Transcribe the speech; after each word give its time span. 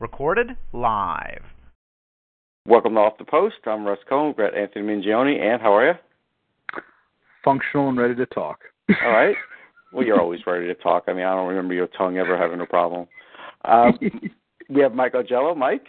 Recorded 0.00 0.56
live. 0.72 1.42
Welcome 2.64 2.94
to 2.94 3.00
Off 3.00 3.18
the 3.18 3.24
Post. 3.26 3.56
I'm 3.66 3.84
Russ 3.84 3.98
Cohen, 4.08 4.32
Brett 4.32 4.54
Anthony 4.54 4.82
Mingione, 4.86 5.38
and 5.38 5.60
how 5.60 5.76
are 5.76 5.88
you? 5.88 5.92
Functional 7.44 7.90
and 7.90 7.98
ready 7.98 8.14
to 8.14 8.24
talk. 8.24 8.60
All 9.04 9.12
right. 9.12 9.36
Well, 9.92 10.06
you're 10.06 10.20
always 10.20 10.38
ready 10.46 10.68
to 10.68 10.74
talk. 10.76 11.06
I 11.08 11.12
mean, 11.12 11.24
I 11.24 11.34
don't 11.34 11.48
remember 11.48 11.74
your 11.74 11.88
tongue 11.88 12.16
ever 12.16 12.38
having 12.38 12.60
a 12.60 12.64
problem. 12.64 13.08
Uh, 13.64 13.90
we 14.70 14.80
have 14.82 14.94
Mike 14.94 15.14
Ogello. 15.14 15.56
Mike? 15.56 15.82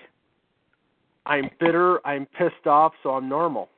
I'm 1.27 1.51
bitter. 1.59 1.99
I'm 2.03 2.25
pissed 2.25 2.65
off, 2.65 2.93
so 3.03 3.11
I'm 3.11 3.29
normal. 3.29 3.69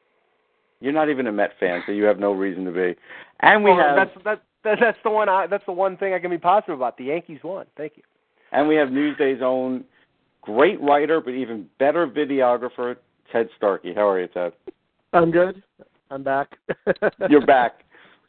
You're 0.79 0.93
not 0.93 1.09
even 1.09 1.27
a 1.27 1.31
Met 1.33 1.49
fan, 1.59 1.83
so 1.85 1.91
you 1.91 2.05
have 2.05 2.19
no 2.19 2.31
reason 2.31 2.63
to 2.63 2.71
be. 2.71 2.95
And 3.41 3.65
we 3.65 3.71
well, 3.71 3.85
have 3.85 3.97
that's 3.97 4.23
that, 4.23 4.43
that 4.63 4.77
that's 4.79 4.97
the 5.03 5.09
one. 5.09 5.27
I, 5.27 5.45
that's 5.45 5.65
the 5.65 5.73
one 5.73 5.97
thing 5.97 6.13
I 6.13 6.19
can 6.19 6.31
be 6.31 6.37
positive 6.37 6.75
about. 6.75 6.97
The 6.97 7.03
Yankees 7.03 7.41
won. 7.43 7.65
Thank 7.75 7.97
you. 7.97 8.03
And 8.53 8.69
we 8.69 8.75
have 8.75 8.93
Newsday's 8.93 9.41
own 9.43 9.83
great 10.43 10.79
writer, 10.81 11.21
but 11.21 11.31
even 11.31 11.67
better 11.79 12.07
videographer, 12.07 12.95
Ted 13.31 13.49
Starkey. 13.57 13.93
How 13.93 14.07
are 14.07 14.21
you, 14.21 14.27
Ted? 14.27 14.53
I'm 15.13 15.31
good. 15.31 15.63
I'm 16.11 16.23
back. 16.23 16.57
You're 17.29 17.45
back. 17.45 17.83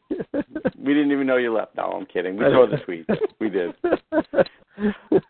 we 0.09 0.93
didn't 0.93 1.11
even 1.11 1.27
know 1.27 1.37
you 1.37 1.53
left. 1.53 1.75
No, 1.75 1.83
I'm 1.83 2.05
kidding. 2.05 2.37
We 2.37 2.45
saw 2.45 2.67
the 2.69 2.77
tweet. 2.77 3.07
We 3.39 3.49
did. 3.49 3.73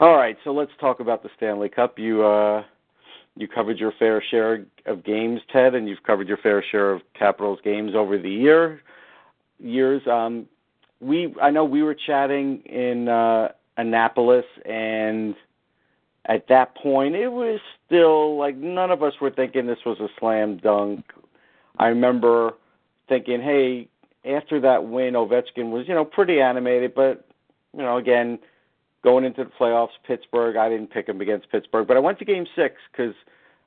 All 0.00 0.16
right, 0.16 0.36
so 0.44 0.52
let's 0.52 0.72
talk 0.80 1.00
about 1.00 1.22
the 1.22 1.28
Stanley 1.36 1.68
Cup. 1.68 1.98
You 1.98 2.24
uh 2.24 2.64
you 3.36 3.48
covered 3.48 3.78
your 3.78 3.92
fair 3.98 4.22
share 4.30 4.64
of 4.86 5.04
games, 5.04 5.40
Ted, 5.52 5.74
and 5.74 5.88
you've 5.88 6.02
covered 6.02 6.28
your 6.28 6.36
fair 6.38 6.62
share 6.70 6.92
of 6.92 7.02
Capitals 7.18 7.58
games 7.64 7.92
over 7.94 8.18
the 8.18 8.30
year 8.30 8.80
years. 9.58 10.02
Um 10.10 10.46
we 11.00 11.34
I 11.40 11.50
know 11.50 11.64
we 11.64 11.82
were 11.82 11.96
chatting 12.06 12.62
in 12.66 13.08
uh 13.08 13.48
Annapolis 13.76 14.44
and 14.64 15.34
at 16.26 16.46
that 16.48 16.74
point 16.76 17.14
it 17.14 17.28
was 17.28 17.60
still 17.86 18.38
like 18.38 18.56
none 18.56 18.90
of 18.90 19.02
us 19.02 19.14
were 19.20 19.30
thinking 19.30 19.66
this 19.66 19.84
was 19.84 19.98
a 20.00 20.08
slam 20.18 20.58
dunk. 20.58 21.04
I 21.78 21.88
remember 21.88 22.54
thinking, 23.08 23.40
hey, 23.40 23.88
after 24.24 24.60
that 24.60 24.84
win, 24.84 25.14
Ovechkin 25.14 25.70
was, 25.70 25.86
you 25.88 25.94
know, 25.94 26.04
pretty 26.04 26.40
animated, 26.40 26.94
but 26.94 27.26
you 27.74 27.82
know, 27.82 27.96
again, 27.96 28.38
going 29.02 29.24
into 29.24 29.44
the 29.44 29.50
playoffs, 29.50 29.88
Pittsburgh, 30.06 30.56
I 30.56 30.68
didn't 30.68 30.90
pick 30.90 31.08
him 31.08 31.20
against 31.20 31.50
Pittsburgh, 31.50 31.88
but 31.88 31.96
I 31.96 32.00
went 32.00 32.18
to 32.20 32.24
Game 32.24 32.46
Six 32.54 32.76
because 32.90 33.14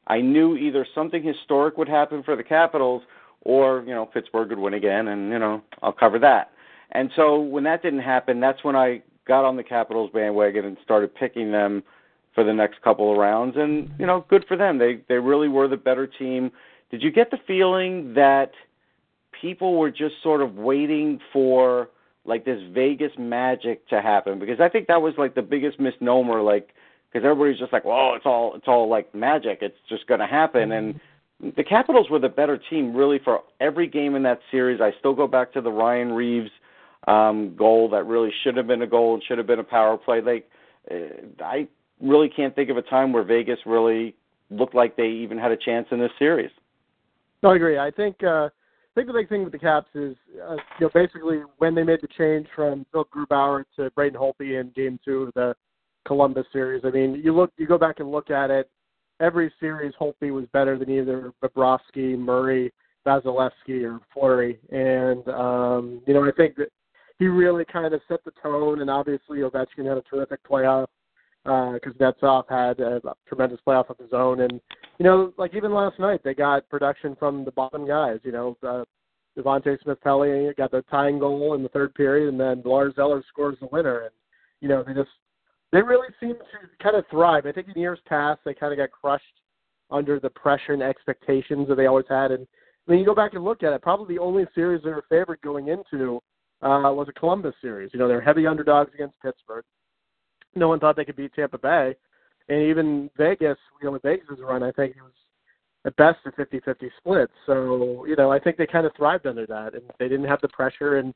I 0.08 0.22
knew 0.22 0.56
either 0.56 0.86
something 0.95 1.23
historic 1.23 1.78
would 1.78 1.90
happen 1.90 2.23
for 2.23 2.36
the 2.36 2.44
Capitals, 2.44 3.03
or 3.42 3.84
you 3.86 3.94
know, 3.94 4.06
Pittsburgh 4.06 4.50
would 4.50 4.59
win 4.59 4.73
again, 4.75 5.09
and 5.09 5.31
you 5.31 5.40
know, 5.40 5.62
I'll 5.81 5.92
cover 5.92 6.19
that. 6.19 6.52
And 6.92 7.09
so 7.16 7.40
when 7.40 7.64
that 7.66 7.81
didn't 7.81 8.00
happen, 8.00 8.40
that's 8.40 8.64
when 8.64 8.75
I 8.75 9.02
got 9.28 9.44
on 9.44 9.58
the 9.58 9.64
Capitals 9.64 10.12
bandwagon 10.14 10.66
and 10.66 10.78
started 10.84 11.14
picking 11.14 11.52
them 11.52 11.84
for 12.36 12.44
the 12.44 12.53
next 12.53 12.81
couple 12.83 13.11
of 13.11 13.17
rounds. 13.17 13.55
And 13.58 13.89
you 13.97 14.05
know, 14.05 14.25
good 14.30 14.45
for 14.47 14.55
them. 14.55 14.78
They 14.78 15.02
they 15.09 15.16
really 15.16 15.47
were 15.47 15.68
the 15.68 15.78
better 15.78 16.06
team. 16.06 16.51
Did 16.91 17.01
you 17.01 17.12
get 17.12 17.31
the 17.31 17.40
feeling 17.47 18.13
that? 18.13 18.51
people 19.41 19.78
were 19.78 19.91
just 19.91 20.16
sort 20.23 20.41
of 20.41 20.56
waiting 20.56 21.19
for 21.31 21.90
like 22.25 22.45
this 22.45 22.59
Vegas 22.72 23.12
magic 23.18 23.88
to 23.90 24.01
happen 24.01 24.40
because 24.40 24.59
I 24.59 24.69
think 24.69 24.88
that 24.88 25.01
was 25.01 25.13
like 25.18 25.35
the 25.35 25.41
biggest 25.41 25.79
misnomer 25.79 26.41
like 26.41 26.69
because 27.12 27.25
everybody's 27.25 27.59
just 27.59 27.72
like, 27.72 27.85
"Well, 27.85 28.16
it's 28.16 28.25
all 28.25 28.56
it's 28.56 28.68
all 28.68 28.90
like 28.90 29.13
magic. 29.13 29.59
It's 29.62 29.78
just 29.88 30.07
going 30.07 30.19
to 30.19 30.28
happen." 30.28 30.72
And 30.72 31.00
the 31.56 31.63
Capitals 31.63 32.09
were 32.09 32.19
the 32.19 32.29
better 32.29 32.57
team 32.57 32.95
really 32.95 33.19
for 33.24 33.44
every 33.62 33.88
game 33.88 34.16
in 34.16 34.24
that 34.24 34.40
series. 34.51 34.81
I 34.81 34.91
still 35.00 35.13
go 35.13 35.28
back 35.28 35.53
to 35.53 35.62
the 35.62 35.72
Ryan 35.72 36.12
Reaves 36.12 36.50
um 37.07 37.56
goal 37.56 37.88
that 37.90 38.06
really 38.07 38.34
should 38.44 38.57
have 38.57 38.66
been 38.66 38.81
a 38.81 38.88
goal 38.88 39.13
and 39.13 39.24
should 39.24 39.38
have 39.38 39.47
been 39.47 39.59
a 39.59 39.63
power 39.63 39.95
play. 39.97 40.22
Like 40.22 40.50
uh, 40.90 40.95
I 41.44 41.68
really 42.01 42.29
can't 42.29 42.56
think 42.56 42.69
of 42.69 42.78
a 42.78 42.81
time 42.81 43.13
where 43.13 43.23
Vegas 43.23 43.59
really 43.66 44.16
looked 44.50 44.75
like 44.75 44.95
they 44.95 45.07
even 45.07 45.38
had 45.38 45.51
a 45.51 45.57
chance 45.57 45.88
in 45.91 46.00
this 46.00 46.11
series. 46.19 46.51
No, 47.41 47.51
I 47.51 47.56
agree. 47.56 47.78
I 47.78 47.91
think 47.91 48.23
uh 48.23 48.50
I 48.95 49.01
think 49.01 49.07
the 49.07 49.13
big 49.13 49.28
thing 49.28 49.44
with 49.44 49.51
the 49.51 49.59
Caps 49.59 49.89
is, 49.94 50.16
uh, 50.41 50.53
you 50.53 50.85
know, 50.85 50.89
basically 50.94 51.41
when 51.57 51.75
they 51.75 51.83
made 51.83 52.00
the 52.01 52.07
change 52.17 52.47
from 52.56 52.85
Phil 52.94 53.06
Grubauer 53.13 53.66
to 53.75 53.89
Braden 53.91 54.17
Holtby 54.17 54.57
in 54.57 54.72
Game 54.73 54.97
Two 55.03 55.23
of 55.23 55.33
the 55.33 55.53
Columbus 56.07 56.45
series. 56.53 56.83
I 56.85 56.91
mean, 56.91 57.22
you 57.22 57.35
look, 57.35 57.51
you 57.57 57.67
go 57.67 57.78
back 57.78 58.00
and 58.00 58.09
look 58.09 58.29
at 58.29 58.50
it. 58.50 58.69
Every 59.19 59.51
series, 59.59 59.94
Holtby 60.00 60.31
was 60.31 60.45
better 60.53 60.77
than 60.77 60.89
either 60.89 61.33
Bobrovsky, 61.44 62.17
Murray, 62.17 62.72
Vasilevskiy, 63.06 63.83
or 63.83 64.00
Fleury, 64.13 64.59
and 64.72 65.27
um, 65.27 66.01
you 66.07 66.13
know, 66.13 66.25
I 66.25 66.31
think 66.31 66.56
that 66.56 66.69
he 67.19 67.27
really 67.27 67.66
kind 67.66 67.94
of 67.94 68.01
set 68.07 68.23
the 68.23 68.31
tone. 68.41 68.79
And 68.79 68.89
obviously, 68.89 69.39
Ovechkin 69.39 69.88
had 69.88 69.97
a 69.97 70.03
terrific 70.03 70.39
playoff 70.50 70.88
because 71.45 71.94
uh, 72.00 72.11
Netsov 72.11 72.44
had 72.50 72.79
a 72.79 73.00
tremendous 73.28 73.59
playoff 73.66 73.89
of 73.91 74.00
his 74.00 74.13
own. 74.13 74.41
And 74.41 74.59
you 74.97 75.06
know, 75.06 75.31
like 75.38 75.53
even 75.53 75.73
last 75.73 76.00
night, 76.00 76.22
they 76.23 76.33
got 76.33 76.67
production 76.69 77.16
from 77.17 77.45
the 77.45 77.51
bottom 77.51 77.88
guys. 77.88 78.19
You 78.23 78.31
know, 78.31 78.57
uh, 78.67 78.83
Devante 79.38 79.81
Smith 79.83 80.01
Pelly 80.01 80.50
got 80.57 80.72
the 80.72 80.83
tying 80.89 81.19
goal 81.19 81.53
in 81.53 81.61
the 81.61 81.69
third 81.69 81.94
period, 81.94 82.29
and 82.29 82.39
then 82.39 82.63
Lars 82.66 82.95
Eller 82.97 83.23
scores 83.29 83.57
the 83.59 83.69
winner. 83.72 84.01
And 84.01 84.11
you 84.59 84.67
know, 84.67 84.83
they 84.85 84.94
just 84.94 85.09
they 85.72 85.83
really 85.83 86.07
seem 86.19 86.33
to 86.33 86.83
kind 86.83 86.95
of 86.95 87.06
thrive. 87.11 87.45
I 87.45 87.51
think 87.51 87.67
in 87.67 87.79
years 87.79 88.00
past, 88.07 88.39
they 88.44 88.56
kind 88.56 88.73
of 88.73 88.79
got 88.79 88.91
crushed 88.91 89.23
under 89.91 90.19
the 90.19 90.31
pressure 90.31 90.73
and 90.73 90.81
expectations 90.81 91.67
that 91.67 91.75
they 91.75 91.85
always 91.85 92.07
had. 92.09 92.31
And 92.31 92.47
when 92.85 92.97
you 92.97 93.06
go 93.06 93.13
back 93.13 93.35
and 93.35 93.44
look 93.44 93.62
at 93.62 93.72
it, 93.72 93.83
probably 93.83 94.16
the 94.16 94.22
only 94.22 94.45
series 94.56 94.83
they 94.83 94.89
were 94.89 95.06
favored 95.09 95.41
going 95.41 95.67
into 95.67 96.16
uh, 96.63 96.89
was 96.89 97.06
a 97.07 97.19
Columbus 97.19 97.53
series. 97.62 97.91
You 97.94 98.00
know, 98.00 98.07
they're 98.07 98.22
heavy 98.22 98.47
underdogs 98.47 98.91
against 98.95 99.22
Pittsburgh 99.22 99.63
no 100.56 100.68
one 100.68 100.80
thought 100.80 100.96
they 100.96 101.06
could 101.06 101.16
beat 101.16 101.34
Tampa 101.34 101.58
Bay. 101.58 101.96
And 102.48 102.62
even 102.62 103.10
Vegas, 103.18 103.58
you 103.82 103.86
know, 103.86 103.92
with 103.92 104.04
Vegas' 104.04 104.40
run, 104.40 104.64
I 104.64 104.72
think 104.72 104.96
it 104.96 105.02
was 105.02 105.12
at 105.86 105.96
best 105.96 106.20
a 106.26 106.32
50-50 106.32 106.90
split. 106.98 107.30
So, 107.46 108.06
you 108.08 108.16
know, 108.16 108.32
I 108.32 108.40
think 108.40 108.58
they 108.58 108.68
kind 108.68 108.86
of 108.86 108.94
thrived 108.96 109.26
under 109.26 109.46
that, 109.48 109.74
and 109.74 109.84
they 110.00 110.08
didn't 110.08 110.28
have 110.28 110.42
the 110.42 110.48
pressure. 110.50 110.98
And, 110.98 111.14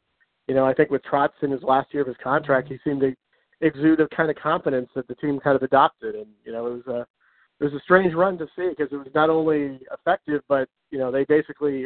you 0.48 0.56
know, 0.56 0.66
I 0.66 0.74
think 0.74 0.90
with 0.90 1.04
Trotz 1.04 1.30
in 1.42 1.52
his 1.52 1.64
last 1.64 1.94
year 1.94 2.02
of 2.02 2.08
his 2.08 2.18
contract, 2.24 2.68
he 2.68 2.78
seemed 2.84 3.02
to 3.02 3.16
exude 3.62 4.00
a 4.00 4.08
kind 4.10 4.30
of 4.30 4.38
confidence 4.38 4.90
that 4.96 5.08
the 5.08 5.16
team 5.16 5.40
kind 5.40 5.56
of 5.56 5.64
adopted. 5.64 6.16
And, 6.16 6.28
you 6.44 6.52
know, 6.52 6.68
it 6.68 6.86
was 6.86 6.88
a 6.88 7.08
it 7.60 7.66
was 7.66 7.74
a 7.74 7.84
strange 7.84 8.14
run 8.14 8.38
to 8.38 8.46
see 8.56 8.70
because 8.70 8.88
it 8.92 8.96
was 8.96 9.10
not 9.14 9.30
only 9.30 9.82
effective, 9.92 10.42
but 10.48 10.70
you 10.92 10.98
know, 10.98 11.12
they 11.12 11.26
basically 11.26 11.86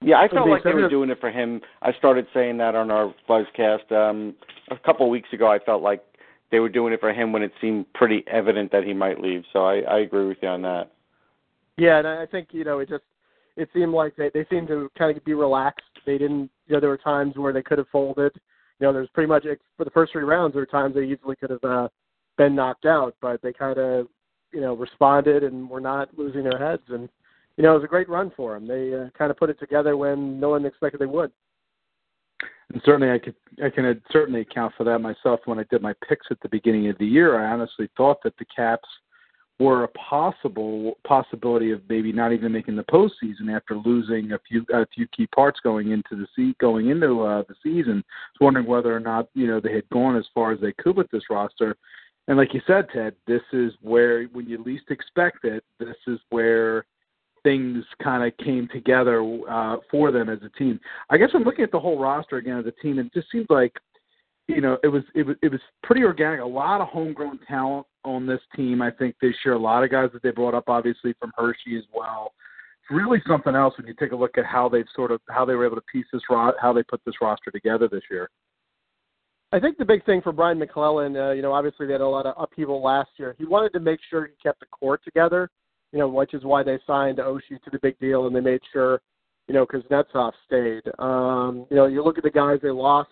yeah, 0.00 0.16
I 0.16 0.28
felt 0.28 0.48
like 0.48 0.62
they 0.62 0.74
were 0.74 0.88
doing 0.88 1.10
it 1.10 1.18
for 1.18 1.30
him. 1.30 1.60
I 1.82 1.92
started 1.94 2.26
saying 2.32 2.58
that 2.58 2.76
on 2.76 2.90
our 2.90 3.12
Buzzcast 3.28 3.90
um, 3.90 4.34
a 4.70 4.76
couple 4.78 5.06
of 5.06 5.10
weeks 5.10 5.28
ago. 5.32 5.50
I 5.50 5.58
felt 5.58 5.82
like 5.82 6.04
they 6.50 6.60
were 6.60 6.68
doing 6.68 6.92
it 6.92 7.00
for 7.00 7.12
him 7.12 7.32
when 7.32 7.42
it 7.42 7.52
seemed 7.60 7.92
pretty 7.94 8.24
evident 8.26 8.72
that 8.72 8.84
he 8.84 8.94
might 8.94 9.20
leave. 9.20 9.44
So 9.52 9.66
I, 9.66 9.80
I 9.80 9.98
agree 10.00 10.26
with 10.26 10.38
you 10.42 10.48
on 10.48 10.62
that. 10.62 10.92
Yeah, 11.76 11.98
and 11.98 12.08
I 12.08 12.26
think 12.26 12.48
you 12.52 12.64
know 12.64 12.78
it 12.80 12.88
just 12.88 13.04
it 13.56 13.68
seemed 13.72 13.92
like 13.92 14.16
they 14.16 14.30
they 14.34 14.46
seemed 14.50 14.68
to 14.68 14.90
kind 14.98 15.16
of 15.16 15.24
be 15.24 15.34
relaxed. 15.34 15.84
They 16.06 16.18
didn't 16.18 16.50
you 16.66 16.74
know 16.74 16.80
there 16.80 16.88
were 16.88 16.98
times 16.98 17.36
where 17.36 17.52
they 17.52 17.62
could 17.62 17.78
have 17.78 17.88
folded. 17.88 18.32
You 18.80 18.86
know, 18.86 18.92
there's 18.92 19.08
pretty 19.10 19.28
much 19.28 19.44
for 19.76 19.84
the 19.84 19.90
first 19.90 20.12
three 20.12 20.22
rounds 20.22 20.54
there 20.54 20.62
were 20.62 20.66
times 20.66 20.94
they 20.94 21.02
easily 21.02 21.36
could 21.36 21.50
have 21.50 21.64
uh, 21.64 21.88
been 22.36 22.54
knocked 22.54 22.86
out, 22.86 23.16
but 23.20 23.42
they 23.42 23.52
kind 23.52 23.78
of 23.78 24.08
you 24.52 24.60
know 24.60 24.74
responded 24.74 25.44
and 25.44 25.68
were 25.68 25.80
not 25.80 26.16
losing 26.16 26.44
their 26.44 26.58
heads. 26.58 26.82
And 26.88 27.08
you 27.56 27.62
know 27.62 27.72
it 27.72 27.78
was 27.78 27.84
a 27.84 27.88
great 27.88 28.08
run 28.08 28.32
for 28.36 28.54
them. 28.54 28.66
They 28.66 28.94
uh, 28.94 29.10
kind 29.16 29.30
of 29.30 29.36
put 29.36 29.50
it 29.50 29.60
together 29.60 29.96
when 29.96 30.40
no 30.40 30.50
one 30.50 30.64
expected 30.64 31.00
they 31.00 31.06
would 31.06 31.30
and 32.72 32.82
certainly 32.84 33.10
I 33.10 33.18
could 33.18 33.34
I 33.64 33.70
can 33.70 34.00
certainly 34.12 34.42
account 34.42 34.74
for 34.76 34.84
that 34.84 34.98
myself. 35.00 35.40
When 35.46 35.58
I 35.58 35.64
did 35.70 35.82
my 35.82 35.94
picks 36.08 36.26
at 36.30 36.40
the 36.40 36.48
beginning 36.48 36.88
of 36.88 36.98
the 36.98 37.06
year, 37.06 37.38
I 37.38 37.52
honestly 37.52 37.88
thought 37.96 38.22
that 38.24 38.36
the 38.38 38.44
Caps 38.54 38.88
were 39.58 39.84
a 39.84 39.88
possible 39.88 40.96
possibility 41.04 41.72
of 41.72 41.82
maybe 41.88 42.12
not 42.12 42.32
even 42.32 42.52
making 42.52 42.76
the 42.76 42.84
postseason 42.84 43.54
after 43.54 43.76
losing 43.76 44.32
a 44.32 44.38
few 44.48 44.64
a 44.72 44.86
few 44.94 45.06
key 45.08 45.26
parts 45.28 45.58
going 45.62 45.90
into 45.90 46.14
the 46.14 46.26
se- 46.36 46.54
going 46.60 46.90
into 46.90 47.22
uh, 47.22 47.42
the 47.48 47.54
season. 47.62 48.04
I 48.06 48.28
was 48.34 48.40
wondering 48.40 48.66
whether 48.66 48.94
or 48.94 49.00
not 49.00 49.28
you 49.34 49.46
know 49.46 49.60
they 49.60 49.74
had 49.74 49.88
gone 49.90 50.16
as 50.16 50.26
far 50.34 50.52
as 50.52 50.60
they 50.60 50.72
could 50.72 50.96
with 50.96 51.10
this 51.10 51.24
roster. 51.30 51.76
And 52.28 52.36
like 52.36 52.52
you 52.52 52.60
said, 52.66 52.88
Ted, 52.92 53.14
this 53.26 53.40
is 53.54 53.72
where 53.80 54.24
when 54.26 54.46
you 54.46 54.62
least 54.62 54.90
expect 54.90 55.44
it, 55.44 55.64
this 55.80 55.96
is 56.06 56.20
where 56.28 56.84
things 57.48 57.82
kind 58.02 58.22
of 58.22 58.36
came 58.44 58.68
together 58.70 59.22
uh, 59.50 59.76
for 59.90 60.12
them 60.12 60.28
as 60.28 60.38
a 60.44 60.50
team. 60.58 60.78
I 61.08 61.16
guess 61.16 61.30
I'm 61.32 61.44
looking 61.44 61.64
at 61.64 61.72
the 61.72 61.80
whole 61.80 61.98
roster 61.98 62.36
again 62.36 62.58
as 62.58 62.66
a 62.66 62.82
team, 62.82 62.98
and 62.98 63.06
it 63.06 63.14
just 63.14 63.30
seems 63.32 63.46
like 63.48 63.72
you 64.48 64.60
know, 64.62 64.78
it 64.82 64.88
was 64.88 65.02
it 65.14 65.26
was 65.26 65.36
it 65.42 65.50
was 65.50 65.60
pretty 65.82 66.02
organic. 66.02 66.40
A 66.40 66.46
lot 66.46 66.80
of 66.80 66.88
homegrown 66.88 67.38
talent 67.46 67.86
on 68.04 68.26
this 68.26 68.40
team. 68.56 68.82
I 68.82 68.90
think 68.90 69.14
this 69.20 69.34
year, 69.44 69.54
a 69.54 69.58
lot 69.58 69.84
of 69.84 69.90
guys 69.90 70.10
that 70.12 70.22
they 70.22 70.30
brought 70.30 70.54
up, 70.54 70.64
obviously 70.68 71.14
from 71.20 71.32
Hershey 71.36 71.76
as 71.76 71.84
well. 71.94 72.32
It's 72.82 72.90
really 72.90 73.22
something 73.26 73.54
else 73.54 73.74
when 73.76 73.86
you 73.86 73.94
take 73.98 74.12
a 74.12 74.16
look 74.16 74.38
at 74.38 74.46
how 74.46 74.68
they've 74.68 74.86
sort 74.94 75.10
of 75.10 75.20
how 75.30 75.44
they 75.44 75.54
were 75.54 75.66
able 75.66 75.76
to 75.76 75.82
piece 75.92 76.06
this 76.12 76.22
ro- 76.30 76.52
how 76.60 76.72
they 76.72 76.82
put 76.82 77.00
this 77.04 77.14
roster 77.20 77.50
together 77.50 77.88
this 77.88 78.04
year. 78.10 78.30
I 79.52 79.60
think 79.60 79.78
the 79.78 79.84
big 79.84 80.04
thing 80.04 80.20
for 80.20 80.32
Brian 80.32 80.58
MacLellan, 80.58 81.16
uh, 81.16 81.30
you 81.30 81.40
know, 81.40 81.52
obviously 81.52 81.86
they 81.86 81.92
had 81.92 82.02
a 82.02 82.08
lot 82.08 82.26
of 82.26 82.34
upheaval 82.38 82.82
last 82.82 83.10
year. 83.16 83.34
He 83.38 83.46
wanted 83.46 83.72
to 83.72 83.80
make 83.80 84.00
sure 84.10 84.26
he 84.26 84.32
kept 84.42 84.60
the 84.60 84.66
core 84.66 84.98
together, 84.98 85.50
you 85.92 85.98
know, 85.98 86.08
which 86.08 86.34
is 86.34 86.44
why 86.44 86.62
they 86.62 86.78
signed 86.86 87.18
Oshie 87.18 87.62
to 87.62 87.70
the 87.70 87.78
big 87.80 87.98
deal, 87.98 88.26
and 88.26 88.34
they 88.34 88.40
made 88.40 88.60
sure, 88.72 89.00
you 89.46 89.54
know, 89.54 89.66
Kuznetsov 89.66 90.32
stayed. 90.46 90.82
Um, 90.98 91.66
you 91.70 91.76
know, 91.76 91.86
you 91.86 92.04
look 92.04 92.18
at 92.18 92.24
the 92.24 92.30
guys 92.30 92.58
they 92.62 92.70
lost, 92.70 93.10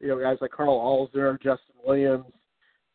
you 0.00 0.08
know, 0.08 0.18
guys 0.18 0.38
like 0.40 0.50
Karl 0.50 0.78
Alzner, 0.78 1.36
Justin 1.36 1.74
Williams, 1.84 2.24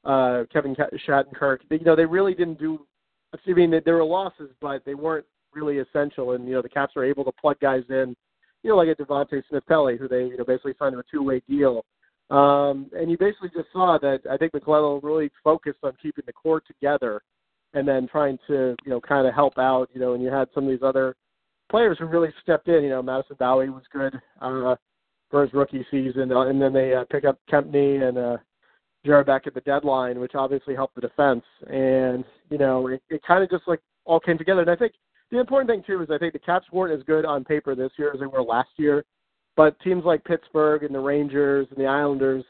uh, 0.03 0.43
Kevin 0.51 0.75
Shattenkirk. 0.75 1.59
They, 1.69 1.77
you 1.77 1.85
know, 1.85 1.95
they 1.95 2.05
really 2.05 2.33
didn't 2.33 2.59
do. 2.59 2.85
I 3.33 3.53
mean, 3.53 3.73
there 3.83 3.95
were 3.95 4.03
losses, 4.03 4.49
but 4.61 4.83
they 4.85 4.95
weren't 4.95 5.25
really 5.53 5.79
essential. 5.79 6.31
And 6.31 6.47
you 6.47 6.53
know, 6.53 6.61
the 6.61 6.69
Caps 6.69 6.95
were 6.95 7.05
able 7.05 7.25
to 7.25 7.31
plug 7.33 7.59
guys 7.59 7.83
in, 7.89 8.15
you 8.63 8.69
know, 8.69 8.77
like 8.77 8.89
a 8.89 8.95
Devante 8.95 9.41
Smith-Pelly, 9.49 9.97
who 9.97 10.07
they 10.07 10.23
you 10.23 10.37
know 10.37 10.45
basically 10.45 10.73
signed 10.79 10.93
to 10.93 10.99
a 10.99 11.03
two-way 11.11 11.41
deal 11.47 11.83
um, 12.29 12.89
and 12.97 13.11
you 13.11 13.17
basically 13.17 13.49
just 13.49 13.71
saw 13.71 13.97
that 14.01 14.21
I 14.29 14.37
think 14.37 14.53
MacLellan 14.53 15.01
really 15.03 15.29
focused 15.43 15.79
on 15.83 15.93
keeping 16.01 16.23
the 16.25 16.33
core 16.33 16.61
together 16.61 17.21
and 17.75 17.87
then 17.87 18.07
trying 18.07 18.39
to, 18.47 18.75
you 18.85 18.89
know, 18.89 19.01
kind 19.01 19.27
of 19.27 19.33
help 19.33 19.57
out, 19.57 19.89
you 19.93 19.99
know, 19.99 20.13
and 20.13 20.23
you 20.23 20.31
had 20.31 20.47
some 20.55 20.63
of 20.63 20.69
these 20.69 20.81
other 20.81 21.15
players 21.69 21.97
who 21.99 22.05
really 22.05 22.29
stepped 22.41 22.69
in. 22.69 22.83
You 22.83 22.89
know, 22.89 23.03
Madison 23.03 23.35
Bowey 23.37 23.69
was 23.69 23.83
good 23.91 24.15
uh, 24.41 24.75
for 25.29 25.43
his 25.43 25.53
rookie 25.53 25.85
season, 25.91 26.31
uh, 26.31 26.47
and 26.47 26.59
then 26.59 26.73
they 26.73 26.93
uh, 26.93 27.03
pick 27.11 27.25
up 27.25 27.37
Kempny 27.51 28.01
and 28.01 28.17
uh, 28.17 28.37
Jerabek 29.05 29.45
at 29.45 29.53
the 29.53 29.61
deadline, 29.61 30.19
which 30.19 30.35
obviously 30.35 30.73
helped 30.73 30.95
the 30.95 31.01
defense. 31.01 31.43
And 31.67 32.23
you 32.49 32.57
know, 32.57 32.87
it, 32.87 33.03
it 33.09 33.21
kind 33.27 33.43
of 33.43 33.49
just 33.49 33.67
like 33.67 33.81
all 34.05 34.21
came 34.21 34.37
together. 34.37 34.61
And 34.61 34.69
I 34.69 34.77
think 34.77 34.93
the 35.29 35.39
important 35.39 35.69
thing 35.69 35.83
too 35.85 36.01
is 36.01 36.09
I 36.09 36.17
think 36.17 36.31
the 36.31 36.39
Caps 36.39 36.67
weren't 36.71 36.97
as 36.97 37.05
good 37.05 37.25
on 37.25 37.43
paper 37.43 37.75
this 37.75 37.91
year 37.99 38.11
as 38.13 38.21
they 38.21 38.25
were 38.25 38.41
last 38.41 38.69
year. 38.77 39.03
But 39.57 39.79
teams 39.81 40.03
like 40.05 40.23
Pittsburgh 40.23 40.83
and 40.83 40.95
the 40.95 40.99
Rangers 40.99 41.67
and 41.69 41.77
the 41.77 41.87
Islanders, 41.87 42.43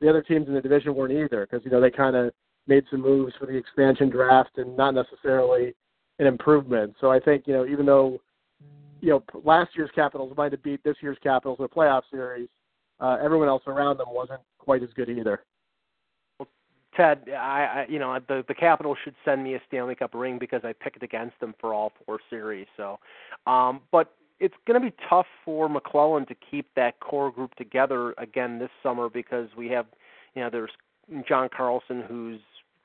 the 0.00 0.08
other 0.08 0.22
teams 0.22 0.48
in 0.48 0.54
the 0.54 0.60
division 0.60 0.94
weren't 0.94 1.12
either 1.12 1.46
because 1.48 1.64
you 1.64 1.70
know 1.70 1.80
they 1.80 1.90
kind 1.90 2.16
of 2.16 2.32
made 2.66 2.84
some 2.90 3.02
moves 3.02 3.34
for 3.38 3.46
the 3.46 3.56
expansion 3.56 4.10
draft 4.10 4.58
and 4.58 4.76
not 4.76 4.94
necessarily 4.94 5.74
an 6.18 6.26
improvement. 6.26 6.94
So 7.00 7.10
I 7.10 7.20
think 7.20 7.46
you 7.46 7.54
know 7.54 7.66
even 7.66 7.86
though 7.86 8.20
you 9.00 9.10
know 9.10 9.22
last 9.44 9.70
year's 9.76 9.90
Capitals 9.94 10.32
might 10.36 10.52
have 10.52 10.62
beat 10.62 10.82
this 10.84 10.96
year's 11.00 11.18
Capitals 11.22 11.58
in 11.58 11.64
a 11.64 11.68
playoff 11.68 12.02
series, 12.10 12.48
uh, 13.00 13.18
everyone 13.22 13.48
else 13.48 13.62
around 13.66 13.98
them 13.98 14.08
wasn't 14.10 14.40
quite 14.58 14.82
as 14.82 14.90
good 14.94 15.08
either. 15.08 15.42
Ted, 16.96 17.22
I, 17.28 17.32
I 17.32 17.86
you 17.88 17.98
know 17.98 18.18
the 18.28 18.44
the 18.46 18.54
Capitals 18.54 18.98
should 19.04 19.14
send 19.24 19.42
me 19.42 19.54
a 19.54 19.60
Stanley 19.68 19.94
Cup 19.94 20.14
ring 20.14 20.38
because 20.38 20.62
I 20.64 20.72
picked 20.72 21.02
against 21.02 21.38
them 21.40 21.54
for 21.60 21.74
all 21.74 21.92
four 22.06 22.20
series. 22.30 22.66
So, 22.76 22.98
um, 23.46 23.80
but 23.90 24.14
it's 24.40 24.54
going 24.66 24.80
to 24.80 24.90
be 24.90 24.94
tough 25.08 25.26
for 25.44 25.68
MacLellan 25.68 26.26
to 26.26 26.34
keep 26.50 26.66
that 26.76 27.00
core 27.00 27.30
group 27.30 27.54
together 27.54 28.14
again 28.18 28.58
this 28.58 28.70
summer 28.82 29.08
because 29.08 29.48
we 29.56 29.68
have, 29.68 29.86
you 30.34 30.42
know, 30.42 30.50
there's 30.50 30.72
John 31.26 31.48
Carlson, 31.54 32.02
who's 32.08 32.40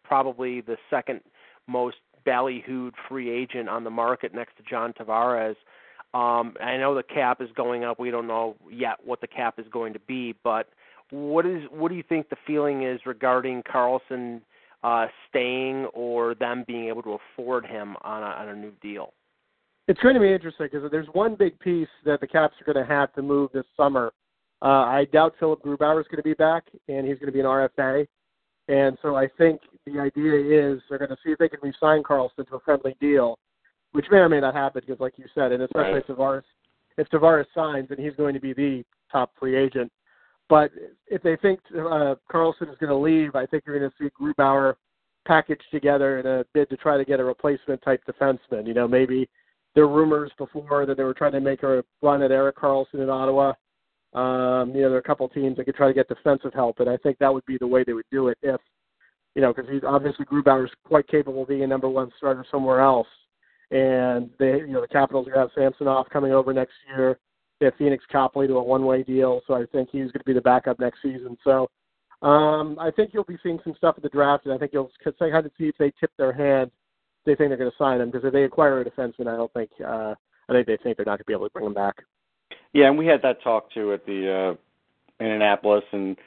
probably 0.09 0.59
the 0.59 0.75
second 0.89 1.21
most 1.67 1.97
ballyhooed 2.25 2.91
free 3.07 3.29
agent 3.29 3.69
on 3.69 3.83
the 3.83 3.89
market 3.89 4.33
next 4.33 4.57
to 4.57 4.63
John 4.63 4.91
Tavares. 4.91 5.55
Um, 6.13 6.55
I 6.59 6.75
know 6.77 6.95
the 6.95 7.03
cap 7.03 7.39
is 7.41 7.49
going 7.55 7.83
up. 7.83 7.99
We 7.99 8.09
don't 8.09 8.27
know 8.27 8.55
yet 8.69 8.95
what 9.05 9.21
the 9.21 9.27
cap 9.27 9.59
is 9.59 9.65
going 9.71 9.93
to 9.93 9.99
be, 9.99 10.35
but 10.43 10.67
what 11.11 11.45
is 11.45 11.61
what 11.71 11.89
do 11.89 11.95
you 11.95 12.03
think 12.09 12.29
the 12.29 12.35
feeling 12.47 12.83
is 12.83 12.99
regarding 13.05 13.63
Carlson 13.71 14.41
uh, 14.83 15.05
staying 15.29 15.85
or 15.93 16.33
them 16.33 16.63
being 16.67 16.87
able 16.87 17.03
to 17.03 17.17
afford 17.33 17.65
him 17.65 17.95
on 18.01 18.23
a, 18.23 18.25
on 18.25 18.49
a 18.49 18.55
new 18.55 18.71
deal? 18.81 19.13
It's 19.87 19.99
going 20.01 20.15
to 20.15 20.21
be 20.21 20.31
interesting 20.31 20.67
because 20.71 20.89
there's 20.91 21.07
one 21.13 21.35
big 21.35 21.59
piece 21.59 21.87
that 22.05 22.19
the 22.21 22.27
Caps 22.27 22.55
are 22.59 22.73
going 22.73 22.85
to 22.85 22.91
have 22.91 23.13
to 23.13 23.21
move 23.21 23.51
this 23.53 23.65
summer. 23.77 24.11
Uh, 24.61 24.65
I 24.65 25.05
doubt 25.11 25.35
Philip 25.39 25.63
Grubauer 25.63 26.01
is 26.01 26.07
going 26.07 26.17
to 26.17 26.23
be 26.23 26.33
back, 26.33 26.65
and 26.87 27.07
he's 27.07 27.17
going 27.17 27.27
to 27.27 27.31
be 27.31 27.39
an 27.39 27.45
RFA. 27.45 28.07
And 28.69 28.97
so 29.01 29.15
I 29.15 29.27
think 29.37 29.61
the 29.85 29.99
idea 29.99 30.35
is 30.35 30.79
they're 30.87 30.99
going 30.99 31.09
to 31.09 31.17
see 31.25 31.31
if 31.31 31.39
they 31.39 31.49
can 31.49 31.59
re-sign 31.61 32.03
Carlson 32.03 32.45
to 32.45 32.55
a 32.55 32.59
friendly 32.59 32.95
deal, 33.01 33.37
which 33.93 34.05
may 34.11 34.17
or 34.17 34.29
may 34.29 34.39
not 34.39 34.53
happen 34.53 34.83
because, 34.85 35.01
like 35.01 35.17
you 35.17 35.25
said, 35.33 35.51
and 35.51 35.63
especially 35.63 35.93
right. 35.93 36.03
if 36.07 36.15
Tavares, 36.15 36.43
if 36.97 37.09
Tavares 37.09 37.45
signs, 37.55 37.89
then 37.89 37.97
he's 37.97 38.15
going 38.15 38.35
to 38.35 38.39
be 38.39 38.53
the 38.53 38.83
top 39.11 39.31
free 39.39 39.57
agent. 39.57 39.91
But 40.49 40.71
if 41.07 41.21
they 41.23 41.35
think 41.35 41.59
uh, 41.75 42.15
Carlson 42.31 42.69
is 42.69 42.77
going 42.79 42.91
to 42.91 42.95
leave, 42.95 43.35
I 43.35 43.47
think 43.47 43.63
you're 43.65 43.77
going 43.77 43.89
to 43.89 43.95
see 43.99 44.09
Grubauer 44.19 44.75
packaged 45.27 45.65
together 45.71 46.19
in 46.19 46.27
a 46.27 46.45
bid 46.53 46.69
to 46.69 46.77
try 46.77 46.97
to 46.97 47.05
get 47.05 47.19
a 47.19 47.23
replacement 47.23 47.81
type 47.81 48.01
defenseman. 48.07 48.67
You 48.67 48.75
know, 48.75 48.87
maybe 48.87 49.27
there 49.73 49.87
were 49.87 49.97
rumors 49.97 50.31
before 50.37 50.85
that 50.85 50.95
they 50.95 51.03
were 51.03 51.13
trying 51.13 51.31
to 51.33 51.41
make 51.41 51.63
a 51.63 51.83
run 52.01 52.21
at 52.21 52.31
Erik 52.31 52.57
Karlsson 52.57 53.01
in 53.01 53.09
Ottawa. 53.09 53.53
Um, 54.13 54.71
you 54.73 54.81
know, 54.81 54.89
there 54.89 54.95
are 54.95 54.99
a 54.99 55.03
couple 55.03 55.29
teams 55.29 55.57
that 55.57 55.65
could 55.65 55.75
try 55.75 55.87
to 55.87 55.93
get 55.93 56.07
defensive 56.07 56.53
help, 56.53 56.79
and 56.79 56.89
I 56.89 56.97
think 56.97 57.17
that 57.19 57.33
would 57.33 57.45
be 57.45 57.57
the 57.57 57.67
way 57.67 57.83
they 57.83 57.93
would 57.93 58.05
do 58.11 58.29
it 58.29 58.37
if, 58.41 58.59
you 59.35 59.41
know, 59.41 59.53
because 59.53 59.69
he's 59.69 59.83
obviously 59.87 60.25
Grubauer 60.25 60.65
is 60.65 60.71
quite 60.83 61.07
capable 61.07 61.43
of 61.43 61.47
being 61.47 61.63
a 61.63 61.67
number 61.67 61.87
one 61.87 62.11
starter 62.17 62.43
somewhere 62.49 62.81
else. 62.81 63.07
And 63.71 64.31
they, 64.39 64.57
you 64.57 64.69
know, 64.69 64.81
the 64.81 64.87
Capitals 64.87 65.27
are 65.27 65.31
going 65.31 65.47
to 65.47 65.53
have 65.53 65.73
Samsonov 65.73 66.09
coming 66.09 66.31
over 66.31 66.53
next 66.53 66.73
year. 66.87 67.19
They 67.59 67.67
have 67.67 67.75
Phoenix 67.77 68.03
Copley 68.11 68.47
to 68.47 68.55
a 68.57 68.63
one-way 68.63 69.03
deal, 69.03 69.41
so 69.45 69.53
I 69.53 69.65
think 69.71 69.89
he's 69.91 70.11
going 70.11 70.19
to 70.19 70.23
be 70.25 70.33
the 70.33 70.41
backup 70.41 70.79
next 70.79 71.01
season. 71.03 71.37
So 71.43 71.69
um, 72.23 72.77
I 72.79 72.89
think 72.89 73.11
you'll 73.13 73.25
be 73.25 73.37
seeing 73.43 73.59
some 73.63 73.75
stuff 73.77 73.95
at 73.97 74.03
the 74.03 74.09
draft, 74.09 74.45
and 74.45 74.53
I 74.53 74.57
think 74.57 74.73
you'll 74.73 74.91
kind 75.19 75.45
of 75.45 75.51
see 75.57 75.65
if 75.65 75.77
they 75.77 75.91
tip 75.99 76.11
their 76.17 76.33
hand 76.33 76.71
they 77.25 77.35
think 77.35 77.49
they're 77.49 77.57
going 77.57 77.71
to 77.71 77.77
sign 77.77 78.01
him 78.01 78.09
because 78.09 78.25
if 78.25 78.33
they 78.33 78.43
acquire 78.43 78.81
a 78.81 78.85
defenseman, 78.85 79.27
I 79.27 79.35
don't 79.37 79.53
think 79.53 79.69
uh, 79.85 80.15
I 80.49 80.53
think 80.53 80.67
they 80.67 80.77
think 80.77 80.97
they're 80.97 81.05
not 81.05 81.17
going 81.17 81.19
to 81.19 81.25
be 81.25 81.33
able 81.33 81.47
to 81.47 81.53
bring 81.53 81.65
him 81.65 81.73
back. 81.73 81.95
Yeah, 82.73 82.87
and 82.87 82.97
we 82.97 83.05
had 83.05 83.21
that 83.23 83.41
talk 83.41 83.71
too 83.71 83.93
at 83.93 84.05
the 84.05 84.55
uh, 85.21 85.23
in 85.23 85.31
Annapolis, 85.31 85.83
and 85.91 86.17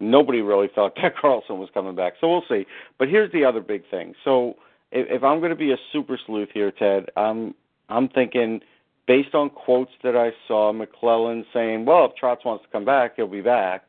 nobody 0.00 0.40
really 0.40 0.68
thought 0.74 0.94
that 1.02 1.16
Carlson 1.16 1.58
was 1.58 1.68
coming 1.72 1.94
back. 1.94 2.14
So 2.20 2.28
we'll 2.28 2.44
see. 2.48 2.66
But 2.98 3.08
here's 3.08 3.32
the 3.32 3.44
other 3.44 3.60
big 3.60 3.82
thing. 3.90 4.14
So 4.24 4.56
if, 4.92 5.06
if 5.10 5.24
I'm 5.24 5.38
going 5.38 5.50
to 5.50 5.56
be 5.56 5.72
a 5.72 5.78
super 5.92 6.18
sleuth 6.26 6.50
here, 6.52 6.70
Ted, 6.70 7.10
I'm 7.16 7.54
I'm 7.88 8.08
thinking 8.08 8.60
based 9.06 9.34
on 9.34 9.50
quotes 9.50 9.92
that 10.02 10.16
I 10.16 10.30
saw, 10.46 10.72
MacLellan 10.72 11.46
saying, 11.52 11.84
"Well, 11.84 12.04
if 12.06 12.12
Trotz 12.22 12.44
wants 12.44 12.64
to 12.64 12.70
come 12.70 12.84
back, 12.84 13.16
he'll 13.16 13.26
be 13.26 13.40
back." 13.40 13.82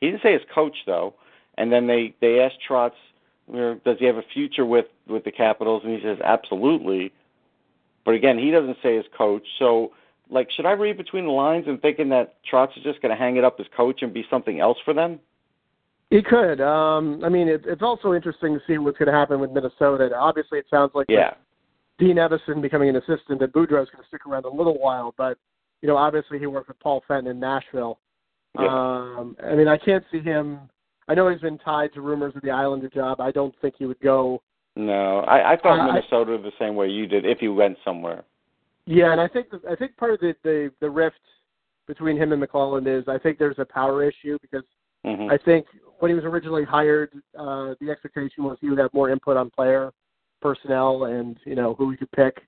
He 0.00 0.10
didn't 0.10 0.22
say 0.22 0.32
his 0.32 0.42
coach 0.54 0.76
though. 0.86 1.14
And 1.58 1.72
then 1.72 1.86
they 1.86 2.14
they 2.20 2.40
asked 2.40 2.58
Trotz 2.68 2.92
does 3.84 3.96
he 3.98 4.06
have 4.06 4.16
a 4.16 4.24
future 4.34 4.66
with 4.66 4.86
with 5.06 5.24
the 5.24 5.32
Capitals? 5.32 5.82
And 5.84 5.94
he 5.94 6.02
says 6.02 6.18
absolutely. 6.24 7.12
But 8.04 8.14
again, 8.14 8.38
he 8.38 8.50
doesn't 8.50 8.78
say 8.82 8.96
his 8.96 9.06
coach. 9.16 9.46
So, 9.58 9.92
like, 10.30 10.50
should 10.50 10.66
I 10.66 10.72
read 10.72 10.96
between 10.96 11.24
the 11.24 11.30
lines 11.30 11.64
and 11.66 11.80
thinking 11.80 12.08
that 12.10 12.34
Trotz 12.50 12.76
is 12.76 12.82
just 12.82 13.00
going 13.02 13.10
to 13.10 13.18
hang 13.18 13.36
it 13.36 13.44
up 13.44 13.56
as 13.60 13.66
coach 13.76 14.02
and 14.02 14.12
be 14.12 14.24
something 14.30 14.60
else 14.60 14.78
for 14.84 14.94
them? 14.94 15.20
He 16.10 16.22
could. 16.22 16.60
Um, 16.60 17.22
I 17.24 17.28
mean, 17.28 17.48
it, 17.48 17.62
it's 17.66 17.82
also 17.82 18.14
interesting 18.14 18.54
to 18.54 18.60
see 18.66 18.78
what's 18.78 18.98
going 18.98 19.10
to 19.10 19.16
happen 19.16 19.40
with 19.40 19.50
Minnesota. 19.50 20.08
Obviously, 20.16 20.58
it 20.58 20.66
sounds 20.70 20.92
like 20.94 21.06
yeah. 21.08 21.34
Dean 21.98 22.16
Evason 22.16 22.62
becoming 22.62 22.88
an 22.88 22.96
assistant 22.96 23.40
that 23.40 23.46
is 23.46 23.52
going 23.52 23.86
to 23.86 24.08
stick 24.08 24.26
around 24.26 24.44
a 24.44 24.50
little 24.50 24.78
while. 24.78 25.14
But 25.16 25.38
you 25.82 25.88
know, 25.88 25.96
obviously, 25.96 26.38
he 26.38 26.46
worked 26.46 26.68
with 26.68 26.78
Paul 26.78 27.02
Fenton 27.08 27.30
in 27.30 27.40
Nashville. 27.40 27.98
Yeah. 28.58 28.66
Um, 28.66 29.36
I 29.44 29.54
mean, 29.54 29.68
I 29.68 29.76
can't 29.76 30.04
see 30.12 30.20
him 30.20 30.70
I 31.08 31.14
know 31.14 31.28
he's 31.28 31.40
been 31.40 31.58
tied 31.58 31.92
to 31.94 32.00
rumors 32.00 32.34
of 32.34 32.42
the 32.42 32.50
Islander 32.50 32.88
job. 32.88 33.20
I 33.20 33.30
don't 33.30 33.54
think 33.60 33.74
he 33.78 33.86
would 33.86 34.00
go. 34.00 34.42
No, 34.74 35.20
I, 35.20 35.52
I 35.52 35.56
thought 35.56 35.78
uh, 35.78 35.86
Minnesota 35.86 36.36
I, 36.38 36.42
the 36.42 36.52
same 36.58 36.74
way 36.74 36.88
you 36.88 37.06
did 37.06 37.24
if 37.24 37.38
he 37.38 37.48
went 37.48 37.78
somewhere. 37.84 38.24
Yeah, 38.86 39.12
and 39.12 39.20
I 39.20 39.28
think 39.28 39.50
the, 39.50 39.60
I 39.70 39.74
think 39.74 39.96
part 39.96 40.14
of 40.14 40.20
the, 40.20 40.34
the 40.42 40.70
the 40.80 40.90
rift 40.90 41.20
between 41.86 42.16
him 42.16 42.32
and 42.32 42.40
MacLellan 42.40 42.86
is 42.86 43.04
I 43.08 43.18
think 43.18 43.38
there's 43.38 43.58
a 43.58 43.64
power 43.64 44.02
issue 44.02 44.38
because 44.40 44.64
mm-hmm. 45.04 45.30
I 45.30 45.38
think 45.44 45.66
when 45.98 46.10
he 46.10 46.14
was 46.14 46.24
originally 46.24 46.64
hired, 46.64 47.10
uh, 47.38 47.74
the 47.80 47.90
expectation 47.90 48.44
was 48.44 48.58
he 48.60 48.68
would 48.68 48.78
have 48.78 48.92
more 48.92 49.10
input 49.10 49.36
on 49.36 49.50
player 49.50 49.92
personnel 50.40 51.04
and 51.04 51.38
you 51.44 51.54
know 51.54 51.74
who 51.74 51.90
he 51.90 51.96
could 51.96 52.12
pick, 52.12 52.42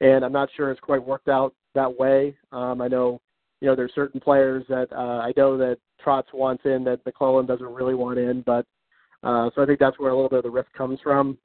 and 0.00 0.24
I'm 0.24 0.32
not 0.32 0.48
sure 0.56 0.70
it's 0.70 0.80
quite 0.80 1.04
worked 1.04 1.28
out 1.28 1.54
that 1.74 1.98
way. 1.98 2.36
Um, 2.52 2.80
I 2.80 2.88
know 2.88 3.20
you 3.60 3.68
know, 3.68 3.74
there's 3.74 3.94
certain 3.94 4.20
players 4.20 4.64
that 4.68 4.92
uh, 4.92 5.20
I 5.20 5.32
know 5.36 5.56
that 5.56 5.78
Trotz 6.04 6.32
wants 6.32 6.64
in 6.64 6.84
that 6.84 7.04
MacLellan 7.06 7.46
doesn't 7.46 7.66
really 7.66 7.94
want 7.94 8.18
in, 8.18 8.42
but 8.42 8.66
uh, 9.22 9.50
so 9.54 9.62
I 9.62 9.66
think 9.66 9.78
that's 9.78 9.98
where 9.98 10.10
a 10.10 10.14
little 10.14 10.28
bit 10.28 10.38
of 10.38 10.44
the 10.44 10.50
rift 10.50 10.72
comes 10.74 10.98
from. 11.02 11.38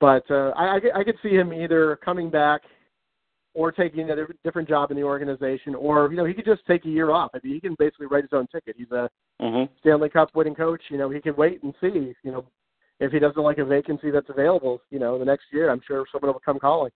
But 0.00 0.24
uh, 0.30 0.52
I, 0.56 0.76
I, 0.76 1.00
I 1.00 1.04
could 1.04 1.16
see 1.22 1.30
him 1.30 1.52
either 1.52 1.96
coming 1.96 2.30
back 2.30 2.62
or 3.58 3.72
taking 3.72 4.08
a 4.08 4.16
different 4.44 4.68
job 4.68 4.92
in 4.92 4.96
the 4.96 5.02
organization, 5.02 5.74
or 5.74 6.08
you 6.12 6.16
know, 6.16 6.24
he 6.24 6.32
could 6.32 6.44
just 6.44 6.64
take 6.64 6.84
a 6.84 6.88
year 6.88 7.10
off. 7.10 7.32
I 7.34 7.40
mean, 7.42 7.54
he 7.54 7.60
can 7.60 7.74
basically 7.76 8.06
write 8.06 8.22
his 8.22 8.32
own 8.32 8.46
ticket. 8.46 8.76
He's 8.78 8.92
a 8.92 9.10
mm-hmm. 9.42 9.64
Stanley 9.80 10.08
Cup 10.08 10.30
winning 10.32 10.54
coach. 10.54 10.80
You 10.90 10.96
know, 10.96 11.10
he 11.10 11.20
can 11.20 11.34
wait 11.34 11.60
and 11.64 11.74
see. 11.80 12.14
You 12.22 12.30
know, 12.30 12.44
if 13.00 13.10
he 13.10 13.18
doesn't 13.18 13.42
like 13.42 13.58
a 13.58 13.64
vacancy 13.64 14.12
that's 14.12 14.30
available, 14.30 14.80
you 14.90 15.00
know, 15.00 15.18
the 15.18 15.24
next 15.24 15.46
year, 15.52 15.70
I'm 15.70 15.80
sure 15.84 16.04
someone 16.12 16.32
will 16.32 16.40
come 16.40 16.60
calling. 16.60 16.92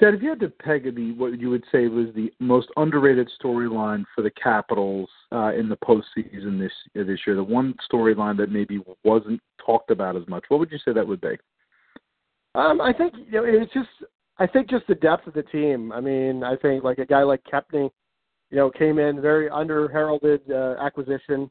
Ted, 0.00 0.14
if 0.14 0.22
you 0.22 0.30
had 0.30 0.40
to 0.40 0.48
peg 0.48 0.92
the 0.96 1.12
what 1.12 1.38
you 1.38 1.48
would 1.48 1.64
say 1.70 1.86
was 1.86 2.08
the 2.16 2.32
most 2.40 2.66
underrated 2.76 3.30
storyline 3.40 4.04
for 4.16 4.22
the 4.22 4.32
Capitals 4.32 5.08
uh, 5.30 5.52
in 5.52 5.68
the 5.68 5.76
postseason 5.76 6.58
this 6.58 6.72
this 6.92 7.20
year, 7.24 7.36
the 7.36 7.44
one 7.44 7.72
storyline 7.88 8.36
that 8.38 8.50
maybe 8.50 8.80
wasn't 9.04 9.40
talked 9.64 9.92
about 9.92 10.16
as 10.16 10.26
much, 10.26 10.42
what 10.48 10.58
would 10.58 10.72
you 10.72 10.78
say 10.84 10.92
that 10.92 11.06
would 11.06 11.20
be? 11.20 11.36
Um, 12.56 12.80
I 12.80 12.92
think 12.92 13.14
you 13.16 13.30
know 13.30 13.44
it's 13.44 13.72
just 13.72 13.88
I 14.38 14.46
think 14.46 14.68
just 14.68 14.86
the 14.86 14.94
depth 14.94 15.26
of 15.26 15.34
the 15.34 15.42
team. 15.44 15.92
I 15.92 16.00
mean, 16.00 16.42
I 16.42 16.56
think 16.56 16.84
like 16.84 16.98
a 16.98 17.06
guy 17.06 17.22
like 17.22 17.42
Kempny, 17.44 17.90
you 18.50 18.56
know, 18.56 18.70
came 18.70 18.98
in 18.98 19.20
very 19.20 19.48
under 19.48 19.88
heralded 19.88 20.42
uh, 20.50 20.74
acquisition. 20.80 21.50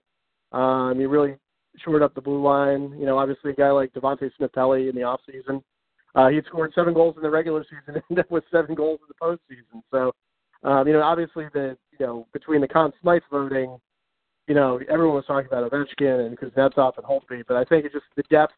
Um, 0.52 1.00
he 1.00 1.06
really 1.06 1.36
shored 1.84 2.04
up 2.04 2.14
the 2.14 2.22
blue 2.22 2.42
line. 2.42 2.96
You 2.98 3.06
know, 3.06 3.18
obviously 3.18 3.52
a 3.52 3.56
guy 3.56 3.72
like 3.72 3.92
Devante 3.94 4.30
Smith-Pelly 4.38 4.90
in 4.90 4.96
the 4.96 5.04
off 5.04 5.20
season 5.26 5.62
uh, 6.16 6.30
he 6.30 6.40
scored 6.48 6.72
seven 6.74 6.94
goals 6.94 7.16
in 7.18 7.24
the 7.24 7.30
regular 7.30 7.64
season 7.64 7.84
and 7.88 8.04
ended 8.10 8.26
up 8.26 8.32
with 8.32 8.44
seven 8.52 8.74
goals 8.74 9.00
in 9.02 9.08
the 9.10 9.26
postseason. 9.26 9.82
So, 9.92 10.68
um, 10.68 10.88
you 10.88 10.94
know, 10.94 11.02
obviously 11.02 11.46
the 11.54 11.78
you 12.00 12.06
know 12.06 12.28
between 12.34 12.62
the 12.62 12.68
Conn 12.68 12.92
Smythe 13.02 13.22
voting, 13.30 13.78
you 14.48 14.56
know, 14.56 14.80
everyone 14.90 15.16
was 15.16 15.26
talking 15.26 15.48
about 15.48 15.70
Ovechkin 15.70 16.26
and 16.26 16.40
Kuznetsov 16.40 16.94
and 16.98 17.06
Holtby, 17.06 17.44
but 17.48 17.58
I 17.58 17.66
think 17.66 17.86
it 17.86 17.92
just 17.92 18.06
the 18.16 18.24
depth 18.30 18.54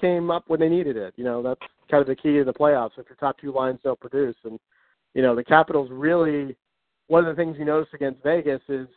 came 0.00 0.30
up 0.30 0.44
when 0.46 0.60
they 0.60 0.68
needed 0.68 0.96
it. 0.96 1.14
You 1.16 1.24
know, 1.24 1.42
that's 1.42 1.60
kind 1.90 2.00
of 2.00 2.06
the 2.06 2.16
key 2.16 2.38
to 2.38 2.44
the 2.44 2.52
playoffs 2.52 2.98
if 2.98 3.08
your 3.08 3.16
top 3.16 3.38
two 3.38 3.52
lines 3.52 3.80
don't 3.82 4.00
produce. 4.00 4.36
And 4.44 4.58
you 5.14 5.22
know, 5.22 5.34
the 5.34 5.44
Capitals 5.44 5.88
really 5.90 6.56
one 7.08 7.24
of 7.24 7.34
the 7.34 7.40
things 7.40 7.56
you 7.58 7.64
notice 7.64 7.92
against 7.92 8.22
Vegas 8.22 8.62
is 8.68 8.88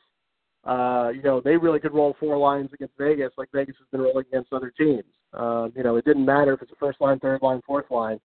uh, 0.68 1.12
you 1.16 1.22
know, 1.22 1.40
they 1.40 1.56
really 1.56 1.80
could 1.80 1.94
roll 1.94 2.16
four 2.20 2.38
lines 2.38 2.70
against 2.74 2.94
Vegas 2.98 3.32
like 3.38 3.48
Vegas 3.54 3.76
has 3.80 3.88
been 3.92 4.02
rolling 4.02 4.26
against 4.28 4.52
other 4.52 4.72
teams. 4.78 5.04
Uh, 5.34 5.70
you 5.74 5.82
know, 5.84 5.96
it 5.96 6.04
didn't 6.04 6.26
matter 6.26 6.54
if 6.54 6.62
it's 6.62 6.72
a 6.72 6.76
first 6.76 7.00
line, 7.00 7.20
third 7.20 7.42
line, 7.42 7.62
fourth 7.66 7.90
line. 7.90 8.20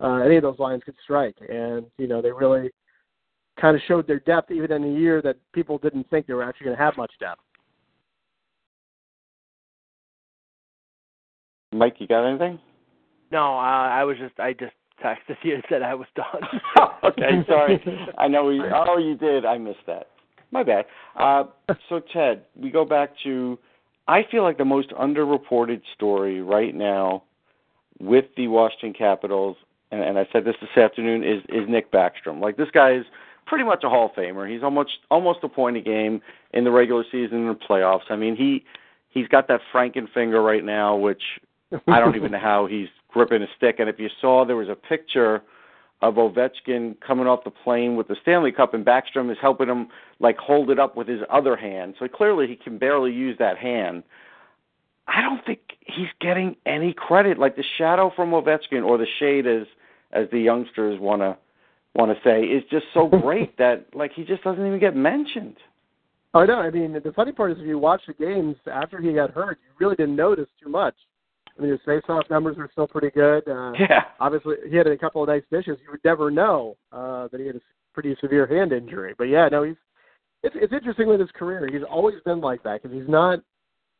Uh, 0.00 0.18
any 0.18 0.36
of 0.36 0.42
those 0.42 0.58
lines 0.60 0.80
could 0.84 0.94
strike, 1.02 1.34
and 1.48 1.84
you 1.98 2.06
know 2.06 2.22
they 2.22 2.30
really 2.30 2.70
kind 3.60 3.74
of 3.74 3.82
showed 3.88 4.06
their 4.06 4.20
depth 4.20 4.52
even 4.52 4.70
in 4.70 4.84
a 4.84 4.98
year 4.98 5.20
that 5.20 5.36
people 5.52 5.76
didn't 5.78 6.08
think 6.08 6.26
they 6.26 6.34
were 6.34 6.44
actually 6.44 6.66
going 6.66 6.76
to 6.76 6.82
have 6.82 6.96
much 6.96 7.10
depth. 7.18 7.40
Mike, 11.72 11.96
you 11.98 12.06
got 12.06 12.28
anything? 12.28 12.60
No, 13.30 13.54
uh, 13.54 13.88
I 13.88 14.04
was 14.04 14.16
just 14.18 14.38
I 14.38 14.52
just 14.52 14.74
texted 15.04 15.36
you 15.42 15.54
and 15.54 15.64
said 15.68 15.82
I 15.82 15.94
was 15.94 16.08
done. 16.14 16.88
okay, 17.04 17.44
sorry. 17.46 17.82
I 18.18 18.28
know 18.28 18.44
we. 18.44 18.60
Oh, 18.60 18.98
you 18.98 19.16
did. 19.16 19.44
I 19.44 19.58
missed 19.58 19.86
that. 19.86 20.08
My 20.50 20.62
bad. 20.62 20.86
Uh, 21.16 21.44
so 21.88 22.00
Ted, 22.12 22.42
we 22.56 22.70
go 22.70 22.84
back 22.84 23.10
to 23.24 23.58
I 24.08 24.22
feel 24.30 24.42
like 24.42 24.56
the 24.56 24.64
most 24.64 24.88
underreported 24.90 25.82
story 25.94 26.40
right 26.40 26.74
now 26.74 27.22
with 28.00 28.24
the 28.36 28.48
Washington 28.48 28.94
Capitals, 28.94 29.56
and, 29.92 30.02
and 30.02 30.18
I 30.18 30.26
said 30.32 30.44
this 30.44 30.56
this 30.60 30.82
afternoon, 30.82 31.22
is 31.22 31.42
is 31.50 31.68
Nick 31.68 31.92
Backstrom. 31.92 32.40
Like 32.40 32.56
this 32.56 32.70
guy 32.72 32.94
is 32.94 33.04
pretty 33.46 33.64
much 33.64 33.84
a 33.84 33.88
Hall 33.88 34.06
of 34.06 34.12
Famer. 34.12 34.50
He's 34.50 34.62
almost 34.62 34.90
almost 35.10 35.40
a 35.42 35.48
point 35.48 35.76
a 35.76 35.80
game 35.80 36.22
in 36.54 36.64
the 36.64 36.70
regular 36.70 37.04
season 37.12 37.46
and 37.46 37.50
the 37.50 37.64
playoffs. 37.68 38.10
I 38.10 38.16
mean, 38.16 38.34
he 38.34 38.64
he's 39.10 39.28
got 39.28 39.46
that 39.48 39.60
Franken 39.72 40.10
finger 40.14 40.42
right 40.42 40.64
now, 40.64 40.96
which 40.96 41.22
I 41.86 42.00
don't 42.00 42.16
even 42.16 42.32
know 42.32 42.38
how 42.38 42.66
he's 42.66 42.88
gripping 43.08 43.42
a 43.42 43.46
stick. 43.56 43.76
And 43.78 43.88
if 43.88 43.98
you 43.98 44.08
saw, 44.20 44.44
there 44.44 44.56
was 44.56 44.68
a 44.68 44.74
picture 44.74 45.42
of 46.00 46.14
Ovechkin 46.14 46.96
coming 47.00 47.26
off 47.26 47.44
the 47.44 47.50
plane 47.50 47.96
with 47.96 48.08
the 48.08 48.16
Stanley 48.22 48.52
Cup, 48.52 48.74
and 48.74 48.84
Backstrom 48.84 49.30
is 49.32 49.38
helping 49.40 49.68
him 49.68 49.88
like 50.20 50.36
hold 50.36 50.70
it 50.70 50.78
up 50.78 50.96
with 50.96 51.08
his 51.08 51.20
other 51.30 51.56
hand. 51.56 51.94
So 51.98 52.06
clearly, 52.06 52.46
he 52.46 52.56
can 52.56 52.78
barely 52.78 53.12
use 53.12 53.36
that 53.38 53.58
hand. 53.58 54.04
I 55.08 55.22
don't 55.22 55.44
think 55.44 55.60
he's 55.80 56.08
getting 56.20 56.54
any 56.66 56.92
credit. 56.92 57.38
Like 57.38 57.56
the 57.56 57.64
shadow 57.78 58.12
from 58.14 58.30
Ovechkin, 58.30 58.84
or 58.84 58.98
the 58.98 59.06
shade, 59.18 59.46
as 59.46 59.66
as 60.12 60.28
the 60.30 60.38
youngsters 60.38 61.00
want 61.00 61.22
to 61.22 61.36
want 61.94 62.16
to 62.16 62.22
say, 62.22 62.42
is 62.42 62.62
just 62.70 62.86
so 62.94 63.06
great 63.22 63.56
that 63.58 63.86
like 63.94 64.12
he 64.14 64.22
just 64.24 64.44
doesn't 64.44 64.64
even 64.64 64.78
get 64.78 64.94
mentioned. 64.94 65.56
Oh 66.34 66.44
no! 66.44 66.58
I 66.58 66.70
mean, 66.70 66.92
the 66.92 67.12
funny 67.12 67.32
part 67.32 67.52
is 67.52 67.58
if 67.58 67.66
you 67.66 67.78
watch 67.78 68.02
the 68.06 68.12
games 68.12 68.54
after 68.70 69.00
he 69.00 69.12
got 69.14 69.30
hurt, 69.30 69.58
you 69.64 69.74
really 69.84 69.96
didn't 69.96 70.14
notice 70.16 70.48
too 70.62 70.68
much. 70.68 70.94
I 71.58 71.62
mean, 71.62 71.72
his 71.72 71.80
face-off 71.84 72.24
numbers 72.30 72.56
were 72.56 72.68
still 72.70 72.86
pretty 72.86 73.10
good. 73.10 73.48
Uh, 73.48 73.72
yeah. 73.78 74.04
Obviously, 74.20 74.56
he 74.68 74.76
had 74.76 74.86
a 74.86 74.96
couple 74.96 75.22
of 75.22 75.28
nice 75.28 75.42
dishes. 75.50 75.78
You 75.82 75.90
would 75.90 76.04
never 76.04 76.30
know 76.30 76.76
uh, 76.92 77.28
that 77.28 77.40
he 77.40 77.46
had 77.46 77.56
a 77.56 77.60
pretty 77.92 78.16
severe 78.20 78.46
hand 78.46 78.72
injury. 78.72 79.14
But 79.16 79.24
yeah, 79.24 79.48
no, 79.50 79.64
he's. 79.64 79.76
It's 80.44 80.54
it's 80.56 80.72
interesting 80.72 81.08
with 81.08 81.18
his 81.18 81.30
career. 81.34 81.68
He's 81.70 81.82
always 81.90 82.14
been 82.24 82.40
like 82.40 82.62
that 82.62 82.80
because 82.80 82.96
he's 82.96 83.08
not 83.08 83.40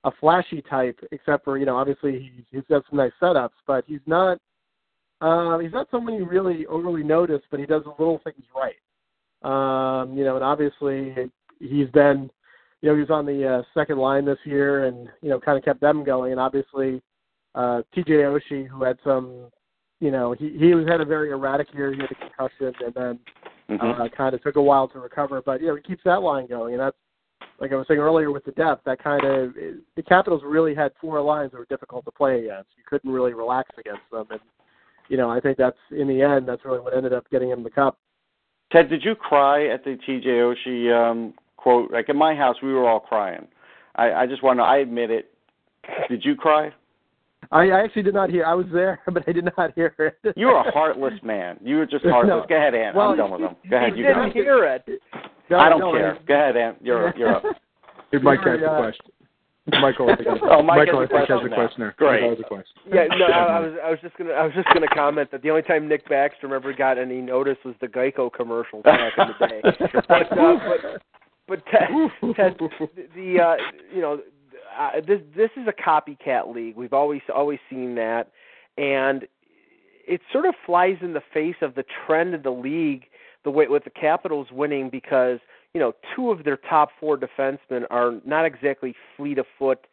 a 0.05 0.11
flashy 0.21 0.63
type, 0.63 0.97
except 1.11 1.45
for 1.45 1.59
you 1.59 1.67
know, 1.67 1.77
obviously 1.77 2.31
he's 2.33 2.45
he's 2.53 2.63
got 2.69 2.85
some 2.89 2.99
nice 2.99 3.11
setups, 3.21 3.59
but 3.67 3.85
he's 3.87 4.01
not. 4.07 4.39
Uh, 5.21 5.59
he's 5.59 5.73
not 5.73 5.89
someone 5.91 6.15
you 6.15 6.25
really 6.25 6.65
overly 6.67 7.03
notice, 7.03 7.43
but 7.51 7.59
he 7.59 7.67
does 7.67 7.83
the 7.83 7.91
little 7.91 8.21
things 8.23 8.45
right. 8.55 8.77
Um, 9.43 10.17
you 10.17 10.23
know, 10.25 10.37
and 10.37 10.45
obviously 10.45 11.13
he's 11.59 11.89
been, 11.89 12.31
you 12.83 12.89
know, 12.89 12.95
he 12.95 13.01
was 13.01 13.11
on 13.11 13.27
the 13.27 13.45
uh, 13.45 13.63
second 13.75 13.99
line 13.99 14.25
this 14.25 14.39
year, 14.45 14.85
and 14.85 15.09
you 15.21 15.29
know, 15.29 15.41
kind 15.41 15.59
of 15.59 15.65
kept 15.65 15.81
them 15.81 16.05
going. 16.05 16.31
And 16.31 16.41
obviously, 16.41 17.03
uh, 17.55 17.83
TJ 17.97 18.09
Oshie, 18.09 18.67
who 18.67 18.85
had 18.85 18.99
some, 19.05 19.51
you 20.01 20.11
know, 20.11 20.33
he 20.33 20.57
he 20.59 20.75
was 20.75 20.87
had 20.87 21.01
a 21.01 21.05
very 21.05 21.31
erratic 21.31 21.73
year. 21.75 21.93
He 21.93 22.01
had 22.01 22.11
a 22.11 22.15
concussion, 22.15 22.73
and 22.85 22.95
then 22.95 23.19
Mm-hmm. 23.71 24.01
uh, 24.01 24.09
kind 24.17 24.35
of 24.35 24.43
took 24.43 24.57
a 24.57 24.63
while 24.63 24.89
to 24.89 24.99
recover. 24.99 25.43
But 25.43 25.61
you 25.61 25.67
know, 25.69 25.77
he 25.77 25.83
keeps 25.83 26.03
that 26.05 26.23
line 26.23 26.47
going, 26.47 26.73
and 26.73 26.81
that's 26.81 26.97
like 27.61 27.71
I 27.71 27.75
was 27.75 27.87
saying 27.87 28.01
earlier 28.01 28.31
with 28.33 28.45
the 28.47 28.53
depth. 28.53 28.85
That 28.87 29.03
kind 29.03 29.25
of 29.27 29.55
the 29.95 30.03
Capitals 30.03 30.43
really 30.45 30.75
had 30.75 30.93
four 30.99 31.21
lines 31.21 31.53
that 31.53 31.59
were 31.59 31.67
difficult 31.67 32.07
to 32.07 32.11
play 32.11 32.41
against. 32.41 32.71
You 32.79 32.85
couldn't 32.87 33.11
really 33.13 33.35
relax 33.35 33.71
against 33.79 34.11
them, 34.11 34.27
and 34.31 34.41
you 35.11 35.19
know, 35.19 35.29
I 35.29 35.39
think 35.39 35.59
that's 35.59 35.77
in 35.91 36.09
the 36.09 36.23
end 36.23 36.49
that's 36.49 36.65
really 36.65 36.81
what 36.81 36.97
ended 36.97 37.13
up 37.13 37.29
getting 37.31 37.51
him 37.51 37.63
the 37.63 37.69
cup. 37.69 37.99
Ted, 38.73 38.89
did 38.89 39.05
you 39.05 39.15
cry 39.15 39.67
at 39.67 39.85
the 39.85 39.99
TJ 40.09 40.27
Oshie 40.27 41.11
um, 41.11 41.35
quote? 41.59 41.91
Like 41.91 42.09
in 42.09 42.17
my 42.17 42.35
house, 42.35 42.57
we 42.63 42.73
were 42.73 42.89
all 42.89 43.01
crying. 43.01 43.49
I, 43.97 44.13
I 44.13 44.27
just 44.27 44.43
want 44.43 44.61
to. 44.61 44.63
I 44.63 44.79
admit 44.79 45.11
it. 45.11 45.31
Did 46.09 46.25
you 46.25 46.37
cry? 46.37 46.73
I, 47.51 47.71
I 47.71 47.83
actually 47.85 48.03
did 48.03 48.15
not 48.15 48.31
hear. 48.31 48.45
I 48.45 48.55
was 48.55 48.67
there, 48.73 49.01
but 49.13 49.23
I 49.27 49.33
did 49.33 49.49
not 49.57 49.73
hear 49.75 49.95
it. 49.99 50.35
You're 50.37 50.57
a 50.57 50.71
heartless 50.71 51.15
man. 51.23 51.59
You 51.63 51.77
were 51.79 51.87
just 51.87 52.05
heartless. 52.05 52.43
No. 52.43 52.47
Go 52.49 52.57
ahead, 52.57 52.75
Ann. 52.75 52.95
Well, 52.95 53.11
I'm 53.11 53.17
done 53.17 53.31
with 53.31 53.41
them. 53.41 53.57
Go 53.71 53.77
ahead. 53.77 53.93
he 53.93 54.01
You 54.01 54.07
didn't 54.07 54.29
go. 54.29 54.33
hear 54.33 54.65
it. 54.65 54.89
No, 55.51 55.59
I 55.59 55.69
don't 55.69 55.81
no, 55.81 55.93
care. 55.93 56.17
I- 56.17 56.25
Go 56.27 56.35
ahead, 56.35 56.57
Ann. 56.57 56.77
You're 56.83 57.15
you're 57.17 57.35
up. 57.37 57.43
Hey, 58.13 58.19
Mike 58.19 58.41
Sure, 58.43 58.53
has 58.59 58.63
a 58.63 58.81
question. 58.81 59.07
Michael, 59.83 60.09
I 60.11 60.17
think, 60.17 60.29
Oh, 60.45 60.63
Mike 60.63 60.79
Michael, 60.89 61.01
has 61.03 61.11
a 61.11 61.15
I 61.15 61.19
think 61.19 61.29
has 61.31 61.41
a 61.45 61.49
now. 61.51 61.55
question 61.57 61.81
there. 61.81 61.95
Great. 61.99 62.23
Has 62.23 62.39
a 62.41 62.43
question. 62.43 62.73
Yeah, 62.91 63.05
no, 63.19 63.27
I, 63.27 63.39
I 63.39 63.61
was 63.61 63.73
I 63.85 63.91
was 63.91 63.99
just 64.01 64.17
gonna 64.17 64.31
I 64.33 64.43
was 64.45 64.53
just 64.55 64.67
gonna 64.73 64.89
comment 64.95 65.31
that 65.31 65.43
the 65.43 65.51
only 65.51 65.61
time 65.63 65.87
Nick 65.89 66.09
Baxter 66.09 66.55
ever 66.55 66.73
got 66.73 66.97
any 66.97 67.21
notice 67.21 67.59
was 67.67 67.75
the 67.83 67.87
Geico 67.87 68.33
commercial 68.33 68.81
back 68.83 69.13
in 69.19 69.27
the 69.39 69.47
day. 69.47 69.61
But 70.09 70.33
uh, 70.39 70.55
but 70.67 71.03
but 71.47 71.63
Ted, 71.67 71.89
Ted 72.35 72.57
the 73.15 73.41
uh, 73.41 73.57
you 73.95 74.01
know 74.01 74.21
uh, 74.79 75.01
this 75.07 75.21
this 75.37 75.51
is 75.57 75.67
a 75.67 75.73
copycat 75.73 76.55
league. 76.55 76.77
We've 76.77 76.93
always 76.93 77.23
always 77.35 77.59
seen 77.69 77.97
that, 77.97 78.31
and 78.77 79.27
it 80.07 80.21
sort 80.33 80.47
of 80.47 80.55
flies 80.65 80.97
in 81.01 81.13
the 81.13 81.23
face 81.35 81.57
of 81.61 81.75
the 81.75 81.85
trend 82.07 82.35
of 82.35 82.43
the 82.43 82.51
league. 82.51 83.05
The 83.45 83.51
way 83.51 83.67
with 83.67 83.85
the 83.85 83.91
Capitals 83.91 84.49
winning 84.53 84.89
because 84.91 85.39
you 85.75 85.81
know 85.81 85.95
two 86.15 86.31
of 86.31 86.45
their 86.45 86.57
top 86.57 86.91
four 86.99 87.19
defensemen 87.19 87.85
are 87.91 88.15
not 88.25 88.45
exactly 88.45 88.95
fleet 89.17 89.39
of 89.39 89.47
foot 89.59 89.87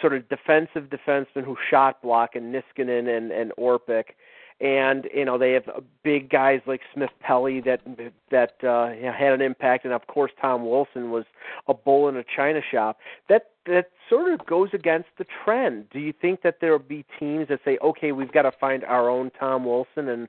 sort 0.00 0.14
of 0.14 0.28
defensive 0.28 0.90
defensemen 0.90 1.44
who 1.44 1.56
shot 1.70 2.02
block 2.02 2.34
and 2.34 2.54
Niskanen 2.54 3.16
and 3.16 3.30
and 3.30 3.52
Orpik, 3.58 4.14
and 4.60 5.06
you 5.14 5.24
know 5.24 5.36
they 5.36 5.52
have 5.52 5.68
uh, 5.68 5.80
big 6.02 6.30
guys 6.30 6.60
like 6.66 6.80
Smith 6.94 7.10
Pelly 7.20 7.60
that 7.60 7.80
that 8.30 8.64
uh, 8.64 8.88
had 9.12 9.32
an 9.32 9.42
impact, 9.42 9.84
and 9.84 9.92
of 9.92 10.06
course 10.06 10.32
Tom 10.40 10.68
Wilson 10.68 11.10
was 11.10 11.24
a 11.68 11.74
bull 11.74 12.08
in 12.08 12.16
a 12.16 12.24
china 12.24 12.60
shop. 12.70 12.98
That 13.28 13.50
that 13.66 13.90
sort 14.08 14.32
of 14.32 14.46
goes 14.46 14.70
against 14.72 15.08
the 15.18 15.26
trend. 15.44 15.90
Do 15.90 15.98
you 15.98 16.12
think 16.12 16.42
that 16.42 16.58
there 16.60 16.72
will 16.72 16.78
be 16.78 17.04
teams 17.18 17.48
that 17.48 17.60
say, 17.64 17.78
okay, 17.82 18.12
we've 18.12 18.32
got 18.32 18.42
to 18.42 18.52
find 18.52 18.84
our 18.84 19.10
own 19.10 19.30
Tom 19.38 19.64
Wilson 19.64 20.08
and 20.08 20.28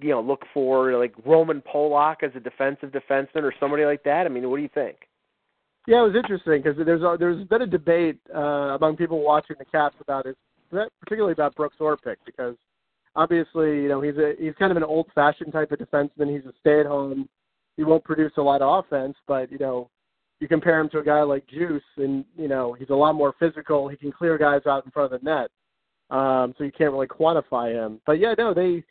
you 0.00 0.10
know 0.10 0.20
look 0.20 0.44
for 0.52 0.98
like 0.98 1.14
Roman 1.24 1.62
Polak 1.62 2.22
as 2.22 2.32
a 2.34 2.40
defensive 2.40 2.90
defenseman 2.90 3.42
or 3.42 3.52
somebody 3.60 3.84
like 3.84 4.02
that? 4.04 4.26
I 4.26 4.28
mean, 4.28 4.48
what 4.50 4.56
do 4.56 4.62
you 4.62 4.70
think? 4.74 4.96
Yeah, 5.86 6.00
it 6.00 6.12
was 6.12 6.16
interesting 6.16 6.62
because 6.62 6.76
there's 6.84 7.02
a, 7.02 7.16
there's 7.18 7.46
been 7.46 7.62
a 7.62 7.66
debate 7.66 8.18
uh, 8.34 8.76
among 8.76 8.96
people 8.96 9.22
watching 9.22 9.56
the 9.58 9.64
Caps 9.64 9.96
about 10.00 10.26
it, 10.26 10.36
particularly 11.00 11.32
about 11.32 11.54
Brooks 11.54 11.76
Orpik 11.80 12.16
because 12.26 12.56
obviously 13.18 13.82
you 13.82 13.88
know 13.88 14.00
he's 14.00 14.16
a 14.16 14.34
he's 14.38 14.54
kind 14.58 14.70
of 14.70 14.76
an 14.76 14.84
old-fashioned 14.84 15.52
type 15.52 15.72
of 15.72 15.80
defenseman. 15.80 16.32
He's 16.32 16.46
a 16.46 16.54
stay-at-home. 16.60 17.28
He 17.76 17.84
won't 17.84 18.04
produce 18.04 18.32
a 18.38 18.42
lot 18.42 18.62
of 18.62 18.84
offense, 18.84 19.16
but 19.26 19.50
you 19.52 19.58
know 19.58 19.90
you 20.40 20.46
compare 20.46 20.80
him 20.80 20.88
to 20.90 20.98
a 20.98 21.04
guy 21.04 21.22
like 21.22 21.44
Djoos, 21.48 21.80
and 21.96 22.24
you 22.36 22.48
know 22.48 22.72
he's 22.72 22.90
a 22.90 22.94
lot 22.94 23.14
more 23.14 23.34
physical. 23.38 23.88
He 23.88 23.96
can 23.96 24.12
clear 24.12 24.38
guys 24.38 24.62
out 24.66 24.84
in 24.84 24.92
front 24.92 25.12
of 25.12 25.20
the 25.20 25.24
net, 25.24 25.50
um, 26.16 26.54
so 26.56 26.64
you 26.64 26.72
can't 26.72 26.92
really 26.92 27.08
quantify 27.08 27.72
him. 27.72 28.00
But 28.06 28.20
yeah, 28.20 28.34
no, 28.38 28.54
they 28.54 28.84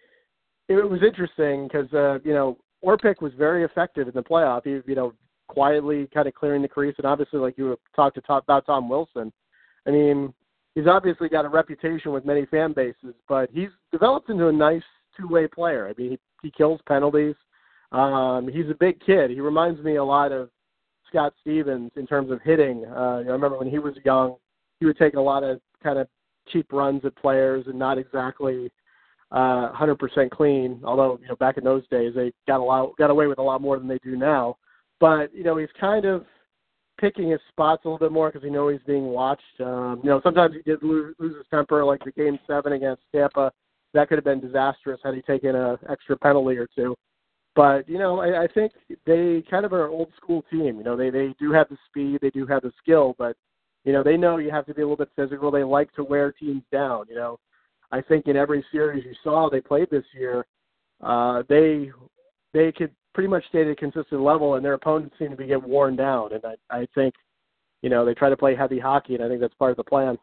it 0.68 0.76
was 0.76 1.02
interesting 1.02 1.68
because 1.68 1.92
uh, 1.94 2.20
you 2.26 2.34
know 2.34 2.58
Orpik 2.84 3.22
was 3.22 3.32
very 3.38 3.64
effective 3.64 4.08
in 4.10 4.14
the 4.14 4.24
playoff. 4.24 4.64
He 4.66 4.82
you 4.90 4.96
know 4.96 5.14
quietly 5.48 6.10
kind 6.14 6.28
of 6.28 6.34
clearing 6.34 6.62
the 6.62 6.68
crease, 6.68 6.96
and 6.98 7.08
obviously 7.08 7.40
like 7.40 7.58
you 7.58 7.80
talked 7.96 8.16
to 8.16 8.22
talk 8.22 8.44
about 8.44 8.66
Tom 8.66 8.90
Wilson. 8.90 9.32
I 9.88 9.92
mean, 9.92 10.34
he's 10.78 10.86
obviously 10.88 11.28
got 11.28 11.44
a 11.44 11.50
reputation 11.50 12.12
with 12.12 12.24
many 12.24 12.46
fan 12.46 12.72
bases, 12.72 13.16
but 13.28 13.50
he's 13.52 13.70
developed 13.92 14.30
into 14.30 14.48
a 14.48 14.52
nice 14.52 14.84
two 15.20 15.28
way 15.28 15.48
player. 15.48 15.88
I 15.88 16.00
mean, 16.00 16.12
he, 16.12 16.20
he 16.44 16.52
kills 16.52 16.80
penalties. 16.88 17.34
Um, 17.92 18.48
he's 18.54 18.70
a 18.70 18.76
big 18.80 19.04
kid. 19.04 19.32
He 19.32 19.42
reminds 19.42 19.82
me 19.82 19.96
a 19.96 20.04
lot 20.04 20.32
of 20.32 20.50
Scott 21.10 21.34
Stevens 21.42 21.92
in 21.96 22.06
terms 22.06 22.30
of 22.32 22.40
hitting. 22.44 22.86
Uh, 22.86 23.24
I 23.26 23.32
remember 23.32 23.58
when 23.58 23.70
he 23.70 23.80
was 23.80 23.96
young, 24.06 24.36
he 24.80 24.86
would 24.86 25.00
take 25.00 25.16
a 25.16 25.22
lot 25.22 25.44
of 25.44 25.60
kind 25.84 25.98
of 25.98 26.08
cheap 26.50 26.72
runs 26.72 27.04
at 27.06 27.16
players 27.16 27.66
and 27.68 27.80
not 27.80 27.98
exactly 27.98 28.72
uh 29.32 29.72
100% 29.74 30.30
clean. 30.30 30.80
Although 30.86 31.18
you 31.22 31.28
know 31.28 31.36
back 31.38 31.58
in 31.58 31.64
those 31.64 31.88
days 31.90 32.14
they 32.16 32.32
got 32.48 32.60
a 32.60 32.64
lot 32.64 32.96
got 32.98 33.10
away 33.10 33.28
with 33.28 33.40
a 33.40 33.44
lot 33.44 33.62
more 33.62 33.80
than 33.80 33.88
they 33.88 34.00
do 34.04 34.16
now. 34.16 34.58
But 35.00 35.34
you 35.34 35.44
know 35.44 35.58
he's 35.58 35.70
kind 35.80 36.06
of 36.06 36.26
picking 36.98 37.30
his 37.30 37.40
spots 37.50 37.84
a 37.86 37.88
little 37.88 38.00
bit 38.00 38.12
more 38.12 38.30
because 38.30 38.44
he 38.44 38.50
knows 38.50 38.74
he's 38.74 38.88
being 38.88 39.08
watched. 39.08 39.42
Um, 39.60 40.02
you 40.04 40.10
know 40.10 40.22
sometimes 40.24 40.56
he 40.56 40.62
did 40.70 40.82
lose, 40.84 41.16
lose 41.20 41.36
his 41.36 41.46
temper, 41.50 41.84
like 41.86 42.04
the 42.04 42.12
game 42.12 42.40
seven 42.48 42.74
against 42.74 43.04
Tampa. 43.14 43.52
That 43.94 44.10
could 44.10 44.18
have 44.18 44.26
been 44.26 44.42
disastrous 44.42 45.00
had 45.04 45.16
he 45.16 45.22
taken 45.22 45.56
a 45.56 45.78
extra 45.90 46.18
penalty 46.18 46.58
or 46.58 46.68
two. 46.76 46.96
But 47.56 47.88
you 47.90 47.98
know 47.98 48.20
I, 48.20 48.44
I 48.44 48.48
think 48.48 48.74
they 49.06 49.44
kind 49.50 49.66
of 49.66 49.74
are 49.74 49.86
an 49.86 49.92
old 49.92 50.12
school 50.18 50.44
team. 50.52 50.78
You 50.78 50.84
know 50.84 50.98
they 50.98 51.10
they 51.10 51.34
do 51.40 51.52
have 51.52 51.70
the 51.70 51.78
speed, 51.88 52.20
they 52.22 52.30
do 52.30 52.46
have 52.46 52.62
the 52.62 52.72
skill, 52.82 53.16
but 53.18 53.36
you 53.84 53.94
know 53.94 54.04
they 54.04 54.18
know 54.18 54.38
you 54.38 54.52
have 54.52 54.66
to 54.68 54.74
be 54.74 54.82
a 54.82 54.86
little 54.86 54.98
bit 54.98 55.10
physical. 55.16 55.52
They 55.52 55.64
like 55.64 55.94
to 55.94 56.04
wear 56.04 56.32
teams 56.32 56.64
down. 56.72 57.06
You 57.10 57.16
know 57.16 57.40
I 57.92 58.02
think 58.02 58.28
in 58.28 58.36
every 58.36 58.66
series 58.72 59.06
you 59.06 59.14
saw 59.24 59.50
they 59.50 59.62
played 59.62 59.90
this 59.90 60.06
year, 60.14 60.46
uh, 61.02 61.44
they 61.48 61.92
they 62.54 62.72
could 62.72 62.92
pretty 63.18 63.30
much 63.30 63.48
stayed 63.50 63.66
at 63.66 63.72
a 63.72 63.76
consistent 63.76 64.22
level, 64.22 64.54
and 64.54 64.64
their 64.64 64.76
opponents 64.76 65.16
seem 65.18 65.32
to 65.32 65.36
be 65.36 65.48
getting 65.48 65.68
worn 65.68 65.96
down. 65.96 66.32
And 66.34 66.46
I, 66.46 66.82
I 66.82 66.88
think, 66.94 67.16
you 67.82 67.90
know, 67.90 68.06
they 68.06 68.14
try 68.14 68.30
to 68.30 68.38
play 68.38 68.56
heavy 68.56 68.78
hockey, 68.78 69.16
and 69.16 69.24
I 69.24 69.28
think 69.28 69.42
that's 69.42 69.56
part 69.56 69.72
of 69.72 69.78
the 69.78 69.84
plan. 69.84 70.20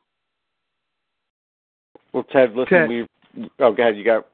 Well, 2.12 2.22
Ted, 2.22 2.54
listen, 2.54 2.78
Ted. 2.78 2.88
we. 2.88 3.08
Oh, 3.58 3.72
go 3.72 3.82
ahead. 3.82 3.96
You 3.96 4.04
got. 4.04 4.28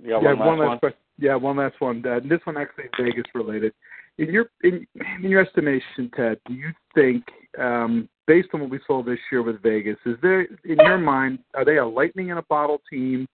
You 0.00 0.10
got 0.10 0.22
yeah, 0.22 0.28
one 0.28 0.38
last 0.38 0.46
one 0.46 0.58
last 0.60 0.68
one. 0.68 0.78
question. 0.78 0.98
Yeah, 1.18 1.34
one 1.34 1.56
last 1.56 1.80
one. 1.80 2.06
Uh, 2.06 2.20
this 2.22 2.38
one 2.44 2.56
actually 2.56 2.84
Vegas 2.96 3.24
related. 3.34 3.74
In 4.18 4.30
your 4.30 4.46
in, 4.62 4.86
in 5.20 5.28
your 5.28 5.44
estimation, 5.44 6.08
Ted, 6.14 6.38
do 6.46 6.54
you 6.54 6.70
think, 6.94 7.24
um, 7.58 8.08
based 8.28 8.50
on 8.54 8.60
what 8.60 8.70
we 8.70 8.78
saw 8.86 9.02
this 9.02 9.18
year 9.32 9.42
with 9.42 9.60
Vegas, 9.60 9.96
is 10.06 10.14
there 10.22 10.42
in 10.42 10.76
your 10.78 10.98
mind 10.98 11.40
are 11.54 11.64
they 11.64 11.78
a 11.78 11.84
lightning 11.84 12.28
in 12.28 12.38
a 12.38 12.42
bottle 12.42 12.80
team, 12.88 13.26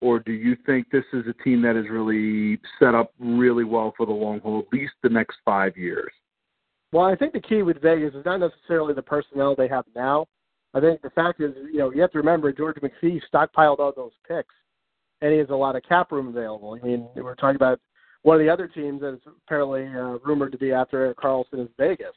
or 0.00 0.20
do 0.20 0.32
you 0.32 0.56
think 0.64 0.90
this 0.90 1.04
is 1.12 1.24
a 1.28 1.42
team 1.42 1.62
that 1.62 1.76
is 1.76 1.86
really 1.90 2.60
set 2.78 2.94
up 2.94 3.12
really 3.18 3.64
well 3.64 3.92
for 3.96 4.06
the 4.06 4.12
long 4.12 4.40
haul, 4.40 4.60
at 4.60 4.72
least 4.72 4.92
the 5.02 5.08
next 5.08 5.38
five 5.44 5.76
years? 5.76 6.12
Well, 6.92 7.04
I 7.04 7.16
think 7.16 7.32
the 7.32 7.40
key 7.40 7.62
with 7.62 7.82
Vegas 7.82 8.14
is 8.14 8.24
not 8.24 8.38
necessarily 8.38 8.94
the 8.94 9.02
personnel 9.02 9.54
they 9.54 9.68
have 9.68 9.84
now. 9.94 10.26
I 10.74 10.80
think 10.80 11.02
the 11.02 11.10
fact 11.10 11.40
is, 11.40 11.52
you 11.72 11.78
know, 11.78 11.92
you 11.92 12.00
have 12.00 12.12
to 12.12 12.18
remember 12.18 12.52
George 12.52 12.76
McPhee 12.76 13.20
stockpiled 13.32 13.78
all 13.78 13.92
those 13.94 14.12
picks, 14.26 14.54
and 15.20 15.32
he 15.32 15.38
has 15.38 15.50
a 15.50 15.54
lot 15.54 15.76
of 15.76 15.82
cap 15.82 16.12
room 16.12 16.28
available. 16.28 16.78
I 16.80 16.86
mean, 16.86 17.08
we're 17.16 17.34
talking 17.34 17.56
about 17.56 17.80
one 18.22 18.36
of 18.36 18.44
the 18.44 18.52
other 18.52 18.68
teams 18.68 19.00
that 19.00 19.14
is 19.14 19.20
apparently 19.44 19.86
uh, 19.86 20.18
rumored 20.24 20.52
to 20.52 20.58
be 20.58 20.72
after 20.72 21.04
Erik 21.06 21.18
Karlsson 21.18 21.62
is 21.62 21.68
Vegas. 21.78 22.14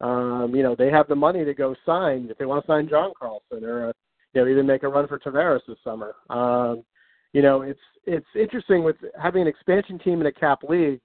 Um, 0.00 0.52
you 0.54 0.62
know, 0.62 0.76
they 0.76 0.90
have 0.90 1.08
the 1.08 1.16
money 1.16 1.44
to 1.44 1.54
go 1.54 1.74
sign 1.84 2.28
if 2.30 2.38
they 2.38 2.44
want 2.44 2.64
to 2.64 2.70
sign 2.70 2.88
John 2.88 3.12
Carlson 3.18 3.64
or 3.64 3.88
uh, 3.88 3.92
you 4.32 4.42
know 4.42 4.48
even 4.48 4.66
make 4.66 4.84
a 4.84 4.88
run 4.88 5.08
for 5.08 5.18
Tavares 5.18 5.60
this 5.66 5.78
summer. 5.82 6.14
Um, 6.30 6.84
you 7.32 7.42
know, 7.42 7.62
it's 7.62 7.80
it's 8.04 8.26
interesting 8.34 8.84
with 8.84 8.96
having 9.20 9.42
an 9.42 9.48
expansion 9.48 9.98
team 9.98 10.20
in 10.20 10.26
a 10.26 10.32
cap 10.32 10.60
league. 10.68 11.00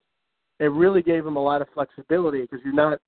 It 0.59 0.71
really 0.71 1.01
gave 1.01 1.23
them 1.23 1.35
a 1.35 1.43
lot 1.43 1.61
of 1.61 1.67
flexibility 1.73 2.41
because 2.41 2.59
you're 2.63 2.73
not 2.73 2.99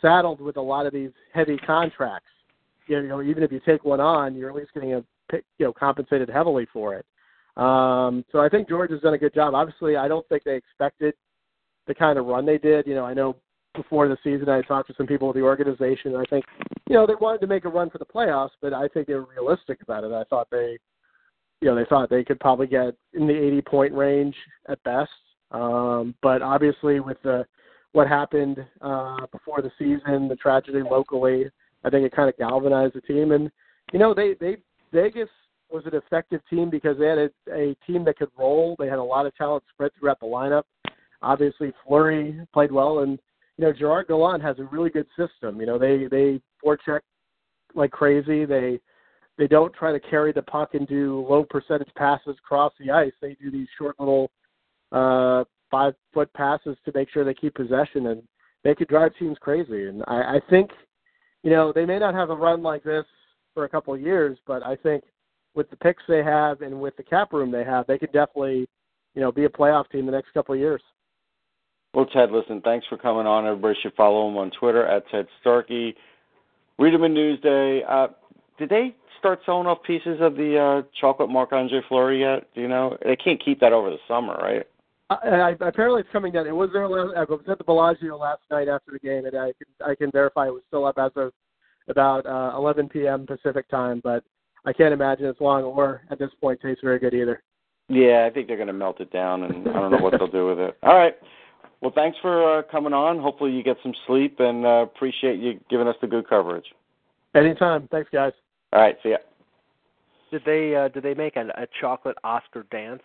saddled 0.00 0.40
with 0.40 0.56
a 0.56 0.60
lot 0.60 0.86
of 0.86 0.92
these 0.92 1.10
heavy 1.32 1.56
contracts. 1.66 2.28
You 2.86 3.02
know, 3.02 3.22
even 3.22 3.42
if 3.42 3.50
you 3.50 3.60
take 3.66 3.84
one 3.84 4.00
on, 4.00 4.36
you're 4.36 4.50
at 4.50 4.56
least 4.56 4.74
getting 4.74 4.94
a 4.94 5.02
you 5.32 5.66
know 5.66 5.72
compensated 5.72 6.28
heavily 6.28 6.66
for 6.72 6.94
it. 6.94 7.06
Um, 7.56 8.24
so 8.30 8.38
I 8.40 8.48
think 8.48 8.68
George 8.68 8.90
has 8.90 9.00
done 9.00 9.14
a 9.14 9.18
good 9.18 9.34
job. 9.34 9.54
Obviously, 9.54 9.96
I 9.96 10.08
don't 10.08 10.28
think 10.28 10.44
they 10.44 10.56
expected 10.56 11.14
the 11.86 11.94
kind 11.94 12.18
of 12.18 12.26
run 12.26 12.44
they 12.44 12.58
did. 12.58 12.86
You 12.86 12.94
know, 12.94 13.04
I 13.04 13.14
know 13.14 13.36
before 13.74 14.08
the 14.08 14.16
season 14.22 14.48
I 14.48 14.62
talked 14.62 14.88
to 14.88 14.94
some 14.96 15.06
people 15.06 15.28
with 15.28 15.36
the 15.36 15.42
organization, 15.42 16.14
and 16.14 16.18
I 16.18 16.24
think 16.28 16.44
you 16.88 16.94
know 16.94 17.06
they 17.06 17.14
wanted 17.14 17.40
to 17.40 17.46
make 17.46 17.64
a 17.64 17.68
run 17.68 17.90
for 17.90 17.98
the 17.98 18.04
playoffs, 18.04 18.50
but 18.60 18.72
I 18.72 18.88
think 18.88 19.06
they 19.06 19.14
were 19.14 19.26
realistic 19.26 19.82
about 19.82 20.04
it. 20.04 20.12
I 20.12 20.24
thought 20.24 20.48
they, 20.50 20.78
you 21.60 21.68
know, 21.68 21.74
they 21.74 21.84
thought 21.88 22.10
they 22.10 22.24
could 22.24 22.40
probably 22.40 22.66
get 22.66 22.94
in 23.14 23.26
the 23.26 23.34
80 23.34 23.62
point 23.62 23.94
range 23.94 24.34
at 24.68 24.82
best. 24.82 25.10
Um, 25.50 26.14
but 26.22 26.42
obviously, 26.42 27.00
with 27.00 27.18
the 27.22 27.46
what 27.92 28.08
happened 28.08 28.58
uh, 28.82 29.26
before 29.32 29.62
the 29.62 29.70
season, 29.78 30.28
the 30.28 30.36
tragedy 30.36 30.82
locally, 30.82 31.46
I 31.84 31.90
think 31.90 32.04
it 32.04 32.14
kind 32.14 32.28
of 32.28 32.36
galvanized 32.36 32.94
the 32.94 33.00
team. 33.00 33.32
And 33.32 33.50
you 33.92 33.98
know, 33.98 34.12
they 34.12 34.34
they 34.40 34.58
Vegas 34.92 35.28
was 35.70 35.84
an 35.86 35.94
effective 35.94 36.40
team 36.48 36.70
because 36.70 36.98
they 36.98 37.06
had 37.06 37.18
a, 37.18 37.30
a 37.52 37.76
team 37.86 38.04
that 38.04 38.18
could 38.18 38.28
roll. 38.38 38.76
They 38.78 38.86
had 38.86 38.98
a 38.98 39.02
lot 39.02 39.26
of 39.26 39.34
talent 39.36 39.64
spread 39.72 39.92
throughout 39.98 40.20
the 40.20 40.26
lineup. 40.26 40.64
Obviously, 41.22 41.72
Fleury 41.86 42.40
played 42.52 42.70
well, 42.70 43.00
and 43.00 43.18
you 43.56 43.64
know 43.64 43.72
Gerard 43.72 44.08
Gallant 44.08 44.42
has 44.42 44.58
a 44.58 44.64
really 44.64 44.90
good 44.90 45.06
system. 45.16 45.60
You 45.60 45.66
know, 45.66 45.78
they 45.78 46.06
they 46.10 46.40
forecheck 46.64 47.00
like 47.74 47.90
crazy. 47.90 48.44
They 48.44 48.80
they 49.38 49.46
don't 49.46 49.74
try 49.74 49.92
to 49.92 50.00
carry 50.00 50.32
the 50.32 50.42
puck 50.42 50.74
and 50.74 50.86
do 50.86 51.26
low 51.28 51.44
percentage 51.44 51.92
passes 51.96 52.36
across 52.38 52.72
the 52.80 52.90
ice. 52.90 53.12
They 53.20 53.36
do 53.40 53.50
these 53.50 53.68
short 53.78 53.96
little 53.98 54.30
uh, 54.92 55.44
five 55.70 55.94
foot 56.14 56.32
passes 56.32 56.76
to 56.84 56.92
make 56.94 57.10
sure 57.10 57.24
they 57.24 57.34
keep 57.34 57.54
possession, 57.54 58.06
and 58.06 58.22
they 58.64 58.74
could 58.74 58.88
drive 58.88 59.12
teams 59.18 59.36
crazy. 59.40 59.88
And 59.88 60.02
I, 60.06 60.36
I 60.36 60.40
think, 60.48 60.70
you 61.42 61.50
know, 61.50 61.72
they 61.72 61.84
may 61.84 61.98
not 61.98 62.14
have 62.14 62.30
a 62.30 62.34
run 62.34 62.62
like 62.62 62.82
this 62.82 63.04
for 63.54 63.64
a 63.64 63.68
couple 63.68 63.92
of 63.94 64.00
years, 64.00 64.38
but 64.46 64.62
I 64.62 64.76
think 64.76 65.04
with 65.54 65.68
the 65.70 65.76
picks 65.76 66.02
they 66.08 66.22
have 66.22 66.60
and 66.62 66.80
with 66.80 66.96
the 66.96 67.02
cap 67.02 67.32
room 67.32 67.50
they 67.50 67.64
have, 67.64 67.86
they 67.86 67.98
could 67.98 68.12
definitely, 68.12 68.68
you 69.14 69.20
know, 69.20 69.32
be 69.32 69.44
a 69.44 69.48
playoff 69.48 69.90
team 69.90 70.06
the 70.06 70.12
next 70.12 70.32
couple 70.32 70.54
of 70.54 70.60
years. 70.60 70.82
Well, 71.94 72.06
Ted, 72.06 72.30
listen, 72.30 72.60
thanks 72.60 72.86
for 72.88 72.98
coming 72.98 73.26
on. 73.26 73.46
Everybody 73.46 73.78
should 73.82 73.94
follow 73.94 74.28
him 74.28 74.36
on 74.36 74.50
Twitter 74.60 74.86
at 74.86 75.08
Ted 75.10 75.26
Starkey. 75.40 75.94
Read 76.78 76.92
him 76.92 77.04
in 77.04 77.14
Newsday. 77.14 77.80
Uh, 77.88 78.08
did 78.58 78.68
they 78.68 78.94
start 79.18 79.40
selling 79.44 79.66
off 79.66 79.82
pieces 79.82 80.18
of 80.20 80.34
the 80.34 80.58
uh, 80.58 80.88
chocolate 81.00 81.30
Marc 81.30 81.52
Andre 81.52 81.80
Fleury 81.88 82.20
yet? 82.20 82.48
Do 82.54 82.60
you 82.60 82.68
know? 82.68 82.96
They 83.04 83.16
can't 83.16 83.42
keep 83.42 83.60
that 83.60 83.72
over 83.72 83.90
the 83.90 83.98
summer, 84.08 84.34
right? 84.34 84.66
I, 85.08 85.14
I, 85.14 85.50
apparently, 85.60 86.00
it's 86.00 86.10
coming 86.12 86.32
down. 86.32 86.46
It 86.46 86.54
was 86.54 86.70
there. 86.72 86.88
Last, 86.88 87.16
I 87.16 87.24
was 87.24 87.40
at 87.48 87.58
the 87.58 87.64
Bellagio 87.64 88.16
last 88.16 88.40
night 88.50 88.68
after 88.68 88.92
the 88.92 88.98
game, 88.98 89.24
and 89.24 89.36
I 89.36 89.52
can 89.52 89.88
I 89.90 89.94
can 89.94 90.10
verify 90.10 90.46
it 90.46 90.52
was 90.52 90.62
still 90.68 90.84
up 90.84 90.98
as 90.98 91.12
of 91.16 91.32
about 91.88 92.26
uh, 92.26 92.56
11 92.56 92.88
p.m. 92.88 93.26
Pacific 93.26 93.68
time. 93.68 94.00
But 94.02 94.24
I 94.64 94.72
can't 94.72 94.92
imagine 94.92 95.26
it's 95.26 95.40
long 95.40 95.62
or 95.62 96.02
at 96.10 96.18
this 96.18 96.30
point 96.40 96.60
tastes 96.60 96.80
very 96.82 96.98
good 96.98 97.14
either. 97.14 97.42
Yeah, 97.88 98.26
I 98.28 98.34
think 98.34 98.48
they're 98.48 98.56
going 98.56 98.66
to 98.66 98.72
melt 98.72 99.00
it 99.00 99.12
down, 99.12 99.44
and 99.44 99.68
I 99.68 99.72
don't 99.74 99.92
know 99.92 99.98
what 99.98 100.14
they'll 100.18 100.26
do 100.26 100.48
with 100.48 100.58
it. 100.58 100.76
All 100.82 100.98
right. 100.98 101.14
Well, 101.80 101.92
thanks 101.94 102.18
for 102.20 102.58
uh, 102.58 102.62
coming 102.62 102.92
on. 102.92 103.20
Hopefully, 103.20 103.52
you 103.52 103.62
get 103.62 103.76
some 103.84 103.94
sleep, 104.08 104.40
and 104.40 104.66
uh, 104.66 104.86
appreciate 104.92 105.38
you 105.38 105.60
giving 105.70 105.86
us 105.86 105.94
the 106.00 106.08
good 106.08 106.28
coverage. 106.28 106.64
Anytime. 107.34 107.86
Thanks, 107.92 108.08
guys. 108.12 108.32
All 108.72 108.80
right. 108.80 108.96
See 109.02 109.10
ya. 109.10 109.16
Did 110.30 110.42
they 110.44 110.74
uh, 110.74 110.88
did 110.88 111.02
they 111.02 111.14
make 111.14 111.36
a, 111.36 111.46
a 111.56 111.66
chocolate 111.80 112.16
Oscar 112.24 112.64
Dansk? 112.72 113.00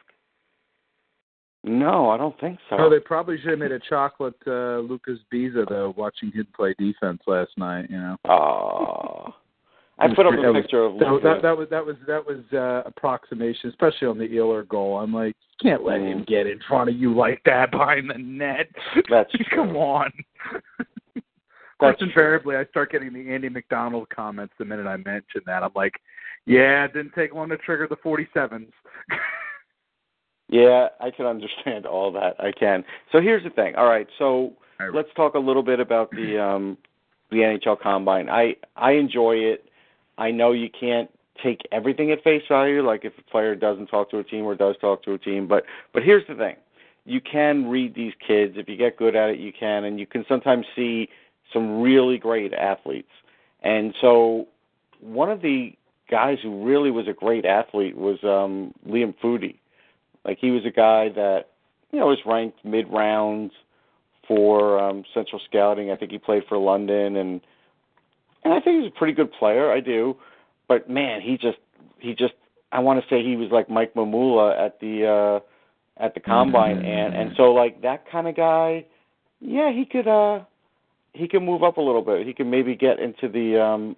No, 1.63 2.09
I 2.09 2.17
don't 2.17 2.37
think 2.39 2.57
so. 2.69 2.77
Oh, 2.79 2.89
they 2.89 2.99
probably 2.99 3.37
should 3.39 3.51
have 3.51 3.59
made 3.59 3.71
a 3.71 3.79
chocolate 3.87 4.33
uh, 4.47 4.79
Luca 4.79 5.11
Sbisa 5.31 5.69
though. 5.69 5.93
Watching 5.95 6.31
him 6.31 6.47
play 6.55 6.73
defense 6.79 7.21
last 7.27 7.51
night, 7.57 7.87
you 7.89 7.97
know. 7.97 8.15
Oh. 8.25 9.35
I 9.99 10.07
put 10.15 10.25
up 10.25 10.33
a 10.33 10.37
That 10.37 10.51
was- 10.53 10.63
picture 10.63 10.83
of 10.83 10.97
that, 10.97 11.11
Luca. 11.11 11.23
that, 11.35 11.41
that 11.43 11.55
was 11.57 11.67
that 11.69 11.85
was 11.85 11.95
that 12.07 12.25
was 12.25 12.39
uh, 12.53 12.81
approximation, 12.89 13.69
especially 13.69 14.07
on 14.07 14.17
the 14.17 14.35
Eller 14.35 14.63
goal. 14.63 14.97
I'm 14.97 15.13
like, 15.13 15.35
you 15.61 15.69
can't 15.69 15.83
let 15.85 16.01
him 16.01 16.23
get 16.27 16.47
in 16.47 16.59
front 16.67 16.89
of 16.89 16.95
you 16.95 17.13
like 17.15 17.39
that 17.45 17.69
behind 17.69 18.09
the 18.09 18.17
net. 18.17 18.67
That's 19.11 19.31
come 19.55 19.75
on. 19.75 20.11
of 21.89 21.97
course, 21.97 22.07
invariably, 22.07 22.55
I 22.55 22.65
start 22.65 22.91
getting 22.91 23.13
the 23.13 23.29
Andy 23.31 23.49
McDonald 23.49 24.09
comments 24.09 24.53
the 24.57 24.65
minute 24.65 24.87
I 24.87 24.97
mention 24.97 25.41
that. 25.45 25.63
I'm 25.63 25.71
like, 25.75 25.93
yeah, 26.45 26.85
it 26.85 26.93
didn't 26.93 27.13
take 27.13 27.33
long 27.33 27.49
to 27.49 27.57
trigger 27.57 27.87
the 27.87 27.97
47s. 27.97 28.71
Yeah, 30.51 30.89
I 30.99 31.11
can 31.11 31.25
understand 31.25 31.85
all 31.85 32.11
that. 32.11 32.35
I 32.37 32.51
can. 32.51 32.83
So 33.13 33.21
here's 33.21 33.43
the 33.43 33.49
thing. 33.49 33.75
All 33.75 33.87
right, 33.87 34.05
so 34.19 34.25
All 34.25 34.53
right. 34.81 34.93
let's 34.93 35.07
talk 35.15 35.35
a 35.35 35.39
little 35.39 35.63
bit 35.63 35.79
about 35.79 36.11
the 36.11 36.37
um 36.43 36.77
the 37.31 37.37
NHL 37.37 37.79
Combine. 37.79 38.29
I 38.29 38.57
I 38.75 38.91
enjoy 38.91 39.35
it. 39.35 39.69
I 40.17 40.29
know 40.29 40.51
you 40.51 40.69
can't 40.77 41.09
take 41.41 41.61
everything 41.71 42.11
at 42.11 42.21
face 42.23 42.43
value, 42.49 42.85
like 42.85 43.05
if 43.05 43.13
a 43.17 43.31
player 43.31 43.55
doesn't 43.55 43.87
talk 43.87 44.11
to 44.11 44.19
a 44.19 44.23
team 44.25 44.43
or 44.43 44.53
does 44.53 44.75
talk 44.81 45.01
to 45.03 45.13
a 45.13 45.17
team. 45.17 45.47
But 45.47 45.63
but 45.93 46.03
here's 46.03 46.27
the 46.27 46.35
thing: 46.35 46.57
you 47.05 47.21
can 47.21 47.69
read 47.69 47.95
these 47.95 48.13
kids 48.25 48.55
if 48.57 48.67
you 48.67 48.75
get 48.75 48.97
good 48.97 49.15
at 49.15 49.29
it. 49.29 49.39
You 49.39 49.53
can, 49.57 49.85
and 49.85 49.97
you 50.01 50.05
can 50.05 50.25
sometimes 50.27 50.65
see 50.75 51.07
some 51.53 51.81
really 51.81 52.17
great 52.17 52.53
athletes. 52.53 53.11
And 53.61 53.93
so 54.01 54.47
one 54.99 55.29
of 55.29 55.41
the 55.41 55.73
guys 56.09 56.37
who 56.41 56.65
really 56.65 56.91
was 56.91 57.07
a 57.07 57.13
great 57.13 57.45
athlete 57.45 57.95
was 57.95 58.19
um 58.23 58.73
Liam 58.87 59.15
Foudy. 59.23 59.57
Like 60.25 60.37
he 60.39 60.51
was 60.51 60.65
a 60.65 60.71
guy 60.71 61.09
that 61.09 61.45
you 61.91 61.99
know 61.99 62.07
was 62.07 62.19
ranked 62.25 62.63
mid 62.65 62.91
rounds 62.91 63.53
for 64.27 64.79
um 64.79 65.03
Central 65.13 65.41
Scouting. 65.49 65.91
I 65.91 65.95
think 65.95 66.11
he 66.11 66.17
played 66.17 66.43
for 66.47 66.57
London 66.57 67.15
and 67.15 67.41
and 68.43 68.53
I 68.53 68.59
think 68.59 68.83
he's 68.83 68.91
a 68.91 68.97
pretty 68.97 69.13
good 69.13 69.31
player, 69.33 69.71
I 69.71 69.79
do. 69.79 70.15
But 70.67 70.89
man, 70.89 71.21
he 71.21 71.37
just 71.37 71.59
he 71.99 72.13
just 72.13 72.33
I 72.71 72.79
want 72.79 73.01
to 73.01 73.09
say 73.09 73.23
he 73.23 73.35
was 73.35 73.49
like 73.51 73.69
Mike 73.69 73.93
Mamula 73.93 74.57
at 74.59 74.79
the 74.79 75.05
uh 75.07 76.03
at 76.03 76.13
the 76.13 76.19
combine, 76.19 76.77
and 76.77 77.13
and 77.13 77.31
so 77.37 77.51
like 77.51 77.81
that 77.81 78.09
kind 78.09 78.27
of 78.27 78.35
guy, 78.35 78.85
yeah, 79.39 79.71
he 79.71 79.85
could 79.85 80.07
uh 80.07 80.39
he 81.13 81.27
can 81.27 81.45
move 81.45 81.63
up 81.63 81.77
a 81.77 81.81
little 81.81 82.01
bit. 82.01 82.25
He 82.25 82.33
can 82.33 82.49
maybe 82.49 82.75
get 82.75 82.99
into 82.99 83.27
the 83.27 83.61
um 83.61 83.95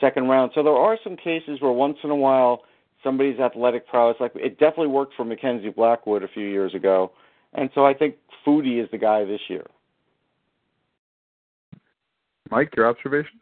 second 0.00 0.28
round. 0.28 0.52
So 0.54 0.62
there 0.62 0.72
are 0.72 0.98
some 1.02 1.16
cases 1.16 1.60
where 1.60 1.72
once 1.72 1.98
in 2.02 2.10
a 2.10 2.16
while 2.16 2.62
somebody's 3.02 3.38
athletic 3.38 3.86
prowess, 3.86 4.16
like 4.20 4.32
it 4.34 4.58
definitely 4.58 4.88
worked 4.88 5.14
for 5.14 5.24
Mackenzie 5.24 5.70
Blackwood 5.70 6.22
a 6.22 6.28
few 6.28 6.46
years 6.46 6.74
ago, 6.74 7.12
and 7.52 7.70
so 7.74 7.84
I 7.84 7.94
think 7.94 8.16
Foudy 8.46 8.82
is 8.82 8.90
the 8.90 8.98
guy 8.98 9.24
this 9.24 9.40
year. 9.48 9.66
Mike, 12.50 12.70
your 12.76 12.88
observation? 12.88 13.40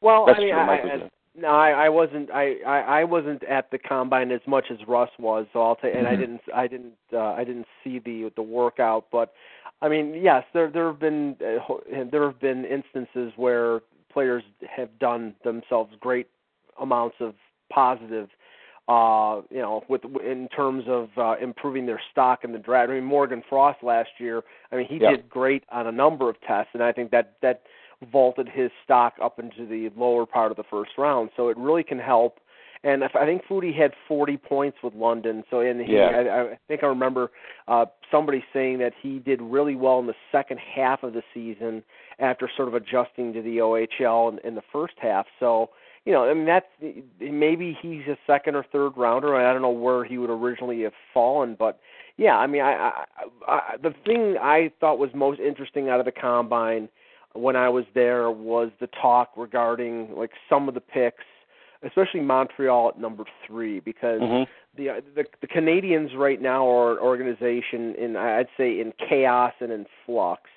Well, 0.00 0.26
That's 0.26 0.38
I 0.38 0.42
mean, 0.42 0.52
true, 0.52 0.60
I, 0.60 1.08
Mike 1.36 1.46
was 1.46 1.62
I, 1.66 1.70
there. 1.70 1.82
no, 1.82 1.84
I, 1.84 1.86
I 1.86 1.88
wasn't. 1.88 2.30
I, 2.30 2.56
I, 2.66 3.00
I 3.00 3.04
wasn't 3.04 3.44
at 3.44 3.70
the 3.70 3.78
combine 3.78 4.30
as 4.32 4.40
much 4.46 4.66
as 4.70 4.78
Russ 4.88 5.10
was. 5.18 5.46
So 5.52 5.62
I'll 5.62 5.78
say, 5.82 5.96
and 5.98 6.06
I 6.06 6.16
Mhm. 6.16 6.18
didn't, 6.18 6.40
I 6.54 6.66
didn't, 6.66 6.94
uh, 7.12 7.18
I 7.32 7.44
didn't 7.44 7.66
see 7.82 7.98
the 7.98 8.32
the 8.36 8.42
workout. 8.42 9.06
But 9.12 9.32
I 9.82 9.88
mean, 9.88 10.14
yes, 10.14 10.44
there 10.54 10.70
there 10.70 10.86
have 10.86 11.00
been 11.00 11.36
uh, 11.40 11.74
there 12.10 12.24
have 12.24 12.40
been 12.40 12.64
instances 12.64 13.32
where 13.36 13.80
players 14.12 14.44
have 14.76 14.98
done 14.98 15.34
themselves 15.44 15.94
great 16.00 16.28
amounts 16.80 17.16
of 17.20 17.34
positive 17.72 18.28
uh 18.88 19.40
you 19.50 19.60
know 19.62 19.82
with 19.88 20.02
in 20.24 20.46
terms 20.54 20.84
of 20.88 21.08
uh 21.16 21.36
improving 21.40 21.86
their 21.86 22.00
stock 22.12 22.44
in 22.44 22.52
the 22.52 22.58
draft 22.58 22.90
i 22.90 22.94
mean 22.94 23.04
morgan 23.04 23.42
frost 23.48 23.82
last 23.82 24.10
year 24.18 24.42
i 24.72 24.76
mean 24.76 24.86
he 24.88 24.98
Yeah. 24.98 25.10
did 25.12 25.28
great 25.28 25.64
on 25.72 25.86
a 25.86 25.92
number 25.92 26.28
of 26.28 26.38
tests 26.42 26.70
and 26.74 26.82
i 26.82 26.92
think 26.92 27.10
that 27.10 27.36
that 27.40 27.62
vaulted 28.04 28.48
his 28.48 28.70
stock 28.84 29.14
up 29.22 29.38
into 29.38 29.66
the 29.66 29.90
lower 29.96 30.26
part 30.26 30.50
of 30.50 30.56
the 30.56 30.64
first 30.70 30.92
round 30.98 31.30
so 31.36 31.48
it 31.48 31.56
really 31.56 31.82
can 31.82 31.98
help 31.98 32.38
and 32.82 33.04
i 33.04 33.24
think 33.24 33.42
Foudy 33.48 33.74
had 33.76 33.92
40 34.06 34.36
points 34.36 34.78
with 34.82 34.94
london 34.94 35.44
so 35.50 35.60
and 35.60 35.80
he 35.80 35.94
Yeah. 35.94 36.10
I, 36.10 36.40
I 36.52 36.58
think 36.68 36.82
i 36.82 36.86
remember 36.86 37.30
uh 37.68 37.86
somebody 38.10 38.44
saying 38.52 38.78
that 38.78 38.92
he 39.00 39.18
did 39.18 39.40
really 39.42 39.74
well 39.74 39.98
in 39.98 40.06
the 40.06 40.14
second 40.30 40.58
half 40.58 41.02
of 41.02 41.12
the 41.12 41.22
season 41.32 41.82
after 42.18 42.50
sort 42.56 42.68
of 42.68 42.74
adjusting 42.74 43.32
to 43.32 43.42
the 43.42 43.58
ohl 43.60 44.28
in, 44.32 44.38
in 44.46 44.54
the 44.54 44.62
first 44.72 44.94
half 45.00 45.26
so 45.40 45.70
you 46.04 46.12
know, 46.12 46.24
I 46.24 46.34
mean 46.34 46.46
that's 46.46 46.66
maybe 47.18 47.76
he's 47.80 48.02
a 48.08 48.18
second 48.26 48.56
or 48.56 48.64
third 48.70 48.90
rounder. 48.96 49.34
I 49.34 49.52
don't 49.52 49.62
know 49.62 49.70
where 49.70 50.04
he 50.04 50.18
would 50.18 50.30
originally 50.30 50.82
have 50.82 50.92
fallen, 51.14 51.56
but 51.58 51.80
yeah, 52.16 52.36
I 52.36 52.46
mean, 52.46 52.62
I, 52.62 52.90
I, 53.48 53.52
I 53.52 53.76
the 53.82 53.94
thing 54.04 54.36
I 54.40 54.70
thought 54.80 54.98
was 54.98 55.10
most 55.14 55.40
interesting 55.40 55.88
out 55.88 56.00
of 56.00 56.06
the 56.06 56.12
combine 56.12 56.88
when 57.34 57.56
I 57.56 57.68
was 57.68 57.84
there 57.94 58.30
was 58.30 58.70
the 58.80 58.86
talk 58.86 59.32
regarding 59.36 60.14
like 60.16 60.30
some 60.48 60.68
of 60.68 60.74
the 60.74 60.80
picks, 60.80 61.24
especially 61.82 62.20
Montreal 62.20 62.90
at 62.90 62.98
number 62.98 63.24
three, 63.46 63.80
because 63.80 64.20
Mhm. 64.22 64.46
the 64.76 65.02
the 65.14 65.26
the 65.40 65.46
Canadiens 65.46 66.16
right 66.16 66.40
now 66.40 66.66
are 66.68 66.92
an 66.92 66.98
organization 66.98 67.94
in 67.96 68.16
I'd 68.16 68.48
say 68.56 68.80
in 68.80 68.92
chaos 68.92 69.52
and 69.60 69.70
in 69.72 69.86
flux 70.06 70.50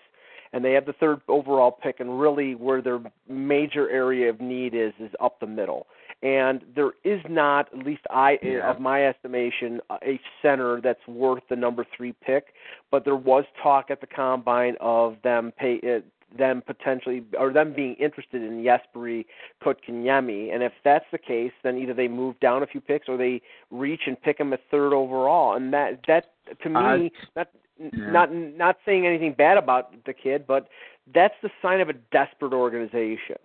and 0.53 0.63
they 0.63 0.73
have 0.73 0.85
the 0.85 0.93
third 0.93 1.21
overall 1.27 1.71
pick 1.71 1.99
and 1.99 2.19
really 2.19 2.55
where 2.55 2.81
their 2.81 2.99
major 3.27 3.89
area 3.89 4.29
of 4.29 4.39
need 4.39 4.73
is 4.73 4.93
is 4.99 5.11
up 5.19 5.39
the 5.39 5.47
middle 5.47 5.87
and 6.23 6.61
there 6.75 6.91
is 7.03 7.21
not 7.29 7.67
at 7.73 7.85
least 7.85 8.01
i 8.09 8.39
Yeah. 8.41 8.69
of 8.71 8.79
my 8.79 9.05
estimation 9.05 9.81
a 10.03 10.19
center 10.41 10.81
that's 10.81 11.05
worth 11.07 11.43
the 11.49 11.55
number 11.55 11.83
3 11.95 12.13
pick 12.13 12.53
but 12.91 13.03
there 13.05 13.15
was 13.15 13.45
talk 13.61 13.91
at 13.91 14.01
the 14.01 14.07
combine 14.07 14.77
of 14.79 15.21
them 15.21 15.51
pay 15.51 15.79
uh, 15.81 15.99
them 16.37 16.61
potentially 16.65 17.23
or 17.39 17.53
them 17.53 17.73
being 17.73 17.95
interested 17.95 18.41
in 18.41 18.63
Jesperi 18.63 19.25
Kotkaniemi 19.63 20.53
and 20.53 20.63
if 20.63 20.73
that's 20.83 21.05
the 21.11 21.17
case 21.17 21.53
then 21.63 21.77
either 21.77 21.93
they 21.93 22.07
move 22.07 22.39
down 22.39 22.63
a 22.63 22.67
few 22.67 22.81
picks 22.81 23.07
or 23.07 23.17
they 23.17 23.41
reach 23.71 24.01
and 24.07 24.21
pick 24.21 24.39
him 24.39 24.51
a 24.51 24.57
third 24.69 24.93
overall 24.93 25.55
and 25.55 25.73
that 25.73 26.01
that 26.07 26.33
to 26.63 26.69
me 26.69 26.79
uh, 26.79 27.25
that 27.35 27.51
Yeah. 27.79 28.11
not 28.11 28.33
not 28.33 28.77
saying 28.85 29.05
anything 29.05 29.33
bad 29.33 29.57
about 29.57 29.93
the 30.05 30.13
kid, 30.13 30.47
but 30.47 30.67
that's 31.13 31.35
the 31.43 31.49
sign 31.61 31.79
of 31.79 31.89
a 31.89 31.93
desperate 32.11 32.53
organization. 32.53 33.37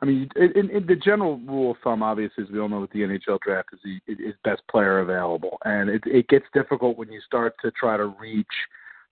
I 0.00 0.06
mean, 0.06 0.28
in, 0.36 0.70
in 0.70 0.86
the 0.86 0.96
general 0.96 1.38
rule 1.38 1.72
of 1.72 1.76
thumb, 1.82 2.02
obviously, 2.02 2.44
as 2.44 2.50
we 2.50 2.58
all 2.58 2.68
know, 2.68 2.80
with 2.80 2.90
the 2.90 3.00
NHL 3.00 3.40
draft 3.40 3.68
is 3.72 3.80
the 3.84 4.12
is 4.12 4.34
best 4.44 4.62
player 4.70 5.00
available, 5.00 5.58
and 5.64 5.88
it 5.90 6.02
it 6.06 6.28
gets 6.28 6.46
difficult 6.52 6.96
when 6.96 7.12
you 7.12 7.20
start 7.20 7.54
to 7.62 7.70
try 7.70 7.96
to 7.96 8.06
reach 8.06 8.46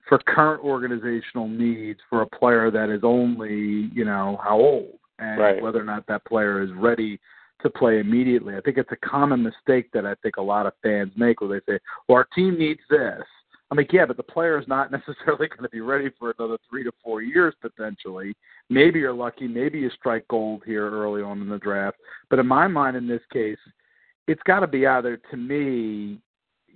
for 0.09 0.19
current 0.19 0.63
organizational 0.65 1.49
needs 1.49 2.01
for 2.11 2.23
a 2.23 2.27
player 2.27 2.71
that 2.71 2.91
is 2.91 3.01
only 3.03 3.91
you 3.93 4.05
know 4.05 4.41
how 4.43 4.59
old 4.59 4.99
and 5.19 5.41
Right. 5.41 5.63
whether 5.63 5.81
or 5.81 5.85
not 5.85 6.07
that 6.09 6.25
player 6.25 6.63
is 6.63 6.73
ready 6.73 7.21
to 7.61 7.71
play 7.71 8.01
immediately. 8.01 8.57
I 8.57 8.61
think 8.61 8.77
it's 8.77 8.91
a 8.91 9.09
common 9.09 9.43
mistake 9.43 9.91
that 9.93 10.05
I 10.05 10.15
think 10.17 10.37
a 10.37 10.43
lot 10.43 10.67
of 10.67 10.73
fans 10.83 11.13
make 11.17 11.41
where 11.41 11.51
they 11.51 11.73
say, 11.73 11.79
"Well, 12.09 12.19
our 12.19 12.25
team 12.35 12.59
needs 12.59 12.81
this." 12.91 13.23
I'm 13.73 13.79
like, 13.79 13.91
yeah, 13.91 14.05
but 14.05 14.19
the 14.19 14.23
player 14.23 14.61
is 14.61 14.69
not 14.69 14.91
necessarily 14.93 15.49
going 15.49 15.63
to 15.63 15.69
be 15.71 15.81
ready 15.81 16.11
for 16.19 16.35
another 16.39 16.59
three 16.69 16.85
to 16.85 16.93
four 17.03 17.23
years 17.23 17.55
potentially. 17.63 18.35
Maybe 18.69 19.01
you're 19.01 19.15
lucky, 19.15 19.49
maybe 19.49 19.79
you 19.79 19.89
strike 19.91 20.29
gold 20.29 20.63
here 20.67 20.91
early 20.91 21.23
on 21.23 21.41
in 21.41 21.49
the 21.49 21.59
draft. 21.59 21.97
But 22.29 22.39
in 22.39 22.47
my 22.47 22.67
mind, 22.69 22.99
in 22.99 23.09
this 23.09 23.23
case, 23.33 23.59
it's 24.29 24.43
got 24.43 24.61
to 24.61 24.67
be 24.67 24.87
either 24.87 25.17
to 25.31 25.37
me. 25.39 26.21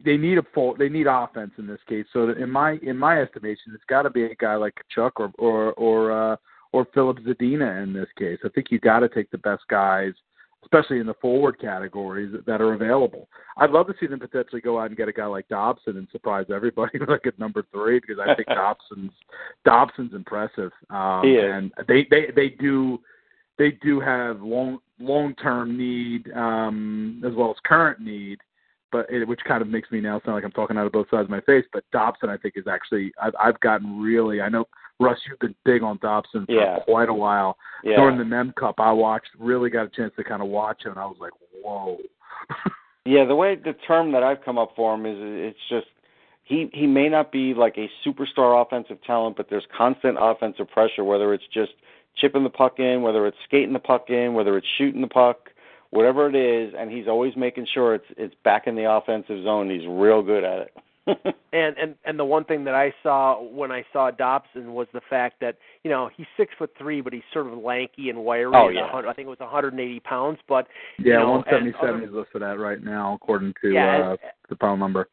They 0.05 0.17
need 0.17 0.39
a 0.39 0.43
full. 0.55 0.77
They 0.77 0.89
need 0.89 1.07
offense 1.07 1.53
in 1.59 1.67
this 1.67 1.81
case. 1.89 2.07
So 2.13 2.31
in 2.31 2.51
my 2.51 2.79
in 2.83 2.97
my 2.97 3.21
estimation, 3.21 3.73
it's 3.75 3.85
got 3.89 4.03
to 4.03 4.11
be 4.11 4.25
a 4.25 4.35
guy 4.37 4.57
like 4.57 4.75
Chuck 4.95 5.19
or 5.19 5.33
or 5.39 5.73
or 5.75 6.33
uh, 6.33 6.37
or 6.73 6.87
Filip 6.95 7.19
Zadina 7.19 7.83
in 7.83 7.93
this 7.93 8.09
case. 8.19 8.39
I 8.45 8.49
think 8.51 8.71
you 8.71 8.79
got 8.79 9.01
to 9.01 9.09
take 9.09 9.31
the 9.31 9.39
best 9.39 9.63
guys, 9.69 10.13
especially 10.63 11.01
in 11.01 11.07
the 11.07 11.15
forward 11.15 11.59
categories 11.61 12.35
that 12.47 12.61
are 12.61 12.75
available. 12.75 13.29
I'd 13.57 13.71
love 13.71 13.87
to 13.87 13.95
see 13.99 14.07
them 14.07 14.21
potentially 14.21 14.61
go 14.61 14.79
out 14.79 14.89
and 14.89 14.97
get 14.97 15.09
a 15.09 15.13
guy 15.13 15.27
like 15.27 15.49
Dobson 15.49 15.97
and 15.97 16.09
surprise 16.13 16.47
everybody 16.55 16.99
like 17.09 17.27
at 17.27 17.39
number 17.39 17.65
three 17.73 18.01
because 18.01 18.19
I 18.19 18.35
think 18.35 18.49
Dobson's 18.49 19.13
Dobson's 19.65 20.15
impressive. 20.15 20.73
Um, 20.91 21.23
and 21.25 21.73
they 21.89 22.07
they 22.11 22.27
they 22.35 22.49
do 22.51 23.01
they 23.59 23.73
do 23.83 24.01
have 24.01 24.43
long 24.43 24.79
long 24.99 25.35
term 25.37 25.77
need 25.77 26.31
um, 26.33 27.23
as 27.27 27.35
well 27.35 27.51
as 27.51 27.57
current 27.65 28.01
need, 28.01 28.39
but 28.97 29.11
it, 29.15 29.27
which 29.29 29.41
kind 29.47 29.61
of 29.61 29.69
makes 29.69 29.91
me 29.91 30.01
now 30.01 30.21
sound 30.25 30.37
like 30.37 30.45
I'm 30.45 30.53
talking 30.53 30.79
out 30.79 30.87
of 30.87 30.93
both 30.93 31.09
sides 31.11 31.25
of 31.25 31.31
my 31.31 31.41
face. 31.43 31.65
But 31.73 31.85
Dobson, 31.93 32.31
I 32.31 32.37
think, 32.37 32.55
is 32.57 32.67
actually 32.67 33.13
I've, 33.21 33.35
I've 33.43 33.61
gotten 33.61 34.01
really. 34.01 34.41
I 34.41 34.49
know 34.49 34.67
Russ, 34.99 35.19
you've 35.29 35.39
been 35.39 35.55
big 35.65 35.83
on 35.83 35.99
Dobson 36.01 36.47
for 36.47 36.53
Yeah. 36.53 36.79
quite 36.85 37.11
a 37.11 37.15
while. 37.15 37.59
Yeah. 37.85 37.97
During 37.97 38.17
the 38.17 38.25
Mem 38.25 38.55
Cup, 38.59 38.77
I 38.79 38.93
watched, 38.93 39.29
really 39.39 39.69
got 39.69 39.87
a 39.87 39.91
chance 39.91 40.13
to 40.17 40.25
kind 40.25 40.41
of 40.41 40.49
watch 40.49 40.85
him, 40.85 40.93
and 40.93 41.01
I 41.01 41.05
was 41.05 41.17
like, 41.21 41.33
whoa. 41.63 41.99
Yeah, 43.09 43.25
the 43.25 43.37
way 43.37 43.55
the 43.55 43.73
term 43.87 44.11
that 44.13 44.25
I've 44.25 44.43
come 44.45 44.59
up 44.59 44.73
for 44.75 44.93
him 44.93 45.07
is 45.07 45.15
it's 45.17 45.59
just 45.69 45.87
he 46.43 46.69
he 46.73 46.89
may 46.89 47.09
not 47.09 47.31
be 47.31 47.55
like 47.55 47.77
a 47.79 47.89
superstar 48.05 48.61
offensive 48.61 48.99
talent, 49.05 49.37
but 49.37 49.49
there's 49.49 49.67
constant 49.77 50.17
offensive 50.21 50.69
pressure, 50.69 51.05
whether 51.05 51.33
it's 51.33 51.47
just 51.55 51.71
chipping 52.17 52.43
the 52.43 52.51
puck 52.51 52.81
in, 52.81 53.03
whether 53.03 53.25
it's 53.29 53.37
skating 53.45 53.75
the 53.75 53.79
puck 53.79 54.11
in, 54.11 54.35
whether 54.35 54.57
it's 54.59 54.67
shooting 54.77 55.03
the 55.03 55.07
puck, 55.07 55.46
whatever 55.97 56.29
it 56.29 56.37
is, 56.37 56.75
and 56.79 56.91
he's 56.91 57.09
always 57.09 57.35
making 57.37 57.67
sure 57.73 57.95
it's 57.95 58.05
it's 58.17 58.35
back 58.45 58.67
in 58.67 58.77
the 58.77 58.91
offensive 58.91 59.43
zone. 59.43 59.71
He's 59.71 59.87
real 59.89 60.23
good 60.23 60.45
at 60.45 60.59
it. 60.61 60.73
And 61.53 61.75
and 61.79 61.95
and 62.05 62.19
the 62.19 62.25
one 62.25 62.45
thing 62.45 62.65
that 62.65 62.75
I 62.75 62.93
saw 63.03 63.41
when 63.41 63.73
I 63.73 63.83
saw 63.91 64.11
Dobson 64.11 64.75
was 64.75 64.89
the 64.93 65.01
fact 65.09 65.37
that 65.41 65.57
you 65.85 65.91
know 65.91 66.11
he's 66.15 66.27
six 66.37 66.53
foot 66.59 66.71
three, 66.77 67.01
but 67.01 67.15
he's 67.15 67.23
sort 67.33 67.47
of 67.47 67.57
lanky 67.57 68.11
and 68.11 68.19
wiry. 68.19 68.53
Oh, 68.55 68.69
yeah. 68.69 68.91
a 68.93 69.09
I 69.09 69.15
think 69.15 69.27
it 69.27 69.31
was 69.31 69.39
180 69.39 70.01
pounds, 70.01 70.39
but 70.47 70.67
Yeah, 70.99 71.05
you 71.05 71.19
know, 71.21 71.31
one 71.31 71.45
seventy 71.49 71.73
seven 71.81 72.03
and 72.03 72.05
is 72.05 72.11
listed 72.13 72.43
at 72.43 72.59
right 72.59 72.83
now, 72.83 73.15
according 73.15 73.55
to 73.63 73.71
Yeah, 73.73 74.13
uh, 74.13 74.17
the 74.51 74.57
pound 74.57 74.81
number. 74.81 75.09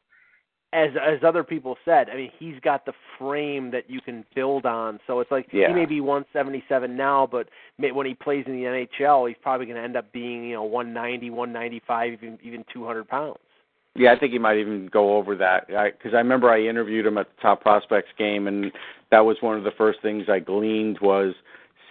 As 0.74 0.90
as 0.96 1.20
other 1.24 1.44
people 1.44 1.78
said, 1.86 2.10
I 2.10 2.16
mean, 2.16 2.32
he's 2.40 2.60
got 2.62 2.86
the 2.86 2.94
frame 3.20 3.72
that 3.72 3.90
you 3.90 4.02
can 4.02 4.26
build 4.36 4.66
on. 4.66 5.00
So 5.08 5.20
it's 5.20 5.32
like 5.32 5.48
Yeah. 5.52 5.68
he 5.68 5.74
may 5.74 5.86
be 5.86 6.02
177 6.02 6.96
now, 6.96 7.28
but 7.32 7.48
may, 7.78 7.92
when 7.92 8.08
he 8.08 8.14
plays 8.16 8.46
in 8.48 8.54
the 8.54 8.64
NHL, 8.64 9.28
he's 9.28 9.38
probably 9.42 9.68
going 9.68 9.78
to 9.78 9.84
end 9.84 9.96
up 9.96 10.12
being 10.12 10.46
you 10.46 10.56
know 10.56 10.64
190, 10.64 11.30
195, 11.30 12.14
even 12.14 12.40
even 12.44 12.66
200 12.74 13.08
pounds. 13.08 13.38
Yeah, 13.96 14.12
I 14.12 14.18
think 14.18 14.34
he 14.34 14.40
might 14.40 14.58
even 14.58 14.88
go 14.88 15.18
over 15.18 15.36
that 15.36 15.68
because 15.68 16.16
I, 16.16 16.18
remember 16.18 16.50
I 16.50 16.62
interviewed 16.62 17.06
him 17.06 17.20
at 17.20 17.28
the 17.28 17.42
Top 17.42 17.62
Prospects 17.62 18.10
game, 18.18 18.48
and 18.48 18.72
that 19.12 19.20
was 19.20 19.38
one 19.42 19.56
of 19.56 19.64
the 19.64 19.72
first 19.78 20.02
things 20.02 20.26
I 20.28 20.40
gleaned 20.40 20.98
was 21.00 21.36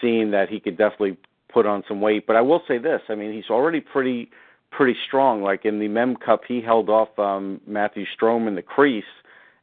seeing 0.01 0.33
that 0.33 0.49
he 0.49 0.59
could 0.59 0.77
definitely 0.77 1.17
put 1.53 1.65
on 1.65 1.85
some 1.87 2.01
weight. 2.01 2.27
But 2.27 2.35
I 2.35 2.41
will 2.41 2.63
say 2.67 2.79
this: 2.79 3.03
I 3.09 3.15
mean, 3.15 3.33
he's 3.33 3.51
already 3.51 3.81
pretty 3.81 4.31
pretty 4.73 4.99
strong. 5.07 5.43
Like 5.43 5.65
in 5.65 5.79
the 5.79 5.89
Mem 5.89 6.17
Cup, 6.17 6.43
he 6.49 6.61
held 6.61 6.89
off 6.89 7.17
um, 7.19 7.61
Matthew 7.67 8.05
Strome 8.19 8.49
in 8.49 8.55
the 8.57 8.63
crease. 8.63 9.05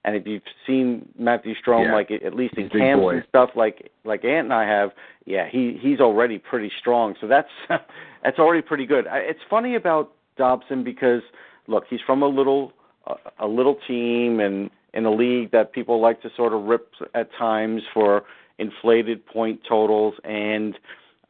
And 0.05 0.15
if 0.15 0.25
you've 0.25 0.41
seen 0.65 1.09
Matthew 1.17 1.53
Strome, 1.55 1.85
Yeah. 1.87 1.93
like 1.93 2.09
at 2.11 2.33
least 2.33 2.53
in 2.55 2.69
camps 2.69 3.01
boy. 3.01 3.15
and 3.15 3.25
stuff, 3.27 3.49
like 3.55 3.91
like 4.05 4.23
Ant 4.23 4.45
and 4.45 4.53
I 4.53 4.65
have, 4.65 4.91
yeah, 5.25 5.47
he 5.51 5.77
he's 5.81 5.99
already 5.99 6.37
pretty 6.37 6.71
strong. 6.79 7.15
So 7.19 7.27
that's 7.27 7.49
that's 8.23 8.39
already 8.39 8.61
pretty 8.61 8.85
good. 8.85 9.07
I, 9.07 9.17
it's 9.17 9.41
funny 9.49 9.75
about 9.75 10.11
Dobson 10.37 10.83
because 10.85 11.21
look, 11.67 11.83
he's 11.89 11.99
from 12.05 12.21
a 12.23 12.27
little 12.27 12.71
a, 13.07 13.15
a 13.39 13.47
little 13.47 13.77
team 13.87 14.39
and 14.39 14.69
in 14.93 15.05
a 15.05 15.11
league 15.11 15.51
that 15.51 15.73
people 15.73 15.99
like 16.01 16.21
to 16.21 16.29
sort 16.35 16.53
of 16.53 16.63
rip 16.63 16.91
at 17.13 17.29
times 17.37 17.81
for 17.93 18.23
inflated 18.57 19.25
point 19.25 19.59
totals 19.67 20.15
and 20.23 20.77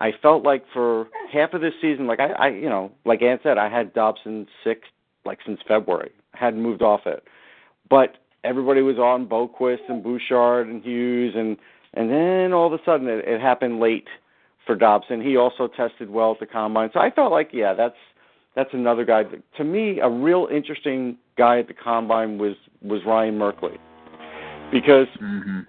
I 0.02 0.12
felt 0.22 0.44
like 0.44 0.64
for 0.74 1.08
half 1.32 1.54
of 1.54 1.62
this 1.62 1.74
season, 1.82 2.08
like 2.08 2.20
I, 2.20 2.32
I 2.32 2.48
you 2.50 2.70
know, 2.70 2.92
like 3.06 3.22
Ant 3.22 3.42
said, 3.44 3.58
I 3.58 3.70
had 3.70 3.94
Dobson 3.94 4.48
six 4.64 4.88
like 5.26 5.40
since 5.46 5.60
February. 5.68 6.12
I 6.34 6.38
hadn't 6.38 6.62
moved 6.62 6.82
off 6.82 7.02
it. 7.06 7.24
but 7.90 8.18
everybody 8.44 8.82
was 8.82 8.98
on 8.98 9.28
Boqvist 9.28 9.90
and 9.90 10.04
Bouchard 10.04 10.68
and 10.68 10.84
Hughes, 10.84 11.34
and 11.36 11.58
and 11.94 12.10
then 12.10 12.54
all 12.54 12.68
of 12.68 12.80
a 12.80 12.84
sudden 12.86 13.08
it, 13.08 13.28
it 13.28 13.42
happened 13.42 13.80
late 13.80 14.08
for 14.66 14.76
Dobson. 14.76 15.22
He 15.22 15.36
also 15.36 15.68
tested 15.68 16.10
well 16.10 16.32
at 16.32 16.40
the 16.40 16.46
combine, 16.46 16.90
so 16.94 17.00
I 17.00 17.12
felt 17.12 17.32
like 17.32 17.50
yeah, 17.54 17.74
that's 17.74 17.98
that's 18.56 18.74
another 18.74 19.06
guy. 19.06 19.24
To 19.58 19.64
me, 19.64 20.00
a 20.00 20.10
real 20.10 20.48
interesting 20.52 21.18
guy 21.38 21.60
at 21.60 21.68
the 21.68 21.74
combine 21.74 22.38
was 22.38 22.56
was 22.82 23.02
Ryan 23.06 23.38
Merkley, 23.38 23.78
because. 24.72 25.08
Mm-hmm. 25.22 25.60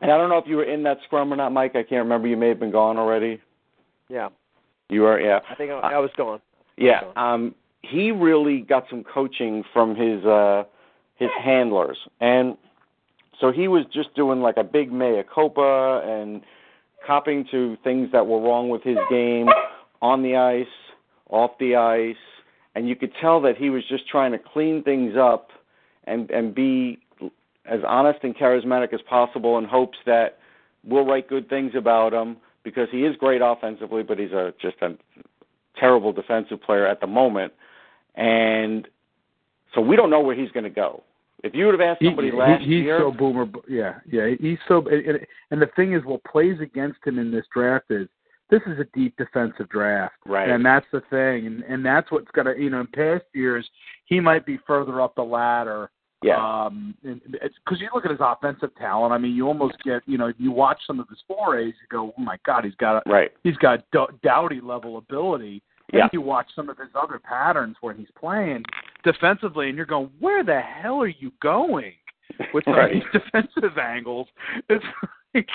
And 0.00 0.10
I 0.10 0.16
don't 0.16 0.30
know 0.30 0.38
if 0.38 0.46
you 0.46 0.56
were 0.56 0.64
in 0.64 0.82
that 0.84 0.98
scrum 1.04 1.32
or 1.32 1.36
not, 1.36 1.52
Mike. 1.52 1.72
I 1.72 1.82
can't 1.82 2.02
remember. 2.02 2.26
You 2.26 2.36
may 2.36 2.48
have 2.48 2.60
been 2.60 2.70
gone 2.70 2.96
already. 2.96 3.40
Yeah, 4.08 4.28
You 4.88 5.02
were, 5.02 5.20
yeah. 5.20 5.40
I 5.48 5.54
think 5.54 5.70
I, 5.70 5.76
I 5.78 5.98
was 5.98 6.10
gone. 6.16 6.40
Yeah. 6.76 7.02
Um, 7.16 7.54
he 7.82 8.10
really 8.10 8.60
got 8.60 8.84
some 8.90 9.04
coaching 9.04 9.62
from 9.72 9.94
his 9.94 10.24
uh, 10.24 10.64
his 11.16 11.30
handlers, 11.42 11.98
and 12.20 12.56
so 13.40 13.52
he 13.52 13.68
was 13.68 13.84
just 13.92 14.14
doing 14.14 14.40
like 14.40 14.56
a 14.56 14.64
big 14.64 14.92
mea 14.92 15.22
culpa 15.32 16.02
and 16.04 16.42
copping 17.06 17.46
to 17.50 17.76
things 17.84 18.10
that 18.12 18.26
were 18.26 18.40
wrong 18.40 18.68
with 18.68 18.82
his 18.82 18.98
game 19.08 19.48
on 20.02 20.22
the 20.22 20.36
ice, 20.36 20.66
off 21.30 21.52
the 21.58 21.76
ice, 21.76 22.16
and 22.74 22.88
you 22.88 22.96
could 22.96 23.12
tell 23.20 23.40
that 23.40 23.56
he 23.56 23.70
was 23.70 23.82
just 23.88 24.08
trying 24.08 24.32
to 24.32 24.38
clean 24.38 24.82
things 24.82 25.14
up 25.16 25.50
and 26.04 26.30
and 26.30 26.54
be 26.54 26.98
as 27.66 27.80
honest 27.86 28.20
and 28.22 28.36
charismatic 28.36 28.92
as 28.92 29.00
possible 29.08 29.58
in 29.58 29.64
hopes 29.64 29.98
that 30.06 30.38
we'll 30.84 31.04
write 31.04 31.28
good 31.28 31.48
things 31.48 31.72
about 31.76 32.12
him 32.12 32.36
because 32.64 32.88
he 32.90 33.04
is 33.04 33.16
great 33.16 33.40
offensively, 33.42 34.02
but 34.02 34.18
he's 34.18 34.32
a 34.32 34.52
just 34.60 34.76
a 34.82 34.96
terrible 35.78 36.12
defensive 36.12 36.62
player 36.62 36.86
at 36.86 37.00
the 37.00 37.06
moment, 37.06 37.52
and 38.16 38.88
so 39.74 39.80
we 39.80 39.96
don't 39.96 40.10
know 40.10 40.20
where 40.20 40.36
he's 40.36 40.50
going 40.50 40.64
to 40.64 40.70
go. 40.70 41.02
If 41.42 41.54
you 41.54 41.64
would 41.66 41.78
have 41.78 41.80
asked 41.80 42.02
somebody 42.04 42.30
he, 42.30 42.36
last 42.36 42.60
he, 42.60 42.66
he's 42.66 42.84
year, 42.84 43.00
so 43.00 43.12
boomer. 43.12 43.46
Yeah, 43.68 44.00
yeah. 44.10 44.34
He's 44.38 44.58
so. 44.68 44.86
And, 44.88 45.20
and 45.50 45.62
the 45.62 45.68
thing 45.74 45.94
is, 45.94 46.04
what 46.04 46.22
plays 46.24 46.60
against 46.60 46.98
him 47.04 47.18
in 47.18 47.30
this 47.30 47.46
draft 47.52 47.86
is 47.90 48.08
this 48.50 48.60
is 48.66 48.78
a 48.78 48.84
deep 48.96 49.16
defensive 49.16 49.68
draft, 49.68 50.14
Right. 50.26 50.50
And 50.50 50.64
that's 50.64 50.86
the 50.92 51.02
thing, 51.08 51.46
and 51.46 51.62
and 51.62 51.84
that's 51.84 52.10
what's 52.10 52.30
gonna. 52.32 52.54
You 52.58 52.70
know, 52.70 52.80
in 52.80 52.88
past 52.88 53.24
years, 53.32 53.68
he 54.04 54.20
might 54.20 54.44
be 54.44 54.58
further 54.66 55.00
up 55.00 55.14
the 55.14 55.22
ladder. 55.22 55.90
Yeah, 56.22 56.36
Um, 56.64 56.94
because 57.02 57.80
you 57.80 57.88
look 57.94 58.04
at 58.04 58.10
his 58.10 58.20
offensive 58.20 58.74
talent. 58.76 59.12
I 59.14 59.18
mean, 59.18 59.34
you 59.34 59.46
almost 59.46 59.76
get. 59.82 60.02
You 60.06 60.18
know, 60.18 60.26
if 60.26 60.36
you 60.38 60.50
watch 60.52 60.78
some 60.86 61.00
of 61.00 61.08
his 61.08 61.18
forays, 61.26 61.72
you 61.80 61.88
go, 61.90 62.12
"Oh 62.16 62.20
my 62.20 62.36
God, 62.44 62.64
he's 62.66 62.74
got 62.74 62.98
a 63.06 63.10
right, 63.10 63.32
he's 63.42 63.56
got 63.56 63.84
do- 63.90 64.06
Doughty 64.22 64.60
level 64.60 64.98
ability." 64.98 65.62
Yeah. 65.92 66.02
And 66.02 66.10
you 66.12 66.20
watch 66.20 66.46
some 66.54 66.68
of 66.68 66.76
his 66.78 66.90
other 66.94 67.18
patterns 67.18 67.76
when 67.80 67.96
he's 67.96 68.10
playing 68.18 68.64
defensively, 69.02 69.68
and 69.68 69.76
you're 69.76 69.86
going, 69.86 70.10
"Where 70.20 70.44
the 70.44 70.60
hell 70.60 71.00
are 71.00 71.08
you 71.08 71.32
going 71.40 71.94
with 72.54 72.64
some 72.64 72.74
Right. 72.74 72.96
of 72.96 73.02
these 73.02 73.22
defensive 73.22 73.78
angles?" 73.78 74.28
It's 74.68 74.84
like, 75.34 75.48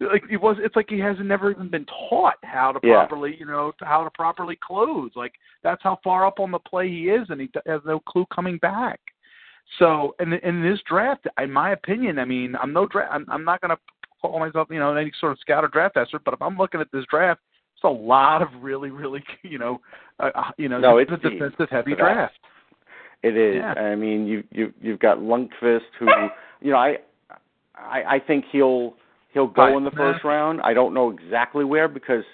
like 0.00 0.22
he 0.30 0.36
was. 0.36 0.56
It's 0.60 0.76
like 0.76 0.88
he 0.88 1.00
hasn't 1.00 1.26
never 1.26 1.50
even 1.50 1.68
been 1.68 1.86
taught 2.08 2.36
how 2.44 2.70
to 2.70 2.80
Yeah. 2.86 2.94
properly, 3.06 3.36
you 3.40 3.46
know, 3.46 3.72
how 3.80 4.04
to 4.04 4.10
properly 4.10 4.56
close. 4.64 5.10
Like 5.16 5.32
that's 5.64 5.82
how 5.82 5.98
far 6.04 6.26
up 6.26 6.38
on 6.38 6.52
the 6.52 6.60
play 6.60 6.88
he 6.88 7.08
is, 7.10 7.28
and 7.30 7.40
he 7.40 7.50
has 7.66 7.80
no 7.84 7.98
clue 7.98 8.24
coming 8.32 8.58
back. 8.58 9.00
So, 9.78 10.14
in 10.20 10.32
in 10.34 10.62
this 10.62 10.80
draft, 10.88 11.26
in 11.42 11.50
my 11.52 11.70
opinion, 11.72 12.18
I 12.18 12.24
mean, 12.24 12.54
I'm 12.60 12.72
no 12.72 12.86
draft. 12.86 13.12
I'm, 13.12 13.24
I'm 13.28 13.44
not 13.44 13.60
going 13.60 13.70
to 13.70 13.78
call 14.20 14.38
myself, 14.38 14.68
you 14.70 14.78
know, 14.78 14.94
any 14.94 15.10
sort 15.20 15.32
of 15.32 15.38
scout 15.40 15.64
or 15.64 15.68
draft 15.68 15.96
expert, 15.96 16.22
but 16.24 16.34
if 16.34 16.42
I'm 16.42 16.56
looking 16.56 16.80
at 16.80 16.92
this 16.92 17.04
draft, 17.10 17.40
it's 17.74 17.84
a 17.84 17.88
lot 17.88 18.42
of 18.42 18.48
really, 18.60 18.90
really, 18.90 19.24
you 19.42 19.58
know, 19.58 19.80
uh, 20.20 20.30
uh, 20.34 20.50
you 20.58 20.68
know, 20.68 20.78
No, 20.78 20.98
it's 20.98 21.10
a 21.10 21.16
deep. 21.16 21.38
defensive 21.38 21.68
heavy 21.70 21.94
draft. 21.94 22.34
it 23.22 23.36
is. 23.36 23.56
Yeah. 23.56 23.72
I 23.72 23.94
mean, 23.96 24.26
you 24.26 24.44
you 24.50 24.72
you've 24.80 25.00
got 25.00 25.18
Lundkvist, 25.18 25.80
who 25.98 26.06
you 26.60 26.70
know, 26.72 26.76
I 26.78 26.98
I, 27.76 28.02
I 28.16 28.18
think 28.26 28.44
he'll 28.52 28.94
he'll 29.32 29.46
go 29.48 29.62
Right. 29.64 29.76
in 29.76 29.84
the 29.84 29.90
first 29.92 30.22
round. 30.24 30.60
I 30.62 30.74
don't 30.74 30.92
know 30.94 31.10
exactly 31.10 31.64
where 31.64 31.88
because 31.88 32.24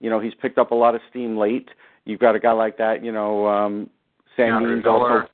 you 0.00 0.08
know 0.10 0.18
he's 0.18 0.34
picked 0.34 0.58
up 0.58 0.70
a 0.70 0.74
lot 0.74 0.94
of 0.94 1.00
steam 1.10 1.36
late. 1.36 1.68
You've 2.06 2.20
got 2.20 2.34
a 2.36 2.40
guy 2.40 2.52
like 2.52 2.78
that, 2.78 3.04
you 3.04 3.10
know, 3.10 3.46
um, 3.48 3.90
Sandin's 4.36 4.86
also, 4.86 5.26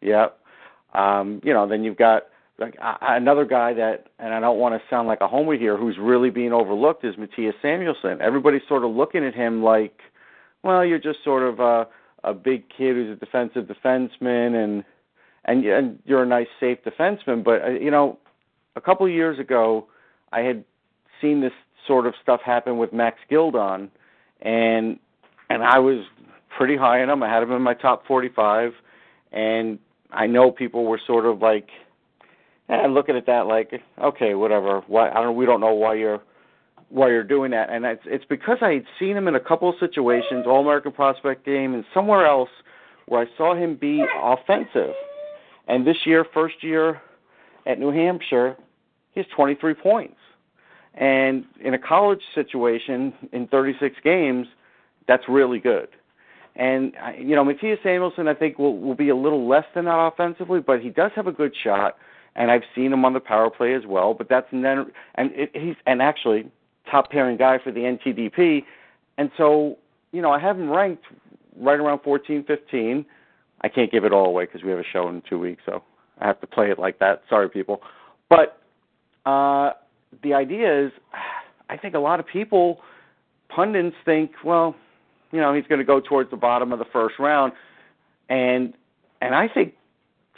yeah. 0.00 0.26
Um, 0.94 1.40
you 1.44 1.52
know, 1.52 1.68
then 1.68 1.84
you've 1.84 1.96
got 1.96 2.24
like 2.58 2.74
another 2.80 3.44
guy 3.44 3.74
that, 3.74 4.06
and 4.18 4.32
I 4.32 4.40
don't 4.40 4.58
want 4.58 4.74
to 4.74 4.88
sound 4.88 5.08
like 5.08 5.20
a 5.20 5.28
homer 5.28 5.56
here, 5.56 5.76
who's 5.76 5.96
really 6.00 6.30
being 6.30 6.52
overlooked 6.52 7.04
is 7.04 7.14
Mattias 7.16 7.52
Samuelsson. 7.62 8.20
Everybody's 8.20 8.62
sort 8.68 8.84
of 8.84 8.90
looking 8.90 9.24
at 9.24 9.34
him 9.34 9.62
like, 9.62 10.00
well, 10.62 10.84
you're 10.84 10.98
just 10.98 11.22
sort 11.24 11.42
of 11.42 11.60
a 11.60 11.86
a 12.24 12.34
big 12.34 12.64
kid 12.68 12.96
who's 12.96 13.10
a 13.10 13.20
defensive 13.20 13.66
defenseman, 13.66 14.54
and 14.54 14.84
and 15.44 15.64
and 15.64 15.98
you're 16.04 16.22
a 16.22 16.26
nice 16.26 16.48
safe 16.58 16.78
defenseman. 16.84 17.44
But 17.44 17.62
uh, 17.62 17.70
you 17.70 17.90
know, 17.90 18.18
a 18.74 18.80
couple 18.80 19.06
of 19.06 19.12
years 19.12 19.38
ago, 19.38 19.86
I 20.32 20.40
had 20.40 20.64
seen 21.20 21.40
this 21.40 21.52
sort 21.86 22.06
of 22.06 22.14
stuff 22.22 22.40
happen 22.44 22.78
with 22.78 22.92
Max 22.92 23.18
Gildon, 23.30 23.90
and 24.40 24.98
and 25.50 25.62
I 25.62 25.78
was 25.78 26.04
pretty 26.56 26.76
high 26.76 27.02
on 27.02 27.10
him. 27.10 27.22
I 27.22 27.32
had 27.32 27.42
him 27.42 27.52
in 27.52 27.62
my 27.62 27.74
top 27.74 28.06
45, 28.06 28.72
and 29.32 29.78
I 30.10 30.26
know 30.26 30.50
people 30.50 30.84
were 30.84 31.00
sort 31.06 31.26
of 31.26 31.40
like, 31.40 31.68
eh, 32.68 32.86
looking 32.86 33.16
at 33.16 33.26
that 33.26 33.46
like, 33.46 33.72
okay, 34.02 34.34
whatever. 34.34 34.82
Why 34.86 35.10
I 35.10 35.22
don't 35.22 35.36
we 35.36 35.46
don't 35.46 35.60
know 35.60 35.74
why 35.74 35.94
you're 35.94 36.22
why 36.88 37.08
you're 37.08 37.24
doing 37.24 37.50
that, 37.50 37.70
and 37.70 37.84
it's 37.84 38.02
it's 38.06 38.24
because 38.26 38.58
I 38.60 38.74
had 38.74 38.84
seen 38.98 39.16
him 39.16 39.28
in 39.28 39.34
a 39.34 39.40
couple 39.40 39.68
of 39.68 39.74
situations, 39.80 40.44
All 40.46 40.60
American 40.60 40.92
Prospect 40.92 41.44
game, 41.44 41.74
and 41.74 41.84
somewhere 41.92 42.26
else 42.26 42.50
where 43.06 43.22
I 43.22 43.26
saw 43.36 43.54
him 43.54 43.76
be 43.76 44.04
offensive. 44.22 44.94
And 45.68 45.86
this 45.86 45.96
year, 46.04 46.24
first 46.32 46.62
year 46.62 47.00
at 47.66 47.78
New 47.78 47.90
Hampshire, 47.90 48.56
he 49.12 49.20
has 49.20 49.26
23 49.34 49.74
points. 49.74 50.16
And 50.94 51.44
in 51.60 51.74
a 51.74 51.78
college 51.78 52.22
situation, 52.34 53.12
in 53.32 53.48
36 53.48 53.96
games, 54.02 54.46
that's 55.06 55.24
really 55.28 55.58
good. 55.58 55.88
And 56.56 56.94
you 57.18 57.36
know, 57.36 57.44
Mattias 57.44 57.82
Samuelsson, 57.82 58.28
I 58.28 58.34
think 58.34 58.58
will 58.58 58.78
will 58.78 58.94
be 58.94 59.10
a 59.10 59.16
little 59.16 59.46
less 59.46 59.64
than 59.74 59.84
that 59.84 59.98
offensively, 59.98 60.60
but 60.60 60.80
he 60.80 60.88
does 60.88 61.10
have 61.14 61.26
a 61.26 61.32
good 61.32 61.54
shot, 61.62 61.96
and 62.34 62.50
I've 62.50 62.62
seen 62.74 62.92
him 62.92 63.04
on 63.04 63.12
the 63.12 63.20
power 63.20 63.50
play 63.50 63.74
as 63.74 63.82
well. 63.86 64.14
But 64.14 64.28
that's 64.30 64.46
then, 64.50 64.86
and 65.16 65.30
it, 65.34 65.50
he's 65.52 65.76
and 65.86 66.00
actually 66.00 66.50
top 66.90 67.10
pairing 67.10 67.36
guy 67.36 67.58
for 67.62 67.70
the 67.72 67.80
NTDP, 67.80 68.64
and 69.18 69.30
so 69.36 69.76
you 70.12 70.22
know 70.22 70.30
I 70.30 70.38
have 70.38 70.58
him 70.58 70.70
ranked 70.70 71.04
right 71.58 71.78
around 71.78 72.00
14, 72.02 72.44
15. 72.44 73.04
I 73.62 73.68
can't 73.68 73.92
give 73.92 74.04
it 74.04 74.12
all 74.12 74.26
away 74.26 74.46
because 74.46 74.62
we 74.62 74.70
have 74.70 74.78
a 74.78 74.84
show 74.90 75.08
in 75.08 75.22
two 75.28 75.38
weeks, 75.38 75.62
so 75.66 75.82
I 76.20 76.26
have 76.26 76.40
to 76.40 76.46
play 76.46 76.70
it 76.70 76.78
like 76.78 76.98
that. 77.00 77.22
Sorry, 77.28 77.50
people, 77.50 77.82
but 78.30 78.62
uh, 79.26 79.72
the 80.22 80.32
idea 80.32 80.86
is, 80.86 80.92
I 81.68 81.76
think 81.76 81.94
a 81.94 81.98
lot 81.98 82.18
of 82.18 82.26
people, 82.26 82.80
pundits 83.48 83.96
think, 84.06 84.30
well, 84.42 84.74
you 85.36 85.42
know, 85.42 85.52
he's 85.54 85.66
going 85.68 85.78
to 85.78 85.84
go 85.84 86.00
towards 86.00 86.30
the 86.30 86.36
bottom 86.36 86.72
of 86.72 86.78
the 86.78 86.86
first 86.92 87.18
round, 87.18 87.52
and 88.28 88.72
and 89.20 89.34
I 89.34 89.46
think 89.48 89.74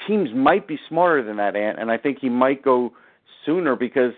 teams 0.07 0.31
might 0.35 0.67
be 0.67 0.79
smarter 0.89 1.23
than 1.23 1.37
that, 1.37 1.55
Ant, 1.57 1.79
and 1.81 1.91
I 1.91 1.97
think 1.99 2.19
he 2.21 2.29
might 2.29 2.63
go 2.65 2.93
sooner 3.47 3.77
because 3.77 4.13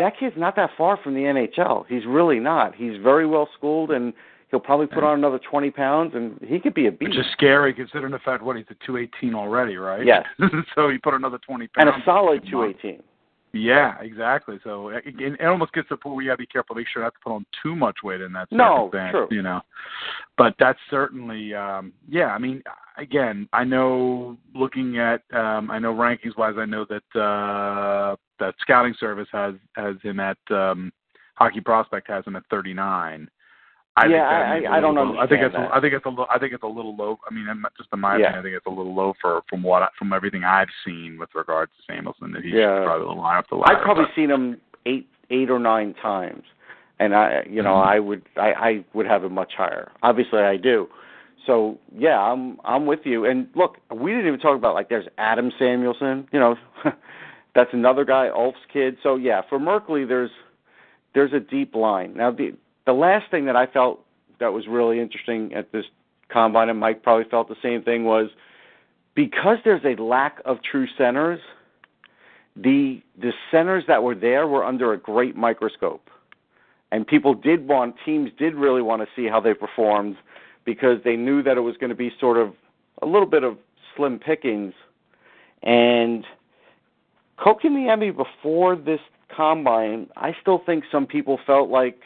that 0.00 0.12
kid's 0.18 0.36
not 0.36 0.56
that 0.56 0.70
far 0.76 0.98
from 1.02 1.14
the 1.14 1.20
NHL. 1.20 1.86
He's 1.88 2.04
really 2.06 2.40
not. 2.40 2.74
He's 2.74 2.96
very 3.02 3.26
well 3.26 3.48
schooled, 3.56 3.90
and 3.92 4.12
he'll 4.50 4.60
probably 4.60 4.86
put 4.86 5.04
on 5.04 5.16
another 5.18 5.38
twenty 5.50 5.70
pounds, 5.70 6.12
and 6.14 6.38
he 6.46 6.58
could 6.58 6.74
be 6.74 6.86
a 6.88 6.92
beast. 6.92 7.10
Which 7.10 7.18
is 7.18 7.26
scary 7.32 7.72
considering 7.72 8.12
the 8.12 8.18
fact 8.18 8.42
what 8.42 8.56
he's 8.56 8.66
at 8.70 8.76
218 8.84 9.34
already, 9.34 9.76
right? 9.76 10.04
Yes. 10.04 10.24
so 10.74 10.90
he 10.90 10.98
put 10.98 11.14
another 11.14 11.38
20 11.46 11.68
pounds. 11.68 11.92
and 11.94 12.02
a 12.02 12.04
solid 12.04 12.42
a 12.42 12.50
two 12.50 12.58
month. 12.58 12.76
eighteen. 12.76 13.02
Yeah, 13.58 14.00
exactly. 14.00 14.58
So 14.64 14.88
it, 14.88 15.02
it 15.06 15.44
almost 15.44 15.72
gets 15.72 15.88
to 15.88 15.94
the 15.94 15.98
point 15.98 16.16
where 16.16 16.24
you 16.24 16.30
got 16.30 16.34
to 16.34 16.38
be 16.38 16.46
careful, 16.46 16.76
make 16.76 16.86
sure 16.92 17.02
not 17.02 17.14
to 17.14 17.20
put 17.22 17.32
on 17.32 17.46
too 17.62 17.74
much 17.74 17.96
weight 18.02 18.20
in 18.20 18.32
that 18.32 18.48
No, 18.50 18.90
true. 18.92 19.28
you 19.30 19.42
know. 19.42 19.60
But 20.36 20.54
that's 20.58 20.78
certainly, 20.90 21.54
um, 21.54 21.92
yeah. 22.08 22.28
I 22.28 22.38
mean, 22.38 22.62
again, 22.96 23.48
I 23.52 23.64
know 23.64 24.36
looking 24.54 24.98
at, 24.98 25.22
um, 25.32 25.70
I 25.70 25.78
know 25.78 25.94
rankings 25.94 26.36
wise, 26.36 26.54
I 26.58 26.64
know 26.64 26.86
that 26.88 27.20
uh, 27.20 28.16
that 28.38 28.54
scouting 28.60 28.94
service 28.98 29.28
has 29.32 29.54
has 29.74 29.96
him 30.02 30.20
at 30.20 30.38
um, 30.50 30.92
Hockey 31.34 31.60
Prospect 31.60 32.08
has 32.08 32.24
him 32.24 32.36
at 32.36 32.44
39. 32.50 33.28
I 33.98 34.06
Yeah, 34.06 34.08
think 34.08 34.64
that 34.64 34.70
I- 34.70 34.74
I- 34.74 34.76
I 34.78 34.80
don't 34.80 34.94
little- 34.94 35.18
I 35.20 35.26
think 35.26 35.42
it's 35.42 35.54
a, 35.54 35.68
I 35.74 35.80
think 35.80 35.92
it's 35.94 36.04
a 36.06 36.08
little 36.08 36.26
I 36.30 36.38
think 36.38 36.52
it's 36.52 36.62
a 36.62 36.66
little 36.66 36.94
low. 36.94 37.18
I 37.28 37.34
mean, 37.34 37.46
just 37.76 37.88
in 37.92 38.00
my 38.00 38.16
Yeah. 38.16 38.26
opinion, 38.26 38.38
I 38.38 38.42
think 38.42 38.56
it's 38.56 38.66
a 38.66 38.70
little 38.70 38.94
low 38.94 39.14
for 39.20 39.42
from 39.48 39.62
what 39.62 39.82
I, 39.82 39.88
from 39.98 40.12
everything 40.12 40.44
I've 40.44 40.68
seen 40.84 41.16
with 41.18 41.34
regards 41.34 41.72
to 41.76 41.92
Samuelsson. 41.92 42.32
That 42.32 42.44
he 42.44 42.50
Yeah. 42.50 42.78
should 42.78 42.86
probably 42.86 43.16
line 43.16 43.38
up 43.38 43.48
the 43.48 43.56
ladder. 43.56 43.76
I've 43.76 43.82
probably 43.82 44.04
but- 44.04 44.14
seen 44.14 44.30
him 44.30 44.60
eight 44.86 45.08
eight 45.30 45.50
or 45.50 45.58
nine 45.58 45.94
times, 45.94 46.44
and 46.98 47.14
I 47.14 47.42
you 47.48 47.62
know 47.62 47.74
Mhm. 47.74 47.86
I 47.86 47.98
would 48.00 48.22
I, 48.36 48.52
I 48.52 48.84
would 48.94 49.06
have 49.06 49.24
him 49.24 49.34
much 49.34 49.54
higher. 49.56 49.90
Obviously, 50.02 50.40
I 50.40 50.56
do. 50.56 50.88
So 51.46 51.78
yeah, 51.96 52.20
I'm 52.20 52.58
I'm 52.64 52.86
with 52.86 53.04
you. 53.06 53.24
And 53.24 53.48
look, 53.54 53.78
we 53.90 54.10
didn't 54.12 54.26
even 54.28 54.40
talk 54.40 54.54
about 54.56 54.74
like 54.74 54.88
there's 54.88 55.08
Adam 55.18 55.50
Samuelsson. 55.58 56.28
You 56.32 56.38
know, 56.40 56.56
that's 57.54 57.72
another 57.72 58.04
guy, 58.04 58.28
Ulf's 58.28 58.64
kid. 58.72 58.98
So 59.02 59.16
yeah, 59.16 59.40
for 59.48 59.58
Merkley, 59.58 60.06
there's 60.06 60.30
there's 61.14 61.32
a 61.32 61.40
deep 61.40 61.74
line. 61.74 62.12
Now 62.14 62.30
the 62.30 62.54
the 62.88 62.94
last 62.94 63.30
thing 63.30 63.44
that 63.44 63.54
I 63.54 63.66
felt 63.66 64.00
that 64.40 64.50
was 64.54 64.66
really 64.66 64.98
interesting 64.98 65.52
at 65.52 65.72
this 65.72 65.84
combine, 66.32 66.70
and 66.70 66.80
Mike 66.80 67.02
probably 67.02 67.28
felt 67.30 67.46
the 67.48 67.56
same 67.62 67.82
thing, 67.82 68.04
was 68.04 68.30
because 69.14 69.58
there's 69.62 69.84
a 69.84 70.00
lack 70.02 70.38
of 70.46 70.56
true 70.62 70.86
centers 70.96 71.38
the 72.56 73.00
the 73.20 73.32
centers 73.50 73.84
that 73.88 74.02
were 74.02 74.14
there 74.14 74.46
were 74.46 74.64
under 74.64 74.94
a 74.94 74.98
great 74.98 75.36
microscope, 75.36 76.08
and 76.90 77.06
people 77.06 77.34
did 77.34 77.68
want 77.68 77.94
teams 78.06 78.30
did 78.38 78.54
really 78.54 78.80
want 78.80 79.02
to 79.02 79.08
see 79.14 79.28
how 79.28 79.38
they 79.38 79.52
performed 79.52 80.16
because 80.64 80.96
they 81.04 81.14
knew 81.14 81.42
that 81.42 81.58
it 81.58 81.60
was 81.60 81.76
going 81.76 81.90
to 81.90 81.96
be 81.96 82.10
sort 82.18 82.38
of 82.38 82.54
a 83.02 83.06
little 83.06 83.28
bit 83.28 83.44
of 83.44 83.58
slim 83.94 84.18
pickings, 84.18 84.72
and 85.62 86.24
Kotkaniemi 87.38 88.16
before 88.16 88.76
this 88.76 89.00
combine, 89.36 90.08
I 90.16 90.34
still 90.40 90.62
think 90.64 90.84
some 90.90 91.06
people 91.06 91.38
felt 91.46 91.68
like 91.68 92.00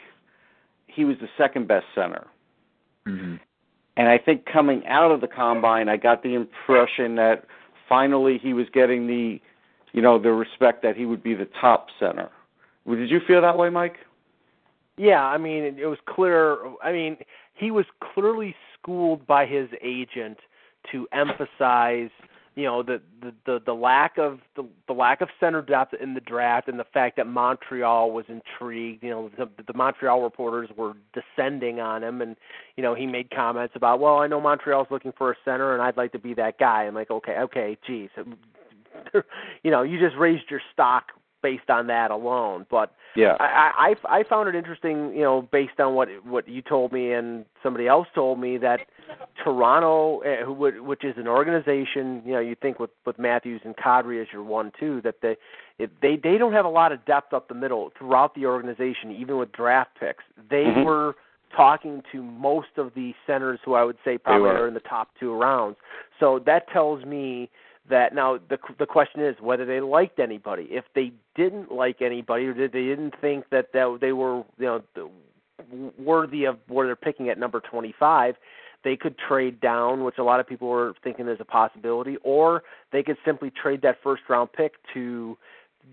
he 0.93 1.05
was 1.05 1.17
the 1.19 1.29
second 1.37 1.67
best 1.67 1.85
center. 1.95 2.27
Mm-hmm. 3.07 3.35
And 3.95 4.07
I 4.07 4.17
think 4.17 4.45
coming 4.45 4.85
out 4.87 5.11
of 5.11 5.21
the 5.21 5.27
combine, 5.27 5.87
I 5.89 5.97
got 5.97 6.23
the 6.23 6.33
impression 6.33 7.15
that 7.15 7.45
finally 7.87 8.39
he 8.41 8.53
was 8.53 8.67
getting 8.73 9.07
the, 9.07 9.39
you 9.91 10.01
know, 10.01 10.17
the 10.17 10.31
respect 10.31 10.81
that 10.83 10.95
he 10.95 11.05
would 11.05 11.21
be 11.21 11.35
the 11.35 11.47
top 11.61 11.87
center. 11.99 12.29
Did 12.87 13.09
you 13.09 13.21
feel 13.27 13.41
that 13.41 13.57
way, 13.57 13.69
Mike? 13.69 13.97
Yeah, 14.97 15.23
I 15.23 15.37
mean, 15.37 15.63
it 15.63 15.85
was 15.85 15.99
clear. 16.07 16.57
I 16.83 16.91
mean, 16.91 17.17
he 17.53 17.71
was 17.71 17.85
clearly 18.13 18.55
schooled 18.73 19.25
by 19.25 19.45
his 19.45 19.69
agent 19.81 20.37
to 20.91 21.07
emphasize 21.11 22.09
you 22.55 22.63
know 22.63 22.83
the 22.83 23.01
the 23.21 23.33
the, 23.45 23.59
the 23.65 23.73
lack 23.73 24.17
of 24.17 24.39
the, 24.55 24.63
the 24.87 24.93
lack 24.93 25.21
of 25.21 25.29
center 25.39 25.61
depth 25.61 25.93
in 25.99 26.13
the 26.13 26.19
draft 26.19 26.67
and 26.67 26.79
the 26.79 26.85
fact 26.93 27.17
that 27.17 27.27
Montreal 27.27 28.11
was 28.11 28.25
intrigued. 28.27 29.03
You 29.03 29.09
know 29.09 29.31
the, 29.37 29.49
the 29.65 29.73
Montreal 29.73 30.21
reporters 30.21 30.69
were 30.75 30.93
descending 31.13 31.79
on 31.79 32.03
him, 32.03 32.21
and 32.21 32.35
you 32.75 32.83
know 32.83 32.93
he 32.93 33.07
made 33.07 33.31
comments 33.31 33.75
about, 33.75 33.99
well, 33.99 34.19
I 34.19 34.27
know 34.27 34.39
Montreal's 34.39 34.87
looking 34.91 35.13
for 35.17 35.31
a 35.31 35.35
center, 35.43 35.73
and 35.73 35.81
I'd 35.81 35.97
like 35.97 36.11
to 36.11 36.19
be 36.19 36.33
that 36.35 36.59
guy. 36.59 36.83
I'm 36.83 36.95
like, 36.95 37.11
okay, 37.11 37.37
okay, 37.39 37.77
geez, 37.85 38.09
you 39.63 39.71
know, 39.71 39.81
you 39.81 39.99
just 39.99 40.15
raised 40.17 40.49
your 40.49 40.61
stock 40.71 41.11
based 41.41 41.69
on 41.69 41.87
that 41.87 42.09
alone. 42.09 42.65
But 42.71 42.93
yeah, 43.15 43.35
I, 43.39 43.95
I 44.09 44.19
I 44.19 44.23
found 44.23 44.49
it 44.49 44.55
interesting, 44.55 45.13
you 45.13 45.21
know, 45.21 45.47
based 45.51 45.79
on 45.79 45.93
what 45.93 46.07
what 46.25 46.47
you 46.47 46.61
told 46.61 46.91
me 46.91 47.11
and 47.13 47.45
somebody 47.61 47.87
else 47.87 48.07
told 48.15 48.39
me 48.39 48.57
that 48.57 48.81
Toronto, 49.43 50.21
uh, 50.21 50.51
which 50.51 51.03
is 51.03 51.15
an 51.17 51.27
organization, 51.27 52.21
you 52.25 52.33
know, 52.33 52.39
you 52.39 52.55
think 52.61 52.79
with 52.79 52.91
with 53.05 53.19
Matthews 53.19 53.61
and 53.65 53.75
Kadri 53.75 54.21
as 54.21 54.27
your 54.31 54.43
one 54.43 54.71
two, 54.79 55.01
that 55.01 55.15
they 55.21 55.35
they 55.77 56.15
they 56.15 56.37
don't 56.37 56.53
have 56.53 56.65
a 56.65 56.69
lot 56.69 56.91
of 56.91 57.03
depth 57.05 57.33
up 57.33 57.47
the 57.47 57.55
middle 57.55 57.91
throughout 57.97 58.35
the 58.35 58.45
organization, 58.45 59.11
even 59.11 59.37
with 59.37 59.51
draft 59.51 59.91
picks. 59.99 60.23
They 60.49 60.65
mm-hmm. 60.65 60.83
were 60.83 61.15
talking 61.55 62.01
to 62.11 62.23
most 62.23 62.69
of 62.77 62.93
the 62.95 63.13
centers 63.27 63.59
who 63.63 63.73
I 63.73 63.83
would 63.83 63.97
say 64.03 64.17
probably 64.17 64.49
are 64.49 64.67
in 64.67 64.73
the 64.73 64.79
top 64.79 65.09
two 65.19 65.33
rounds. 65.33 65.77
So 66.19 66.39
that 66.45 66.67
tells 66.69 67.05
me 67.05 67.49
that 67.89 68.15
now 68.15 68.39
the 68.49 68.57
the 68.79 68.85
question 68.85 69.21
is 69.21 69.35
whether 69.41 69.65
they 69.65 69.81
liked 69.81 70.19
anybody. 70.19 70.67
If 70.69 70.85
they 70.95 71.11
didn't 71.35 71.71
like 71.71 72.01
anybody, 72.01 72.45
or 72.45 72.53
did 72.53 72.71
they 72.71 72.83
didn't 72.83 73.15
think 73.19 73.49
that 73.51 73.73
that 73.73 73.97
they 73.99 74.13
were 74.13 74.43
you 74.57 74.81
know 74.97 75.11
worthy 75.97 76.45
of 76.45 76.57
where 76.67 76.85
they're 76.85 76.95
picking 76.95 77.29
at 77.29 77.37
number 77.37 77.59
25, 77.59 78.35
they 78.83 78.95
could 78.95 79.15
trade 79.17 79.59
down, 79.61 80.03
which 80.03 80.17
a 80.17 80.23
lot 80.23 80.39
of 80.39 80.47
people 80.47 80.67
were 80.67 80.93
thinking 81.03 81.27
is 81.27 81.37
a 81.39 81.45
possibility, 81.45 82.17
or 82.23 82.63
they 82.91 83.03
could 83.03 83.17
simply 83.25 83.51
trade 83.51 83.81
that 83.81 83.97
first 84.03 84.23
round 84.29 84.51
pick 84.51 84.73
to 84.93 85.37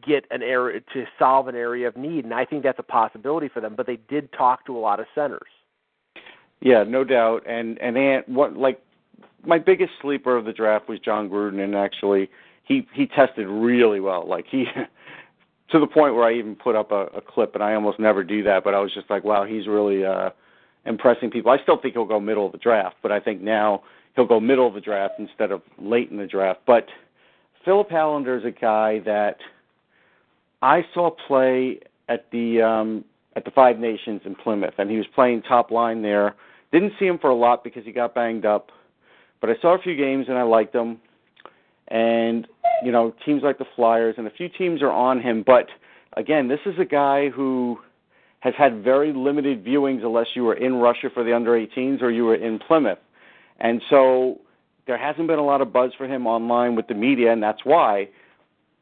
get 0.07 0.25
an 0.31 0.43
area 0.43 0.81
to 0.93 1.05
solve 1.19 1.49
an 1.49 1.55
area 1.55 1.89
of 1.89 1.97
need, 1.97 2.25
and 2.25 2.35
I 2.35 2.45
think 2.45 2.63
that's 2.63 2.79
a 2.79 2.85
possibility 2.85 3.49
for 3.49 3.61
them. 3.61 3.75
But 3.77 3.87
they 3.87 3.99
did 4.09 4.33
talk 4.33 4.67
to 4.67 4.77
a 4.77 4.81
lot 4.81 5.01
of 5.01 5.07
centers. 5.15 5.49
Yeah, 6.61 6.85
no 6.85 7.05
doubt. 7.05 7.45
And 7.47 7.79
and 7.79 7.97
Ant, 7.97 8.29
what 8.29 8.57
like 8.57 8.83
my 9.45 9.59
biggest 9.59 9.93
sleeper 10.01 10.37
of 10.37 10.45
the 10.45 10.53
draft 10.53 10.89
was 10.89 10.99
John 11.01 11.29
Gruden, 11.29 11.63
and 11.63 11.75
actually 11.75 12.31
he 12.65 12.87
he 12.95 13.07
tested 13.07 13.47
really 13.49 14.01
well. 14.01 14.27
Like 14.27 14.47
he 14.51 14.65
to 15.71 15.79
the 15.79 15.87
point 15.87 16.15
where 16.15 16.25
I 16.25 16.35
even 16.35 16.55
put 16.57 16.77
up 16.77 16.93
a, 16.93 17.07
a 17.07 17.21
clip, 17.21 17.55
and 17.55 17.63
I 17.63 17.75
almost 17.75 17.99
never 17.99 18.23
do 18.23 18.43
that, 18.45 18.65
but 18.65 18.75
I 18.75 18.81
was 18.81 18.93
just 18.93 19.09
like, 19.11 19.25
wow, 19.25 19.45
he's 19.45 19.67
really 19.67 20.05
uh, 20.05 20.31
impressing 20.87 21.31
people. 21.31 21.51
I 21.51 21.63
still 21.63 21.81
think 21.81 21.95
he'll 21.95 22.05
go 22.05 22.21
middle 22.21 22.47
of 22.47 22.53
the 22.53 22.59
draft, 22.59 22.97
but 23.03 23.13
I 23.13 23.21
think 23.21 23.41
now 23.41 23.83
he'll 24.17 24.27
go 24.27 24.41
middle 24.41 24.67
of 24.67 24.75
the 24.75 24.81
draft 24.81 25.15
instead 25.19 25.51
of 25.51 25.63
late 25.79 26.11
in 26.11 26.17
the 26.17 26.27
draft. 26.27 26.61
But 26.67 26.87
Filip 27.65 27.91
Hallander 27.91 28.39
is 28.39 28.45
a 28.45 28.51
guy 28.51 29.01
that 29.01 29.37
I 30.63 30.85
saw 30.95 31.11
play 31.11 31.81
at 32.09 32.31
the 32.31 32.63
um, 32.63 33.05
at 33.37 33.45
the 33.45 33.51
Five 33.51 33.79
Nations 33.79 34.23
in 34.25 34.35
Plymouth, 34.35 34.75
and 34.79 34.91
he 34.91 34.97
was 34.97 35.07
playing 35.15 35.43
top 35.43 35.71
line 35.71 36.03
there. 36.03 36.35
Didn't 36.73 36.93
see 36.99 37.07
him 37.07 37.19
for 37.19 37.31
a 37.31 37.35
lot 37.35 37.65
because 37.65 37.85
he 37.85 37.93
got 37.93 38.15
banged 38.15 38.47
up 38.47 38.71
but 39.41 39.51
I 39.51 39.55
saw 39.61 39.75
a 39.75 39.79
few 39.79 39.97
games 39.97 40.27
and 40.29 40.39
I 40.39 40.43
liked 40.43 40.75
him. 40.75 41.01
And 41.89 42.47
you 42.85 42.93
know, 42.93 43.15
teams 43.25 43.43
like 43.43 43.59
the 43.59 43.67
Flyers 43.77 44.15
and 44.19 44.27
a 44.27 44.31
few 44.31 44.49
teams 44.49 44.83
are 44.83 44.93
on 44.93 45.21
him. 45.21 45.43
But 45.45 45.67
again, 46.17 46.49
this 46.49 46.61
is 46.67 46.75
a 46.79 46.85
guy 46.85 47.29
who 47.29 47.79
has 48.41 48.55
had 48.57 48.83
very 48.83 49.13
limited 49.13 49.65
viewings 49.65 50.03
unless 50.03 50.27
you 50.35 50.45
were 50.45 50.55
in 50.55 50.75
Russia 50.77 51.09
for 51.13 51.23
the 51.23 51.35
under 51.35 51.53
18s 51.53 52.03
or 52.03 52.11
you 52.11 52.25
were 52.25 52.35
in 52.35 52.59
Plymouth. 52.59 52.99
And 53.61 53.83
so 53.91 54.41
there 54.87 54.99
hasn't 54.99 55.29
been 55.29 55.39
a 55.39 55.45
lot 55.45 55.61
of 55.61 55.73
buzz 55.73 55.93
for 55.97 56.07
him 56.07 56.27
online 56.27 56.75
with 56.75 56.89
the 56.89 56.95
media, 56.95 57.33
and 57.33 57.43
that's 57.43 57.65
why. 57.65 58.09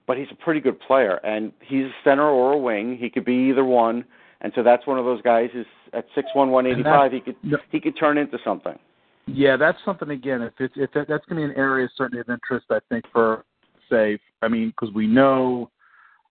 But 0.06 0.16
he's 0.16 0.28
a 0.30 0.34
pretty 0.36 0.60
good 0.60 0.80
player, 0.80 1.16
and 1.16 1.52
he's 1.60 1.84
a 1.84 1.94
center 2.02 2.26
or 2.26 2.52
a 2.52 2.58
wing. 2.58 2.96
He 2.96 3.10
could 3.10 3.24
be 3.24 3.50
either 3.50 3.64
one, 3.64 4.04
and 4.40 4.52
so 4.54 4.62
that's 4.62 4.86
one 4.86 4.98
of 4.98 5.04
those 5.04 5.20
guys. 5.20 5.50
Is 5.54 5.66
at 5.92 6.06
six 6.14 6.28
one 6.32 6.50
one 6.50 6.66
eighty 6.66 6.82
five, 6.82 7.12
he 7.12 7.20
could 7.20 7.36
he 7.70 7.78
could 7.78 7.98
turn 7.98 8.16
into 8.16 8.38
something. 8.42 8.78
Yeah, 9.26 9.58
that's 9.58 9.76
something 9.84 10.08
again. 10.08 10.40
If 10.40 10.54
it's 10.60 10.72
if 10.76 10.90
that's 10.94 11.26
going 11.26 11.28
to 11.28 11.34
be 11.34 11.42
an 11.42 11.52
area 11.58 11.88
certainly 11.94 12.20
of 12.20 12.30
interest, 12.30 12.66
I 12.70 12.78
think 12.88 13.04
for 13.12 13.44
say, 13.90 14.18
I 14.40 14.48
mean, 14.48 14.70
because 14.70 14.94
we 14.94 15.06
know 15.06 15.70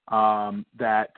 um, 0.07 0.65
that 0.79 1.11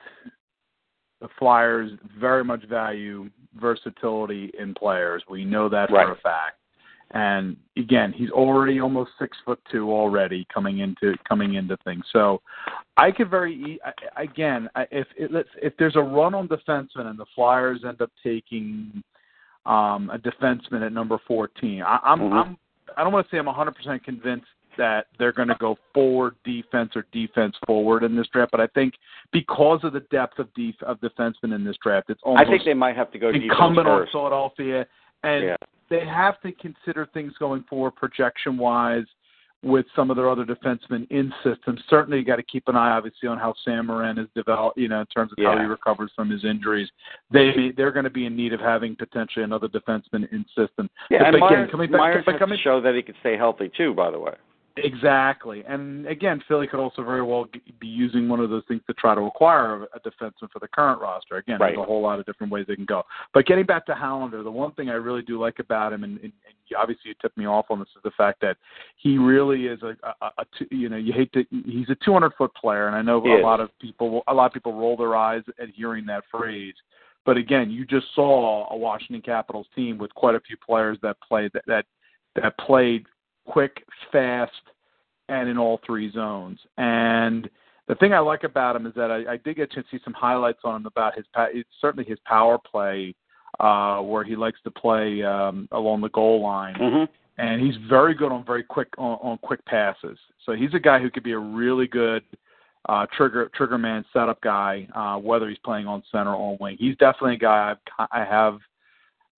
the 1.20 1.28
Flyers 1.38 1.90
very 2.18 2.44
much 2.44 2.64
value 2.66 3.28
versatility 3.60 4.52
in 4.58 4.74
players. 4.74 5.22
We 5.28 5.44
know 5.44 5.68
that 5.68 5.90
right. 5.90 6.06
for 6.06 6.12
a 6.12 6.16
fact. 6.16 6.56
And 7.12 7.56
again, 7.76 8.12
he's 8.12 8.30
already 8.30 8.80
almost 8.80 9.10
six 9.18 9.36
foot 9.44 9.58
two 9.70 9.90
already 9.90 10.46
coming 10.52 10.78
into 10.78 11.14
coming 11.28 11.54
into 11.54 11.76
things. 11.78 12.04
So 12.12 12.40
I 12.96 13.10
could 13.10 13.28
very 13.28 13.80
again 14.16 14.68
if 14.92 15.08
it, 15.16 15.32
let's 15.32 15.48
if 15.60 15.72
there's 15.76 15.96
a 15.96 16.00
run 16.00 16.34
on 16.34 16.46
defensemen 16.46 17.06
and 17.06 17.18
the 17.18 17.26
Flyers 17.34 17.80
end 17.84 18.00
up 18.00 18.12
taking 18.22 19.02
um, 19.66 20.10
a 20.10 20.18
defenseman 20.18 20.86
at 20.86 20.92
number 20.92 21.18
14. 21.26 21.82
I, 21.82 21.98
I'm, 22.04 22.18
mm-hmm. 22.20 22.32
I'm 22.32 22.58
I 22.96 23.02
don't 23.02 23.12
want 23.12 23.28
to 23.28 23.34
say 23.34 23.38
I'm 23.38 23.46
100% 23.46 24.04
convinced 24.04 24.46
that 24.80 25.08
they're 25.18 25.30
going 25.30 25.48
to 25.48 25.56
go 25.60 25.76
forward 25.92 26.36
defense 26.42 26.92
or 26.96 27.04
defense 27.12 27.54
forward 27.66 28.02
in 28.02 28.16
this 28.16 28.26
draft, 28.32 28.50
but 28.50 28.62
I 28.62 28.66
think 28.68 28.94
because 29.30 29.80
of 29.82 29.92
the 29.92 30.00
depth 30.10 30.38
of 30.38 30.48
def- 30.54 30.82
of 30.82 30.98
defensemen 31.00 31.54
in 31.54 31.64
this 31.64 31.76
draft, 31.82 32.08
it's 32.08 32.22
almost 32.24 32.46
I 32.46 32.50
think 32.50 32.64
they 32.64 32.72
might 32.72 32.96
have 32.96 33.12
to 33.12 33.18
go 33.18 33.28
incumbent 33.28 33.86
on 33.86 34.06
Philadelphia, 34.10 34.86
and 35.22 35.44
yeah. 35.44 35.56
they 35.90 36.06
have 36.06 36.40
to 36.40 36.52
consider 36.52 37.06
things 37.12 37.34
going 37.38 37.62
forward 37.68 37.94
projection 37.94 38.56
wise 38.56 39.04
with 39.62 39.84
some 39.94 40.10
of 40.10 40.16
their 40.16 40.30
other 40.30 40.46
defensemen 40.46 41.06
in 41.10 41.30
systems. 41.44 41.78
Certainly, 41.90 42.20
you 42.20 42.24
got 42.24 42.36
to 42.36 42.42
keep 42.42 42.66
an 42.68 42.76
eye, 42.76 42.92
obviously, 42.92 43.28
on 43.28 43.36
how 43.36 43.52
Sam 43.66 43.88
Morin 43.88 44.16
is 44.16 44.28
developed. 44.34 44.78
You 44.78 44.88
know, 44.88 45.00
in 45.00 45.06
terms 45.08 45.30
of 45.32 45.36
yeah. 45.36 45.52
how 45.52 45.58
he 45.58 45.64
recovers 45.64 46.10
from 46.16 46.30
his 46.30 46.42
injuries. 46.46 46.88
They 47.30 47.72
they're 47.76 47.92
going 47.92 48.04
to 48.04 48.10
be 48.10 48.24
in 48.24 48.34
need 48.34 48.54
of 48.54 48.60
having 48.60 48.96
potentially 48.96 49.44
another 49.44 49.68
defenseman 49.68 50.32
in 50.32 50.46
system. 50.56 50.88
Yeah, 51.10 51.18
but 51.18 51.26
and 51.26 51.36
again, 51.36 51.40
Myers, 51.40 51.70
coming 51.70 51.90
back, 51.90 51.98
Myers 51.98 52.24
coming, 52.38 52.56
to 52.56 52.62
show 52.62 52.80
that 52.80 52.94
he 52.94 53.02
could 53.02 53.16
stay 53.20 53.36
healthy 53.36 53.70
too. 53.76 53.92
By 53.92 54.10
the 54.10 54.18
way. 54.18 54.32
Exactly, 54.76 55.64
and 55.66 56.06
again, 56.06 56.42
Philly 56.46 56.66
could 56.66 56.78
also 56.78 57.02
very 57.02 57.22
well 57.22 57.46
be 57.80 57.86
using 57.86 58.28
one 58.28 58.38
of 58.40 58.50
those 58.50 58.62
things 58.68 58.80
to 58.86 58.94
try 58.94 59.14
to 59.14 59.22
acquire 59.22 59.82
a 59.82 60.00
defenseman 60.00 60.50
for 60.52 60.60
the 60.60 60.68
current 60.68 61.00
roster. 61.00 61.36
Again, 61.36 61.58
right. 61.58 61.74
there's 61.74 61.82
a 61.82 61.86
whole 61.86 62.00
lot 62.00 62.20
of 62.20 62.26
different 62.26 62.52
ways 62.52 62.66
they 62.68 62.76
can 62.76 62.84
go. 62.84 63.02
But 63.34 63.46
getting 63.46 63.66
back 63.66 63.84
to 63.86 63.92
Hallander, 63.92 64.44
the 64.44 64.50
one 64.50 64.72
thing 64.72 64.88
I 64.88 64.94
really 64.94 65.22
do 65.22 65.40
like 65.40 65.58
about 65.58 65.92
him, 65.92 66.04
and, 66.04 66.20
and, 66.20 66.32
obviously 66.78 67.08
you 67.08 67.14
tipped 67.20 67.36
me 67.36 67.46
off 67.46 67.66
on 67.70 67.80
this, 67.80 67.88
is 67.96 68.02
the 68.04 68.12
fact 68.12 68.40
that 68.40 68.56
he 68.96 69.18
really 69.18 69.66
is 69.66 69.82
a, 69.82 69.96
a, 70.04 70.14
a, 70.20 70.30
a 70.38 70.44
you 70.70 70.88
know, 70.88 70.96
you 70.96 71.12
hate 71.12 71.32
to, 71.32 71.44
he's 71.50 71.90
a 71.90 71.96
200 72.04 72.32
foot 72.38 72.54
player, 72.54 72.86
and 72.86 72.94
I 72.94 73.02
know 73.02 73.20
he 73.20 73.30
a 73.30 73.38
is. 73.38 73.42
lot 73.42 73.60
of 73.60 73.70
people, 73.80 74.22
a 74.28 74.34
lot 74.34 74.46
of 74.46 74.52
people 74.52 74.74
roll 74.74 74.96
their 74.96 75.16
eyes 75.16 75.42
at 75.60 75.68
hearing 75.74 76.06
that 76.06 76.22
phrase. 76.30 76.74
But 77.26 77.36
again, 77.36 77.70
you 77.70 77.84
just 77.84 78.06
saw 78.14 78.72
a 78.72 78.76
Washington 78.76 79.20
Capitals 79.20 79.66
team 79.74 79.98
with 79.98 80.14
quite 80.14 80.36
a 80.36 80.40
few 80.40 80.56
players 80.56 80.96
that 81.02 81.16
played 81.26 81.50
that 81.54 81.64
that, 81.66 81.84
that 82.36 82.56
played 82.58 83.06
quick, 83.46 83.84
fast 84.12 84.52
and 85.28 85.48
in 85.48 85.58
all 85.58 85.80
three 85.86 86.10
zones. 86.12 86.58
And 86.76 87.48
the 87.88 87.94
thing 87.96 88.12
I 88.12 88.18
like 88.18 88.44
about 88.44 88.76
him 88.76 88.86
is 88.86 88.94
that 88.94 89.10
I, 89.10 89.32
I 89.32 89.36
did 89.36 89.56
get 89.56 89.72
to 89.72 89.84
see 89.90 89.98
some 90.04 90.12
highlights 90.12 90.60
on 90.64 90.76
him 90.76 90.86
about 90.86 91.16
his 91.16 91.24
certainly 91.80 92.08
his 92.08 92.18
power 92.24 92.58
play, 92.58 93.14
uh, 93.58 94.00
where 94.00 94.24
he 94.24 94.36
likes 94.36 94.60
to 94.64 94.70
play 94.70 95.22
um, 95.22 95.68
along 95.72 96.00
the 96.00 96.10
goal 96.10 96.42
line. 96.42 96.74
Mm-hmm. 96.74 97.12
And 97.38 97.62
he's 97.62 97.74
very 97.88 98.14
good 98.14 98.32
on 98.32 98.44
very 98.44 98.62
quick 98.62 98.88
on, 98.98 99.18
on 99.22 99.38
quick 99.38 99.64
passes. 99.64 100.18
So 100.44 100.52
he's 100.52 100.74
a 100.74 100.78
guy 100.78 100.98
who 100.98 101.10
could 101.10 101.22
be 101.22 101.32
a 101.32 101.38
really 101.38 101.86
good 101.86 102.22
uh, 102.88 103.06
trigger 103.16 103.50
trigger 103.54 103.78
man 103.78 104.04
setup 104.12 104.40
guy, 104.40 104.86
uh, 104.94 105.18
whether 105.18 105.48
he's 105.48 105.58
playing 105.64 105.86
on 105.86 106.02
center 106.12 106.34
or 106.34 106.52
on 106.52 106.58
wing. 106.60 106.76
He's 106.78 106.96
definitely 106.96 107.34
a 107.34 107.38
guy 107.38 107.70
I've 107.70 108.08
I 108.12 108.24
have 108.24 108.58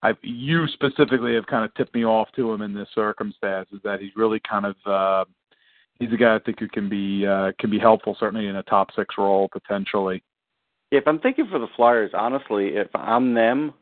I've 0.03 0.16
you 0.22 0.66
specifically 0.68 1.34
have 1.34 1.46
kind 1.46 1.64
of 1.64 1.74
tipped 1.74 1.94
me 1.94 2.05
off 2.05 2.28
to 2.36 2.53
him 2.53 2.62
in 2.62 2.74
this 2.74 2.88
circumstance 2.94 3.68
is 3.72 3.80
that 3.84 4.00
he's 4.00 4.11
really 4.16 4.40
kind 4.40 4.66
of 4.66 4.76
uh, 4.86 5.24
he's 5.98 6.12
a 6.12 6.16
guy 6.16 6.34
I 6.34 6.38
think 6.40 6.59
who 6.59 6.68
can 6.68 6.88
be 6.88 7.26
uh, 7.26 7.53
can 7.59 7.70
be 7.70 7.78
helpful 7.78 8.16
certainly 8.18 8.48
in 8.48 8.57
a 8.57 8.62
top 8.64 8.88
six 8.96 9.14
role 9.16 9.48
potentially. 9.53 10.22
If 10.90 11.07
I'm 11.07 11.20
thinking 11.20 11.46
for 11.50 11.59
the 11.59 11.68
Flyers, 11.76 12.11
honestly, 12.14 12.76
if 12.76 12.88
I'm 12.94 13.32
them, 13.32 13.72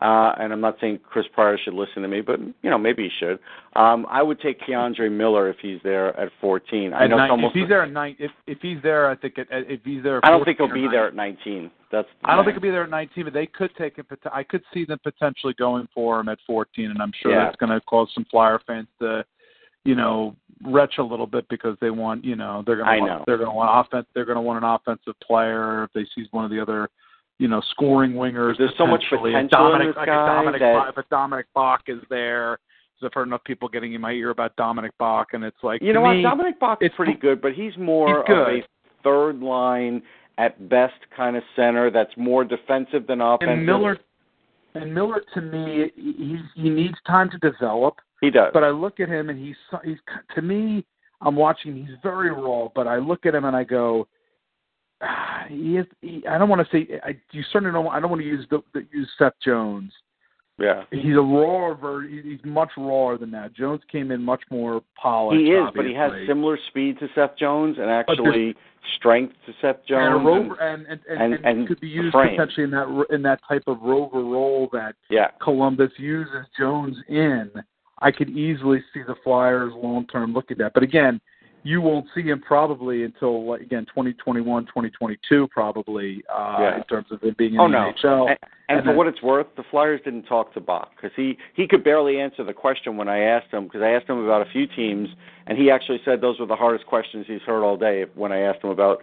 uh, 0.00 0.32
and 0.38 0.52
I'm 0.52 0.60
not 0.60 0.76
saying 0.80 0.98
Chris 1.04 1.24
Pryor 1.32 1.56
should 1.56 1.74
listen 1.74 2.02
to 2.02 2.08
me, 2.08 2.20
but 2.20 2.40
you 2.40 2.70
know 2.70 2.78
maybe 2.78 3.04
he 3.04 3.10
should. 3.20 3.38
Um, 3.76 4.06
I 4.10 4.22
would 4.22 4.40
take 4.40 4.60
K'Andre 4.60 5.10
Miller 5.10 5.48
if 5.48 5.56
he's 5.62 5.78
there 5.84 6.18
at 6.18 6.30
14. 6.40 6.92
I 6.92 7.06
know 7.06 7.16
nine, 7.16 7.30
almost 7.30 7.54
if 7.54 7.62
he's 7.62 7.68
there 7.68 7.82
at 7.82 7.92
nine, 7.92 8.16
if 8.18 8.32
if 8.46 8.58
he's 8.60 8.78
there, 8.82 9.08
I 9.08 9.14
think 9.14 9.38
at, 9.38 9.46
if 9.50 9.80
he's 9.84 10.02
there. 10.02 10.18
At 10.18 10.24
I 10.24 10.30
don't 10.30 10.44
think 10.44 10.58
he'll 10.58 10.72
be 10.72 10.86
or 10.86 10.90
there 10.90 11.06
at 11.06 11.14
19. 11.14 11.70
That's 11.92 12.08
I 12.24 12.34
don't 12.34 12.44
think 12.44 12.56
he'll 12.56 12.62
be 12.62 12.70
there 12.70 12.82
at 12.84 12.90
19, 12.90 13.24
but 13.24 13.32
they 13.32 13.46
could 13.46 13.70
take 13.78 13.96
him. 13.96 14.06
I 14.32 14.42
could 14.42 14.62
see 14.74 14.84
them 14.84 14.98
potentially 15.04 15.54
going 15.56 15.88
for 15.94 16.18
him 16.18 16.28
at 16.28 16.38
14, 16.44 16.90
and 16.90 17.00
I'm 17.00 17.12
sure 17.22 17.30
Yeah. 17.30 17.44
that's 17.44 17.56
going 17.56 17.70
to 17.70 17.80
cause 17.82 18.08
some 18.14 18.26
Flyer 18.30 18.58
fans 18.66 18.88
to, 19.00 19.24
you 19.84 19.94
know, 19.94 20.34
retch 20.64 20.94
a 20.98 21.02
little 21.02 21.26
bit 21.26 21.48
because 21.48 21.76
they 21.80 21.90
want, 21.90 22.24
you 22.24 22.34
know, 22.34 22.64
they're 22.66 22.76
going 22.76 23.06
to 23.06 23.22
they're 23.26 23.38
going 23.38 23.48
to 23.48 23.54
want 23.54 23.86
offense. 23.86 24.08
They're 24.12 24.24
going 24.24 24.36
to 24.36 24.42
want 24.42 24.64
an 24.64 24.68
offensive 24.68 25.14
player 25.20 25.84
if 25.84 25.92
they 25.92 26.04
see 26.14 26.26
one 26.32 26.44
of 26.44 26.50
the 26.50 26.60
other, 26.60 26.88
you 27.38 27.48
know, 27.48 27.60
scoring 27.70 28.12
wingers. 28.12 28.56
There's 28.58 28.72
so 28.78 28.86
much 28.86 29.02
potential 29.10 29.26
in 29.40 29.48
Dominik, 29.48 29.86
this 29.88 29.96
like 29.96 30.06
guy 30.06 30.14
a 30.14 30.28
Dominik, 30.44 30.58
that- 30.60 30.94
Bokk- 30.94 30.98
a 30.98 31.14
Dominik 31.14 31.44
Bokk 31.56 31.78
is 31.88 32.02
there. 32.10 32.58
I've 33.04 33.12
heard 33.12 33.26
enough 33.28 33.44
people 33.44 33.68
getting 33.68 33.92
in 33.92 34.00
my 34.00 34.12
ear 34.12 34.30
about 34.30 34.56
Dominik 34.56 34.92
Bokk, 34.98 35.26
and 35.34 35.44
it's 35.44 35.62
like 35.62 35.82
You 35.82 35.92
know 35.92 36.00
me, 36.10 36.22
what? 36.24 36.38
Dominik 36.38 36.58
Bokk 36.58 36.76
is 36.80 36.90
pretty 36.96 37.12
good, 37.12 37.42
but 37.42 37.52
he's 37.52 37.76
more 37.76 38.24
He's 38.26 38.34
of 38.34 38.48
a 38.48 38.62
third 39.02 39.40
line 39.40 40.00
at 40.38 40.70
best 40.70 40.94
kind 41.14 41.36
of 41.36 41.42
center 41.54 41.90
that's 41.90 42.16
more 42.16 42.44
defensive 42.44 43.06
than 43.06 43.20
offensive. 43.20 43.52
and 43.58 43.66
Miller, 43.66 43.98
and 44.74 44.94
Miller 44.94 45.22
to 45.34 45.40
me, 45.42 45.92
he 45.96 46.38
he 46.54 46.70
needs 46.70 46.94
time 47.06 47.28
to 47.30 47.38
develop. 47.38 47.96
he 48.22 48.30
does. 48.30 48.52
But 48.54 48.64
I 48.64 48.70
look 48.70 49.00
at 49.00 49.10
him 49.10 49.28
and 49.28 49.38
he's 49.38 49.56
he's 49.84 49.98
to 50.34 50.40
me. 50.40 50.86
I'm 51.20 51.36
watching. 51.36 51.76
He's 51.76 51.96
very 52.02 52.30
raw, 52.30 52.68
but 52.74 52.86
I 52.86 52.96
look 52.96 53.26
at 53.26 53.34
him 53.34 53.44
and 53.44 53.54
I 53.54 53.64
go, 53.64 54.08
Ah, 55.00 55.44
he 55.48 55.76
is. 55.76 55.86
He, 56.00 56.24
I 56.28 56.38
don't 56.38 56.48
want 56.48 56.66
to 56.66 56.76
say. 56.76 57.00
I, 57.04 57.16
you 57.32 57.42
certainly 57.52 57.72
don't. 57.72 57.88
I 57.92 58.00
don't 58.00 58.10
want 58.10 58.22
to 58.22 58.26
use 58.28 58.46
the, 58.50 58.62
the 58.72 58.86
use 58.92 59.10
Seth 59.18 59.34
Jones. 59.44 59.92
yeah. 60.58 60.84
He's 60.90 61.14
a 61.16 61.20
raw 61.20 61.74
ver 61.74 62.02
he- 62.08 62.22
He's 62.22 62.40
much 62.44 62.70
rawer 62.76 63.18
than 63.18 63.30
that. 63.32 63.54
Jones 63.54 63.80
came 63.90 64.10
in 64.10 64.22
much 64.22 64.42
more 64.50 64.82
polished. 65.00 65.40
He 65.40 65.50
is, 65.50 65.64
but 65.74 65.84
he 65.84 65.94
has 65.94 66.12
similar 66.26 66.58
speed 66.68 66.98
to 67.00 67.08
Seth 67.14 67.36
Jones 67.36 67.76
and 67.78 67.90
actually 67.90 68.54
strength 68.96 69.34
to 69.46 69.52
Seth 69.60 69.76
and, 69.78 69.86
Jones. 69.88 70.14
a 70.22 70.24
rover, 70.24 70.54
and, 70.60 70.86
and, 70.86 71.00
and, 71.08 71.22
and- 71.22 71.34
and, 71.34 71.58
and 71.58 71.68
could 71.68 71.80
be 71.80 71.88
used 71.88 72.14
potentially 72.14 72.64
in 72.64 72.70
that 72.70 72.88
ro- 72.88 73.06
in 73.10 73.22
that 73.22 73.40
type 73.48 73.64
of 73.66 73.80
rover 73.82 74.20
role 74.22 74.68
that 74.72 74.94
yeah. 75.10 75.28
Columbus 75.42 75.90
uses 75.98 76.46
Jones 76.58 76.96
in, 77.08 77.50
I 78.00 78.10
could 78.12 78.30
easily 78.30 78.82
see 78.92 79.00
the 79.06 79.16
Flyers 79.24 79.72
long 79.74 80.06
term 80.06 80.32
look 80.32 80.50
at 80.50 80.58
that. 80.58 80.72
But 80.74 80.82
again, 80.82 81.20
you 81.66 81.80
won't 81.80 82.06
see 82.14 82.22
him 82.22 82.40
probably 82.40 83.02
until 83.04 83.46
like, 83.48 83.62
again 83.62 83.86
2021, 83.86 84.66
2022 84.66 85.48
probably 85.48 86.22
uh, 86.32 86.56
Yeah. 86.60 86.76
in 86.76 86.84
terms 86.84 87.06
of 87.10 87.22
it 87.24 87.36
being 87.36 87.54
in 87.54 87.60
Oh 87.60 87.64
the 87.64 87.72
no. 87.72 87.92
NHL. 87.92 88.20
And, 88.30 88.38
and 88.68 88.78
And 88.78 88.80
for 88.80 88.86
then- 88.88 88.96
what 88.96 89.06
it's 89.08 89.22
worth, 89.22 89.46
the 89.56 89.64
Flyers 89.70 90.00
didn't 90.04 90.24
talk 90.24 90.52
to 90.54 90.60
Bokk 90.60 90.88
because 90.94 91.10
he 91.16 91.36
he 91.54 91.66
could 91.66 91.82
barely 91.82 92.20
answer 92.20 92.44
the 92.44 92.52
question 92.52 92.96
when 92.96 93.08
I 93.08 93.18
asked 93.20 93.50
him 93.50 93.64
because 93.64 93.82
I 93.82 93.88
asked 93.90 94.08
him 94.08 94.18
about 94.24 94.46
a 94.46 94.50
few 94.50 94.66
teams 94.66 95.08
and 95.46 95.58
he 95.58 95.70
actually 95.70 96.00
said 96.04 96.20
those 96.20 96.38
were 96.38 96.46
the 96.46 96.56
hardest 96.56 96.86
questions 96.86 97.26
he's 97.26 97.42
heard 97.42 97.64
all 97.64 97.76
day 97.76 98.04
when 98.14 98.30
I 98.30 98.40
asked 98.40 98.62
him 98.62 98.70
about 98.70 99.02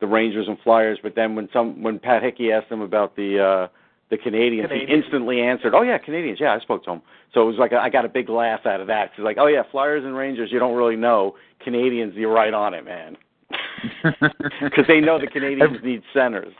the 0.00 0.06
Rangers 0.06 0.48
and 0.48 0.58
Flyers. 0.60 0.98
But 1.02 1.14
then 1.14 1.34
when 1.36 1.48
some 1.52 1.82
when 1.82 1.98
Pat 1.98 2.22
Hickey 2.22 2.50
asked 2.52 2.70
him 2.70 2.80
about 2.80 3.16
the 3.16 3.38
uh, 3.38 3.68
the 4.10 4.18
Canadiens, 4.18 4.72
he 4.72 4.92
instantly 4.92 5.40
answered, 5.40 5.72
"Oh 5.74 5.82
yeah, 5.82 5.98
Canadiens. 5.98 6.40
Yeah, 6.40 6.54
I 6.54 6.60
spoke 6.60 6.84
to 6.84 6.92
him." 6.92 7.02
So 7.32 7.42
it 7.42 7.44
was 7.44 7.56
like 7.58 7.72
a, 7.72 7.76
I 7.76 7.88
got 7.88 8.04
a 8.04 8.08
big 8.08 8.28
laugh 8.28 8.66
out 8.66 8.80
of 8.80 8.88
that. 8.88 9.10
He's 9.16 9.24
like, 9.24 9.36
"Oh 9.38 9.46
yeah, 9.46 9.62
Flyers 9.70 10.04
and 10.04 10.16
Rangers. 10.16 10.50
You 10.52 10.58
don't 10.58 10.76
really 10.76 10.96
know 10.96 11.36
Canadiens. 11.64 12.14
You're 12.14 12.32
right 12.32 12.52
on 12.52 12.74
it, 12.74 12.84
man." 12.84 13.16
Because 14.62 14.84
they 14.86 15.00
know 15.00 15.18
the 15.18 15.26
Canadiens 15.26 15.82
need 15.82 16.02
centers. 16.12 16.52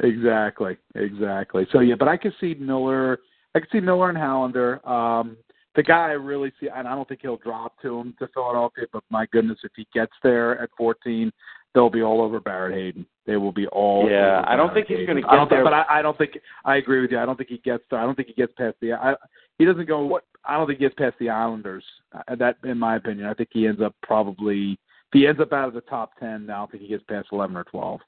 Exactly, 0.00 0.76
exactly. 0.94 1.66
So 1.72 1.80
yeah, 1.80 1.94
but 1.98 2.08
I 2.08 2.16
could 2.16 2.34
see 2.40 2.54
Miller. 2.54 3.18
I 3.54 3.60
could 3.60 3.68
see 3.70 3.80
Miller 3.80 4.10
and 4.10 4.18
Hallander. 4.18 4.86
Um, 4.86 5.36
the 5.74 5.82
guy 5.82 6.08
I 6.08 6.12
really 6.12 6.52
see, 6.58 6.68
and 6.74 6.88
I 6.88 6.94
don't 6.94 7.06
think 7.06 7.20
he'll 7.22 7.36
drop 7.36 7.80
to 7.82 8.00
him 8.00 8.14
to 8.18 8.28
Philadelphia. 8.34 8.84
But 8.92 9.04
my 9.10 9.26
goodness, 9.32 9.58
if 9.62 9.72
he 9.76 9.86
gets 9.94 10.12
there 10.22 10.60
at 10.60 10.70
14, 10.76 11.32
they'll 11.76 11.90
be 11.90 12.02
all 12.02 12.22
over 12.22 12.40
Barrett 12.40 12.74
Hayton. 12.74 13.06
They 13.26 13.36
will 13.36 13.52
be 13.52 13.66
all. 13.68 14.08
Yeah, 14.10 14.38
over 14.38 14.48
I 14.48 14.56
don't 14.56 14.72
think 14.74 14.86
he's 14.88 15.06
gonna 15.06 15.20
I 15.28 15.36
don't 15.36 15.48
get 15.48 15.56
there. 15.56 15.64
But 15.64 15.74
I, 15.74 15.84
I 15.90 16.02
don't 16.02 16.16
think 16.16 16.38
I 16.64 16.76
agree 16.76 17.02
with 17.02 17.10
you. 17.12 17.18
I 17.18 17.26
don't 17.26 17.36
think 17.36 17.50
he 17.50 17.58
gets 17.58 17.84
there. 17.90 18.00
I 18.00 18.04
don't 18.04 18.16
think 18.16 18.28
he 18.28 18.34
gets 18.34 18.52
past 18.56 18.76
the. 18.80 18.94
I, 18.94 19.14
he 19.58 19.64
doesn't 19.64 19.86
go. 19.86 20.04
What? 20.04 20.24
I 20.44 20.56
don't 20.56 20.66
think 20.66 20.78
he 20.78 20.86
gets 20.86 20.94
past 20.96 21.16
the 21.20 21.28
Islanders. 21.28 21.84
Uh, 22.12 22.34
that, 22.36 22.56
in 22.64 22.78
my 22.78 22.96
opinion, 22.96 23.26
I 23.26 23.34
think 23.34 23.50
he 23.52 23.66
ends 23.66 23.80
up 23.80 23.94
probably. 24.02 24.72
If 24.72 25.12
he 25.12 25.26
ends 25.26 25.40
up 25.40 25.52
out 25.52 25.68
of 25.68 25.74
the 25.74 25.82
top 25.82 26.18
10, 26.18 26.50
I 26.50 26.56
don't 26.56 26.70
think 26.70 26.82
he 26.82 26.88
gets 26.88 27.04
past 27.04 27.28
11 27.30 27.56
or 27.56 27.62
12. 27.64 28.00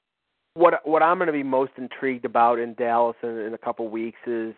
what 0.55 0.85
what 0.85 1.03
I'm 1.03 1.17
going 1.17 1.27
to 1.27 1.33
be 1.33 1.43
most 1.43 1.71
intrigued 1.77 2.25
about 2.25 2.59
in 2.59 2.73
Dallas 2.73 3.15
in, 3.23 3.37
in 3.37 3.53
a 3.53 3.57
couple 3.57 3.87
weeks 3.87 4.19
is, 4.27 4.53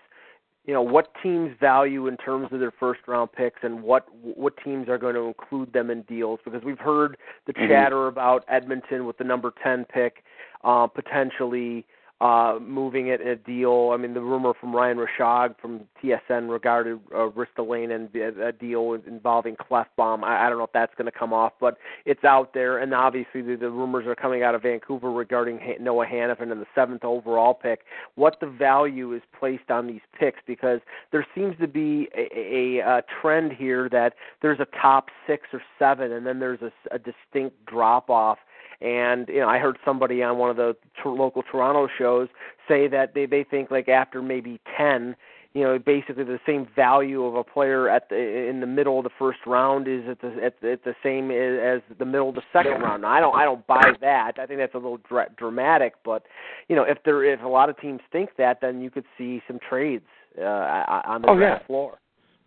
you 0.65 0.73
know, 0.73 0.81
what 0.81 1.11
teams 1.23 1.55
value 1.59 2.07
in 2.07 2.17
terms 2.17 2.49
of 2.51 2.59
their 2.59 2.71
first 2.71 3.01
round 3.07 3.31
picks 3.31 3.59
and 3.63 3.81
what 3.81 4.05
what 4.21 4.53
teams 4.63 4.87
are 4.89 4.97
going 4.97 5.15
to 5.15 5.21
include 5.21 5.73
them 5.73 5.89
in 5.89 6.03
deals 6.03 6.39
because 6.45 6.63
we've 6.63 6.79
heard 6.79 7.17
the 7.47 7.53
Mhm. 7.53 7.67
chatter 7.67 8.07
about 8.07 8.45
Edmonton 8.47 9.05
with 9.05 9.17
the 9.17 9.23
number 9.23 9.51
10 9.63 9.85
pick 9.85 10.23
uh, 10.63 10.85
potentially 10.85 11.85
uh, 12.21 12.59
moving 12.61 13.07
it 13.07 13.19
in 13.19 13.27
a 13.29 13.35
deal. 13.35 13.91
I 13.93 13.97
mean, 13.97 14.13
the 14.13 14.21
rumor 14.21 14.53
from 14.53 14.75
Ryan 14.75 14.97
Rishaug 14.97 15.55
from 15.59 15.81
TSN 16.01 16.51
regarded 16.51 16.99
uh, 17.11 17.29
Ristolainen 17.29 17.95
and 17.95 18.15
a 18.15 18.49
a 18.49 18.51
deal 18.51 18.93
involving 19.07 19.55
Klefbom. 19.55 20.23
I, 20.23 20.45
I 20.45 20.49
don't 20.49 20.59
know 20.59 20.65
if 20.65 20.71
that's 20.71 20.93
going 20.95 21.11
to 21.11 21.17
come 21.17 21.33
off, 21.33 21.53
but 21.59 21.77
it's 22.05 22.23
out 22.23 22.53
there. 22.53 22.77
And 22.77 22.93
obviously, 22.93 23.41
the, 23.41 23.55
the 23.55 23.71
rumors 23.71 24.05
are 24.05 24.15
coming 24.15 24.43
out 24.43 24.53
of 24.53 24.61
Vancouver 24.61 25.11
regarding 25.11 25.59
Noah 25.79 26.05
Hanifin 26.05 26.51
and 26.51 26.61
the 26.61 26.67
seventh 26.75 27.03
overall 27.03 27.55
pick. 27.55 27.81
What 28.15 28.37
the 28.39 28.47
value 28.47 29.13
is 29.13 29.23
placed 29.37 29.71
on 29.71 29.87
these 29.87 30.01
picks 30.17 30.39
because 30.45 30.79
there 31.11 31.25
seems 31.33 31.57
to 31.59 31.67
be 31.67 32.07
a, 32.15 32.79
a, 32.79 32.97
a 32.97 33.03
trend 33.19 33.51
here 33.51 33.89
that 33.89 34.13
there's 34.43 34.59
a 34.59 34.67
top 34.79 35.09
six 35.25 35.47
or 35.53 35.61
seven, 35.79 36.11
and 36.11 36.27
then 36.27 36.39
there's 36.39 36.61
a, 36.61 36.71
a 36.91 36.99
distinct 36.99 37.65
drop 37.65 38.11
off 38.11 38.37
and 38.81 39.27
you 39.29 39.39
know, 39.39 39.47
I 39.49 39.59
heard 39.59 39.77
somebody 39.85 40.23
on 40.23 40.37
one 40.37 40.49
of 40.49 40.57
the 40.57 40.75
t- 41.03 41.09
local 41.09 41.43
Toronto 41.43 41.87
shows 41.97 42.27
say 42.67 42.87
that 42.87 43.13
they 43.13 43.25
they 43.25 43.43
think 43.43 43.71
like 43.71 43.87
after 43.87 44.21
maybe 44.21 44.59
ten, 44.77 45.15
you 45.53 45.63
know, 45.63 45.77
basically 45.77 46.23
the 46.23 46.39
same 46.45 46.67
value 46.75 47.23
of 47.25 47.35
a 47.35 47.43
player 47.43 47.89
at 47.89 48.09
the 48.09 48.15
in 48.49 48.59
the 48.59 48.67
middle 48.67 48.97
of 48.97 49.03
the 49.03 49.09
first 49.19 49.39
round 49.45 49.87
is 49.87 50.01
at 50.09 50.21
the 50.21 50.33
at, 50.43 50.59
the- 50.61 50.71
at 50.71 50.83
the 50.83 50.95
same 51.03 51.29
as 51.31 51.81
the 51.99 52.05
middle 52.05 52.29
of 52.29 52.35
the 52.35 52.41
second 52.51 52.81
round. 52.81 53.03
Now, 53.03 53.09
I 53.09 53.19
don't 53.19 53.35
I 53.35 53.45
don't 53.45 53.65
buy 53.67 53.91
that. 54.01 54.39
I 54.39 54.45
think 54.45 54.59
that's 54.59 54.73
a 54.73 54.77
little 54.77 54.99
dra- 55.07 55.29
dramatic, 55.37 55.93
but 56.03 56.23
you 56.67 56.75
know, 56.75 56.83
if 56.83 56.97
there 57.05 57.23
if 57.23 57.41
a 57.43 57.47
lot 57.47 57.69
of 57.69 57.79
teams 57.79 58.01
think 58.11 58.31
that, 58.37 58.61
then 58.61 58.81
you 58.81 58.89
could 58.89 59.05
see 59.17 59.41
some 59.47 59.59
trades 59.59 60.05
uh, 60.39 61.01
on 61.05 61.21
the 61.21 61.29
Oh, 61.29 61.35
draft 61.37 61.63
yeah. 61.63 61.67
floor. 61.67 61.97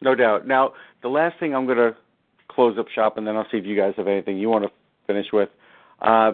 No 0.00 0.14
doubt. 0.14 0.46
Now, 0.46 0.72
the 1.02 1.08
last 1.08 1.38
thing 1.38 1.54
I'm 1.54 1.64
going 1.66 1.78
to 1.78 1.96
close 2.48 2.76
up 2.78 2.86
shop, 2.94 3.16
and 3.16 3.26
then 3.26 3.36
I'll 3.36 3.46
see 3.50 3.56
if 3.58 3.64
you 3.64 3.76
guys 3.76 3.94
have 3.96 4.06
anything 4.08 4.36
you 4.38 4.48
want 4.50 4.64
to 4.64 4.70
finish 5.06 5.26
with. 5.32 5.48
Uh, 6.00 6.32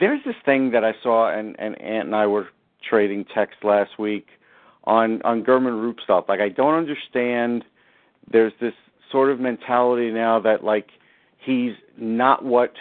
there's 0.00 0.20
this 0.24 0.36
thing 0.44 0.70
that 0.70 0.84
I 0.84 0.94
saw, 1.02 1.30
and, 1.30 1.56
and 1.58 1.80
Ant 1.80 2.06
and 2.06 2.16
I 2.16 2.26
were 2.26 2.48
trading 2.88 3.24
text 3.34 3.64
last 3.64 3.98
week 3.98 4.26
on 4.84 5.20
on 5.22 5.44
German 5.44 5.94
stuff. 6.02 6.26
Like, 6.28 6.40
I 6.40 6.48
don't 6.48 6.74
understand. 6.74 7.64
There's 8.30 8.52
this 8.60 8.74
sort 9.10 9.30
of 9.30 9.40
mentality 9.40 10.10
now 10.10 10.38
that 10.40 10.64
like 10.64 10.88
he's 11.38 11.72
not 11.96 12.44
what 12.44 12.74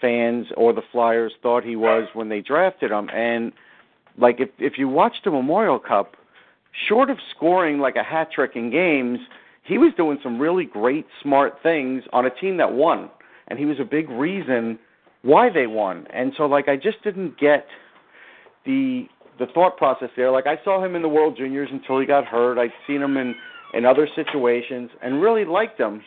fans 0.00 0.46
or 0.56 0.72
the 0.72 0.82
Flyers 0.92 1.32
thought 1.42 1.64
he 1.64 1.76
was 1.76 2.08
when 2.12 2.28
they 2.28 2.40
drafted 2.40 2.90
him, 2.90 3.08
and 3.10 3.52
like 4.18 4.40
if 4.40 4.50
if 4.58 4.78
you 4.78 4.88
watch 4.88 5.16
the 5.24 5.30
Memorial 5.30 5.78
Cup, 5.78 6.16
short 6.88 7.10
of 7.10 7.18
scoring 7.34 7.78
like 7.78 7.96
a 7.96 8.02
hat 8.02 8.30
trick 8.32 8.52
in 8.54 8.70
games, 8.70 9.20
he 9.62 9.78
was 9.78 9.92
doing 9.96 10.18
some 10.22 10.38
really 10.38 10.64
great, 10.64 11.06
smart 11.22 11.54
things 11.62 12.02
on 12.12 12.26
a 12.26 12.30
team 12.30 12.56
that 12.58 12.72
won, 12.72 13.10
and 13.48 13.58
he 13.58 13.64
was 13.64 13.80
a 13.80 13.84
big 13.84 14.10
reason 14.10 14.78
why 15.24 15.50
they 15.50 15.66
won. 15.66 16.06
And 16.12 16.32
so, 16.36 16.46
like, 16.46 16.68
I 16.68 16.76
just 16.76 17.02
didn't 17.02 17.38
get 17.38 17.66
the 18.64 19.06
the 19.40 19.46
thought 19.46 19.76
process 19.76 20.10
there. 20.16 20.30
Like, 20.30 20.46
I 20.46 20.62
saw 20.62 20.84
him 20.84 20.94
in 20.94 21.02
the 21.02 21.08
World 21.08 21.36
Juniors 21.36 21.68
until 21.72 21.98
he 21.98 22.06
got 22.06 22.24
hurt. 22.24 22.56
I'd 22.56 22.70
seen 22.86 23.02
him 23.02 23.16
in 23.16 23.34
in 23.72 23.84
other 23.84 24.08
situations 24.14 24.90
and 25.02 25.20
really 25.20 25.44
liked 25.44 25.80
him. 25.80 26.02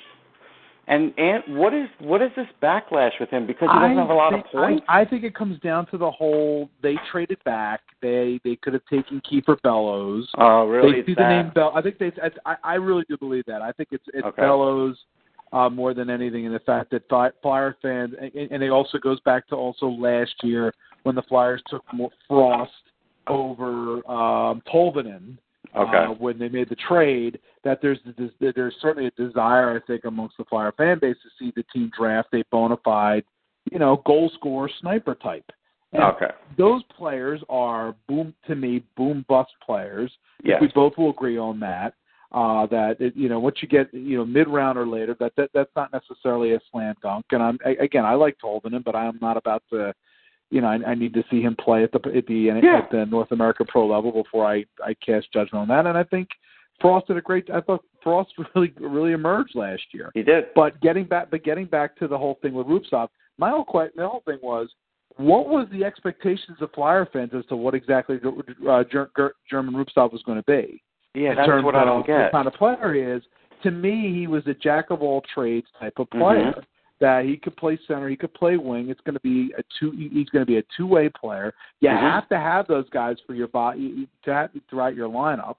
And 0.90 1.14
and 1.18 1.58
what 1.58 1.74
is 1.74 1.90
what 2.00 2.22
is 2.22 2.32
this 2.38 2.48
backlash 2.64 3.12
with 3.20 3.30
him 3.30 3.46
because 3.46 3.68
he 3.74 3.80
doesn't 3.80 3.98
I 3.98 4.02
have 4.02 4.10
a 4.10 4.14
lot 4.14 4.32
think, 4.32 4.46
of 4.46 4.52
points? 4.54 4.86
I, 4.88 5.02
I 5.02 5.06
think 5.06 5.26
it 5.26 5.36
comes 5.36 5.60
down 5.60 5.86
to 5.88 5.98
the 5.98 6.10
whole 6.10 6.70
they 6.82 6.96
traded 7.12 7.44
back. 7.44 7.82
They 8.02 8.40
they 8.46 8.56
could 8.56 8.72
have 8.72 8.86
taken 8.90 9.22
Kiefer 9.30 9.62
Bellows. 9.64 10.30
oh, 10.38 10.66
really? 10.66 11.02
they 11.02 11.08
see 11.08 11.16
the 11.16 11.28
name 11.28 11.52
Bell. 11.54 11.74
I 11.76 11.82
think 11.82 11.98
they. 11.98 12.14
I, 12.46 12.56
I 12.64 12.76
really 12.76 13.04
do 13.10 13.18
believe 13.18 13.44
that. 13.48 13.62
I 13.62 13.74
think 13.74 13.90
it's 13.92 14.06
it's 14.14 14.26
Okay. 14.26 14.42
Bellows 14.42 14.98
uh, 15.54 15.70
more 15.70 15.94
than 15.94 16.10
anything, 16.10 16.46
and 16.46 16.54
the 16.54 16.60
fact 16.60 16.92
that 16.92 17.08
Fly- 17.10 17.32
Flyer 17.42 17.76
fans, 17.82 18.14
and, 18.20 18.52
and 18.52 18.64
it 18.64 18.70
also 18.70 18.98
goes 18.98 19.20
back 19.22 19.48
to 19.48 19.56
also 19.56 19.88
last 19.88 20.34
year 20.44 20.74
when 21.04 21.16
the 21.16 21.22
Flyers 21.24 21.62
took 21.70 21.84
Morgan 21.94 22.18
Frost 22.28 22.72
over 23.28 24.08
um, 24.10 24.62
Tolvanen. 24.72 25.38
Okay. 25.76 25.98
uh, 25.98 26.14
when 26.14 26.40
they 26.40 26.48
made 26.48 26.70
the 26.70 26.78
trade 26.88 27.40
that 27.66 27.82
there's 27.82 28.00
there's 28.40 28.76
certainly 28.82 29.08
a 29.08 29.22
desire 29.22 29.76
I 29.76 29.86
think 29.86 30.06
amongst 30.06 30.38
the 30.38 30.46
Flyer 30.46 30.72
fan 30.72 30.98
base 31.00 31.18
to 31.22 31.30
see 31.38 31.52
the 31.56 31.64
team 31.74 31.92
draft 31.96 32.30
a 32.34 32.42
bona 32.52 32.78
fide, 32.86 33.26
you 33.70 33.78
know, 33.78 34.02
goal 34.06 34.32
scorer 34.36 34.70
sniper 34.80 35.14
type. 35.14 35.44
And 35.92 36.04
Okay. 36.04 36.32
those 36.58 36.84
players 36.98 37.42
are 37.50 37.96
boom 38.08 38.34
to 38.48 38.56
me 38.56 38.84
boom 38.96 39.26
bust 39.28 39.52
players. 39.64 40.12
Yes. 40.42 40.62
We 40.62 40.68
both 40.74 40.98
will 40.98 41.10
agree 41.10 41.38
on 41.38 41.60
that. 41.60 41.94
Uh, 42.34 42.66
that 42.68 42.98
it, 43.00 43.16
you 43.16 43.30
know 43.30 43.40
once 43.40 43.56
you 43.62 43.68
get 43.70 43.94
you 43.94 44.18
know 44.18 44.26
mid 44.26 44.50
round 44.50 44.78
or 44.78 44.86
later 44.86 45.16
that, 45.18 45.32
that 45.38 45.50
that's 45.54 45.72
not 45.78 45.94
necessarily 45.94 46.54
a 46.54 46.60
slam 46.70 46.94
dunk. 47.02 47.26
And 47.32 47.42
I'm 47.42 47.58
I, 47.66 47.70
again 47.82 48.04
I 48.04 48.16
like 48.16 48.36
Tolvanen, 48.44 48.84
but 48.84 48.98
I'm 48.98 49.18
not 49.22 49.38
about 49.38 49.64
to 49.72 49.94
you 50.52 50.60
know 50.60 50.68
I, 50.68 50.92
I 50.92 50.94
need 50.96 51.14
to 51.14 51.24
see 51.32 51.42
him 51.42 51.56
play 51.56 51.84
at 51.84 51.92
the 51.94 52.00
at 52.14 52.28
the 52.28 52.52
Yeah. 52.62 52.80
at 52.80 52.92
the 52.92 53.06
North 53.06 53.32
America 53.32 53.64
pro 53.66 53.88
level 53.88 54.12
before 54.12 54.46
I 54.46 54.66
I 54.86 54.94
cast 54.96 55.32
judgment 55.32 55.62
on 55.62 55.68
that. 55.70 55.86
And 55.88 55.98
I 55.98 56.04
think 56.04 56.28
Frost 56.82 57.08
did 57.08 57.18
a 57.18 57.22
great. 57.22 57.50
I 57.50 57.62
thought 57.62 57.84
Frost 58.04 58.34
really 58.56 58.74
really 58.80 59.14
emerged 59.14 59.56
last 59.56 59.84
year. 59.94 60.12
He 60.14 60.22
did. 60.22 60.48
But 60.54 60.80
getting 60.82 61.06
back, 61.06 61.32
but 61.32 61.44
getting 61.44 61.66
back 61.66 61.96
to 61.98 62.08
the 62.08 62.18
whole 62.18 62.38
thing 62.42 62.54
with 62.54 62.68
Rubtsov, 62.68 63.08
my 63.38 63.50
whole 63.50 63.66
my 63.96 64.04
whole 64.04 64.24
thing 64.26 64.40
was, 64.44 64.68
what 65.16 65.48
was 65.48 65.68
the 65.72 65.84
expectations 65.84 66.58
of 66.62 66.72
Flyer 66.74 67.08
fans 67.12 67.32
as 67.38 67.46
to 67.46 67.56
what 67.56 67.74
exactly 67.74 68.20
uh, 68.70 68.84
Ger- 68.92 69.10
Ger- 69.16 69.36
German 69.50 69.74
Rubtsov 69.76 70.12
was 70.12 70.22
going 70.24 70.38
to 70.38 70.44
be? 70.44 70.84
Yeah, 71.18 71.34
that's 71.36 71.64
what 71.64 71.76
I 71.76 71.84
don't 71.86 72.06
get. 72.06 72.26
The 72.26 72.30
kind 72.32 72.48
of 72.48 72.54
player 72.54 72.94
he 72.94 73.02
is. 73.02 73.24
To 73.64 73.72
me, 73.72 74.14
he 74.14 74.28
was 74.28 74.46
a 74.46 74.54
jack 74.54 74.92
of 74.92 75.02
all 75.02 75.24
trades 75.34 75.68
type 75.80 75.94
of 75.98 76.10
player. 76.12 76.54
Mhm. 76.54 76.64
That 77.00 77.26
he 77.26 77.38
could 77.38 77.56
play 77.58 77.78
center, 77.88 78.10
he 78.10 78.16
could 78.16 78.34
play 78.34 78.58
wing. 78.58 78.90
It's 78.90 79.02
going 79.02 79.14
to 79.14 79.20
be 79.20 79.54
a 79.58 79.62
two. 79.80 79.92
He's 79.92 80.30
going 80.30 80.42
to 80.44 80.48
be 80.48 80.58
a 80.58 80.64
two-way 80.76 81.10
player. 81.10 81.54
You 81.80 81.90
Mhm. 81.90 82.00
have 82.00 82.28
to 82.30 82.38
have 82.40 82.66
those 82.68 82.90
guys 82.90 83.20
for 83.28 83.36
your 83.36 83.48
body 83.50 84.08
to 84.24 84.34
have, 84.34 84.50
throughout 84.68 84.96
your 84.96 85.08
lineup. 85.08 85.58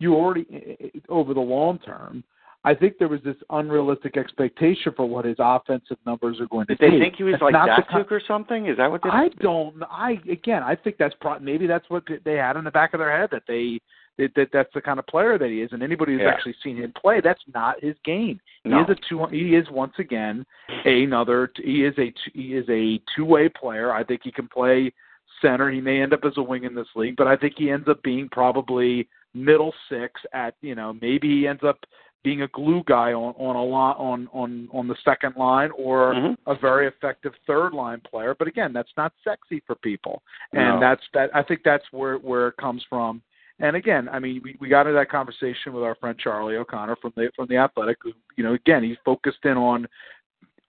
You 0.00 0.14
already 0.16 0.90
over 1.08 1.32
the 1.32 1.40
long 1.40 1.78
term. 1.78 2.24
I 2.64 2.74
think 2.74 2.98
there 2.98 3.08
was 3.08 3.22
this 3.22 3.36
unrealistic 3.50 4.16
expectation 4.16 4.92
for 4.92 5.06
what 5.06 5.24
his 5.24 5.36
offensive 5.38 5.96
numbers 6.04 6.40
are 6.40 6.46
going 6.46 6.66
to 6.66 6.76
be. 6.76 6.76
Did 6.76 6.92
they 6.92 6.96
be. 6.96 7.00
think 7.00 7.16
he 7.16 7.22
was 7.22 7.34
That's 7.34 7.42
like 7.42 7.52
not 7.52 7.88
the 7.88 8.14
or 8.14 8.20
something? 8.20 8.66
Is 8.66 8.76
that 8.76 8.90
what 8.90 9.02
they? 9.02 9.10
I 9.10 9.28
don't. 9.40 9.82
I 9.90 10.20
again, 10.28 10.62
I 10.62 10.74
think 10.74 10.96
that's 10.98 11.14
pro- 11.20 11.38
maybe 11.38 11.66
that's 11.66 11.88
what 11.88 12.02
they 12.24 12.34
had 12.34 12.56
in 12.56 12.64
the 12.64 12.70
back 12.70 12.94
of 12.94 12.98
their 12.98 13.16
head 13.16 13.30
that 13.30 13.44
they 13.46 13.80
that, 14.20 14.34
that 14.36 14.48
that's 14.52 14.72
the 14.74 14.80
kind 14.80 14.98
of 14.98 15.06
player 15.06 15.38
that 15.38 15.48
he 15.48 15.62
is. 15.62 15.72
And 15.72 15.82
anybody 15.82 16.12
who's 16.12 16.22
Yeah. 16.22 16.28
actually 16.30 16.54
seen 16.62 16.76
him 16.76 16.92
play, 16.92 17.20
that's 17.20 17.42
not 17.52 17.82
his 17.82 17.96
game. 18.04 18.38
He 18.64 18.70
No. 18.70 18.82
is 18.82 18.90
a 18.90 18.94
two. 19.08 19.24
He 19.26 19.54
is 19.56 19.68
once 19.70 19.94
again 19.98 20.44
another. 20.84 21.50
He 21.56 21.84
is 21.84 21.94
a 21.98 22.12
he 22.34 22.54
is 22.54 22.68
a 22.68 23.00
two 23.14 23.24
way 23.24 23.48
player. 23.48 23.92
I 23.92 24.04
think 24.04 24.22
he 24.24 24.32
can 24.32 24.48
play 24.48 24.92
center. 25.40 25.70
He 25.70 25.80
may 25.80 26.02
end 26.02 26.12
up 26.12 26.24
as 26.24 26.36
a 26.36 26.42
wing 26.42 26.64
in 26.64 26.74
this 26.74 26.88
league, 26.94 27.16
but 27.16 27.26
I 27.26 27.36
think 27.36 27.54
he 27.56 27.70
ends 27.70 27.88
up 27.88 28.02
being 28.02 28.28
probably 28.28 29.08
middle 29.34 29.72
six 29.88 30.20
at 30.32 30.54
you 30.60 30.74
know 30.74 30.92
maybe 31.00 31.28
he 31.28 31.46
ends 31.48 31.62
up 31.62 31.78
being 32.22 32.42
a 32.42 32.48
glue 32.48 32.82
guy 32.86 33.12
on 33.14 33.32
on 33.38 33.56
a 33.56 33.64
lot 33.64 33.96
on 33.98 34.28
on 34.32 34.68
on 34.72 34.86
the 34.88 34.96
second 35.04 35.34
line 35.36 35.70
or 35.76 36.12
Mhm. 36.12 36.36
a 36.46 36.54
very 36.54 36.86
effective 36.86 37.34
third 37.46 37.72
line 37.72 38.00
player. 38.00 38.34
But 38.34 38.48
again, 38.48 38.72
that's 38.74 38.94
not 38.96 39.12
sexy 39.24 39.60
for 39.60 39.74
people, 39.76 40.22
and 40.52 40.74
No. 40.74 40.80
that's 40.80 41.02
that. 41.14 41.30
I 41.34 41.42
think 41.42 41.62
that's 41.62 41.90
where 41.92 42.16
where 42.18 42.48
it 42.48 42.56
comes 42.58 42.82
from. 42.84 43.22
And 43.60 43.76
again, 43.76 44.08
I 44.08 44.18
mean, 44.18 44.40
we, 44.42 44.56
we 44.60 44.68
got 44.68 44.86
into 44.86 44.94
that 44.94 45.10
conversation 45.10 45.72
with 45.72 45.84
our 45.84 45.94
friend 45.96 46.18
Charlie 46.18 46.56
O'Connor 46.56 46.96
from 46.96 47.12
the 47.16 47.30
from 47.36 47.46
the 47.48 47.56
Athletic. 47.56 47.98
Who, 48.02 48.12
you 48.36 48.44
know, 48.44 48.54
again, 48.54 48.82
he's 48.82 48.96
focused 49.04 49.44
in 49.44 49.56
on 49.56 49.86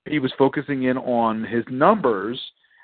he 0.05 0.19
was 0.19 0.33
focusing 0.37 0.83
in 0.83 0.97
on 0.97 1.43
his 1.43 1.63
numbers, 1.69 2.39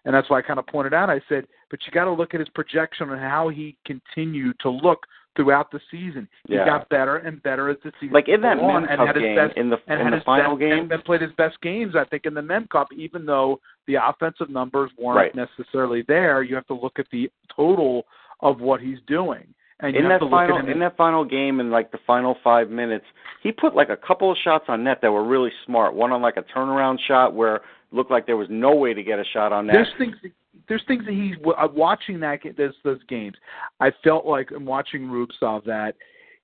and 0.05 0.14
that's 0.14 0.30
why 0.30 0.39
I 0.39 0.41
kind 0.41 0.60
of 0.60 0.68
pointed 0.68 0.93
out. 0.93 1.10
I 1.10 1.20
said, 1.28 1.45
but 1.70 1.80
you 1.86 1.91
got 1.91 2.05
to 2.05 2.12
look 2.12 2.34
at 2.34 2.39
his 2.39 2.49
projection 2.49 3.10
and 3.10 3.20
how 3.20 3.49
he 3.49 3.76
continued 3.86 4.58
to 4.62 4.70
look 4.70 4.99
throughout 5.36 5.72
the 5.72 5.80
season. 5.91 6.28
He 6.47 6.55
got 6.55 6.89
better 6.89 7.18
and 7.18 7.41
better 7.43 7.70
as 7.70 7.78
the 7.84 7.91
season 7.99 8.14
like 8.14 8.28
in 8.28 8.41
that 8.41 8.58
went 8.58 8.72
on 8.72 8.89
and 8.89 8.97
cup 8.97 9.08
had 9.08 9.16
his 9.16 9.24
game 9.24 9.36
best 9.36 9.58
in 9.58 9.70
the 9.70 9.78
and 9.88 10.01
in 10.01 10.12
the 10.12 10.24
final 10.26 10.55
best, 10.55 10.62
game. 10.62 10.80
and, 10.80 10.91
and 10.91 11.03
played 11.03 11.22
his 11.22 11.32
best 11.38 11.62
games, 11.62 11.95
I 11.95 12.05
think, 12.05 12.26
in 12.26 12.34
the 12.34 12.41
Mem 12.41 12.68
Cup. 12.72 12.88
Even 12.95 13.26
though 13.26 13.60
the 13.88 13.95
offensive 13.95 14.49
numbers 14.49 14.89
weren't 14.97 15.36
Right. 15.36 15.36
necessarily 15.36 16.03
there, 16.08 16.43
you 16.43 16.55
have 16.55 16.66
to 16.68 16.74
look 16.74 16.97
at 16.97 17.05
the 17.12 17.30
total 17.55 18.05
of 18.41 18.62
what 18.62 18.82
he's 18.82 18.99
doing. 19.08 19.53
And 19.80 19.95
in 19.95 20.09
that 20.09 20.21
final 20.21 20.55
look 20.55 20.63
at 20.63 20.65
him 20.65 20.71
in 20.71 20.80
that 20.80 20.97
final 20.97 21.23
game 21.23 21.59
in 21.59 21.69
like 21.69 21.91
the 21.91 21.99
final 22.07 22.36
five 22.43 22.69
minutes, 22.69 23.05
he 23.43 23.51
put 23.51 23.75
like 23.75 23.89
a 23.89 23.97
couple 23.97 24.32
of 24.32 24.38
shots 24.43 24.65
on 24.67 24.84
net 24.84 24.99
that 25.01 25.11
were 25.11 25.23
really 25.23 25.51
smart. 25.65 25.93
One 25.93 26.11
on 26.11 26.21
like 26.21 26.38
a 26.38 26.43
turnaround 26.43 26.97
shot 27.07 27.36
where 27.36 27.57
it 27.57 27.61
looked 27.91 28.09
like 28.09 28.25
there 28.25 28.38
was 28.38 28.47
no 28.49 28.75
way 28.75 28.93
to 28.93 29.03
get 29.03 29.19
a 29.19 29.23
shot 29.34 29.51
on 29.51 29.67
net. 29.67 29.75
There's 29.75 29.93
things. 29.97 30.34
There's 30.67 30.84
things 30.88 31.05
that 31.05 31.13
he's 31.13 31.36
uh, 31.45 31.67
watching 31.73 32.19
that 32.21 32.39
those 32.57 32.73
those 32.84 33.03
games. 33.07 33.36
I 33.80 33.91
felt 34.03 34.25
like 34.25 34.51
in 34.51 34.65
watching 34.65 35.03
Rubtsov 35.03 35.63
that 35.65 35.95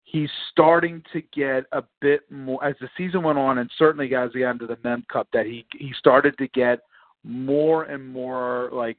he's 0.04 0.30
starting 0.52 1.02
to 1.12 1.22
get 1.34 1.66
a 1.72 1.84
bit 2.02 2.22
more 2.32 2.64
as 2.64 2.76
the 2.80 2.90
season 2.96 3.24
went 3.24 3.40
on, 3.40 3.58
and 3.58 3.70
certainly 3.78 4.14
as 4.14 4.30
he 4.34 4.42
got 4.42 4.52
into 4.52 4.68
the 4.68 4.78
Mem 4.84 5.04
Cup, 5.12 5.28
that 5.34 5.48
he 5.48 5.66
he 5.78 5.92
started 5.98 6.38
to 6.38 6.48
get 6.50 6.82
more 7.24 7.84
and 7.86 8.08
more 8.08 8.70
like 8.72 8.98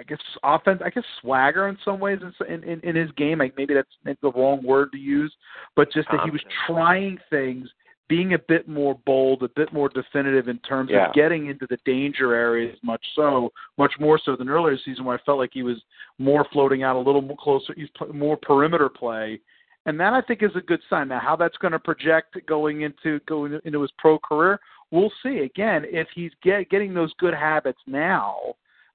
I 0.00 0.02
guess 0.02 0.18
offense, 0.42 0.80
I 0.84 0.88
guess 0.90 1.04
swagger 1.20 1.68
in 1.68 1.76
some 1.84 2.00
ways 2.00 2.18
in 2.48 2.64
in, 2.64 2.80
in 2.80 2.96
his 2.96 3.10
game. 3.12 3.38
Like 3.38 3.54
maybe 3.56 3.74
that's 3.74 3.88
the 4.22 4.32
wrong 4.32 4.64
word 4.64 4.92
to 4.92 4.98
use, 4.98 5.32
but 5.76 5.92
just 5.92 6.08
that 6.10 6.20
he 6.24 6.30
was 6.30 6.42
trying 6.66 7.18
things, 7.28 7.68
being 8.08 8.32
a 8.32 8.38
bit 8.38 8.66
more 8.66 8.98
bold, 9.04 9.42
a 9.42 9.48
bit 9.50 9.72
more 9.72 9.90
definitive 9.90 10.48
in 10.48 10.58
terms 10.60 10.90
Yeah. 10.90 11.08
of 11.08 11.14
getting 11.14 11.46
into 11.46 11.66
the 11.68 11.78
danger 11.84 12.34
areas. 12.34 12.76
Much 12.82 13.04
so, 13.14 13.52
much 13.76 13.92
more 14.00 14.18
so 14.18 14.36
than 14.36 14.48
earlier 14.48 14.78
season 14.78 15.04
where 15.04 15.16
I 15.16 15.22
felt 15.24 15.38
like 15.38 15.50
he 15.52 15.62
was 15.62 15.76
more 16.18 16.44
floating 16.52 16.82
out 16.82 16.96
a 16.96 16.98
little 16.98 17.22
more 17.22 17.36
closer. 17.36 17.74
He's 17.76 17.88
more 18.12 18.36
perimeter 18.36 18.88
play. 18.88 19.38
And 19.86 19.98
that 20.00 20.12
I 20.12 20.22
think 20.22 20.42
is 20.42 20.50
a 20.56 20.60
good 20.60 20.80
sign. 20.90 21.08
Now, 21.08 21.20
how 21.20 21.36
that's 21.36 21.56
going 21.58 21.72
to 21.72 21.78
project 21.78 22.36
going 22.46 22.82
into 22.82 23.20
going 23.26 23.58
into 23.64 23.80
his 23.80 23.92
pro 23.98 24.18
career, 24.18 24.60
we'll 24.90 25.12
see. 25.22 25.38
Again, 25.38 25.84
if 25.86 26.08
he's 26.14 26.32
get, 26.42 26.68
getting 26.68 26.92
those 26.92 27.12
good 27.18 27.34
habits 27.34 27.80
now, 27.86 28.36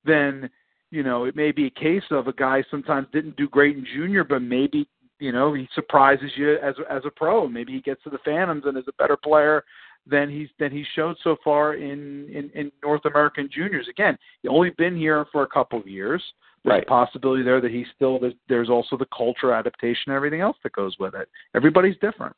then 0.04 0.50
you 0.96 1.04
know, 1.04 1.26
it 1.26 1.36
may 1.36 1.52
be 1.52 1.68
a 1.68 1.70
case 1.70 2.04
of 2.10 2.28
a 2.28 2.34
guy 2.34 2.64
sometimes 2.72 3.08
didn't 3.12 3.36
do 3.36 3.50
great 3.50 3.76
in 3.76 3.86
junior, 3.94 4.24
but 4.24 4.42
maybe 4.42 4.88
you 5.20 5.34
know 5.34 5.54
he 5.54 5.68
surprises 5.76 6.32
you 6.38 6.58
as 6.64 6.76
as 6.90 7.04
a 7.06 7.12
pro. 7.12 7.48
Maybe 7.50 7.74
he 7.74 7.82
gets 7.82 8.02
to 8.04 8.10
the 8.10 8.18
Phantoms 8.24 8.64
and 8.66 8.78
is 8.78 8.86
a 8.88 8.94
better 8.94 9.18
player 9.18 9.66
than 10.08 10.30
he's 10.30 10.48
than 10.58 10.72
he's 10.72 10.86
showed 10.96 11.18
so 11.22 11.36
far 11.44 11.74
in 11.74 12.30
in, 12.30 12.50
in 12.56 12.72
North 12.82 13.04
American 13.04 13.50
juniors. 13.54 13.88
Again, 13.90 14.18
he's 14.42 14.50
only 14.50 14.70
been 14.78 14.96
here 14.96 15.26
for 15.34 15.44
a 15.44 15.48
couple 15.48 15.78
of 15.78 15.88
years. 15.88 16.24
There's 16.64 16.78
Right. 16.78 16.84
a 16.84 16.86
possibility 16.88 17.44
there 17.44 17.62
that 17.62 17.72
he's 17.72 17.88
still 17.94 18.18
there's, 18.18 18.34
there's 18.48 18.70
also 18.70 18.98
the 18.98 19.08
culture 19.16 19.52
adaptation 19.52 20.06
and 20.08 20.16
everything 20.16 20.42
else 20.42 20.58
that 20.64 20.72
goes 20.72 20.96
with 20.98 21.14
it. 21.14 21.28
Everybody's 21.54 21.98
different. 21.98 22.36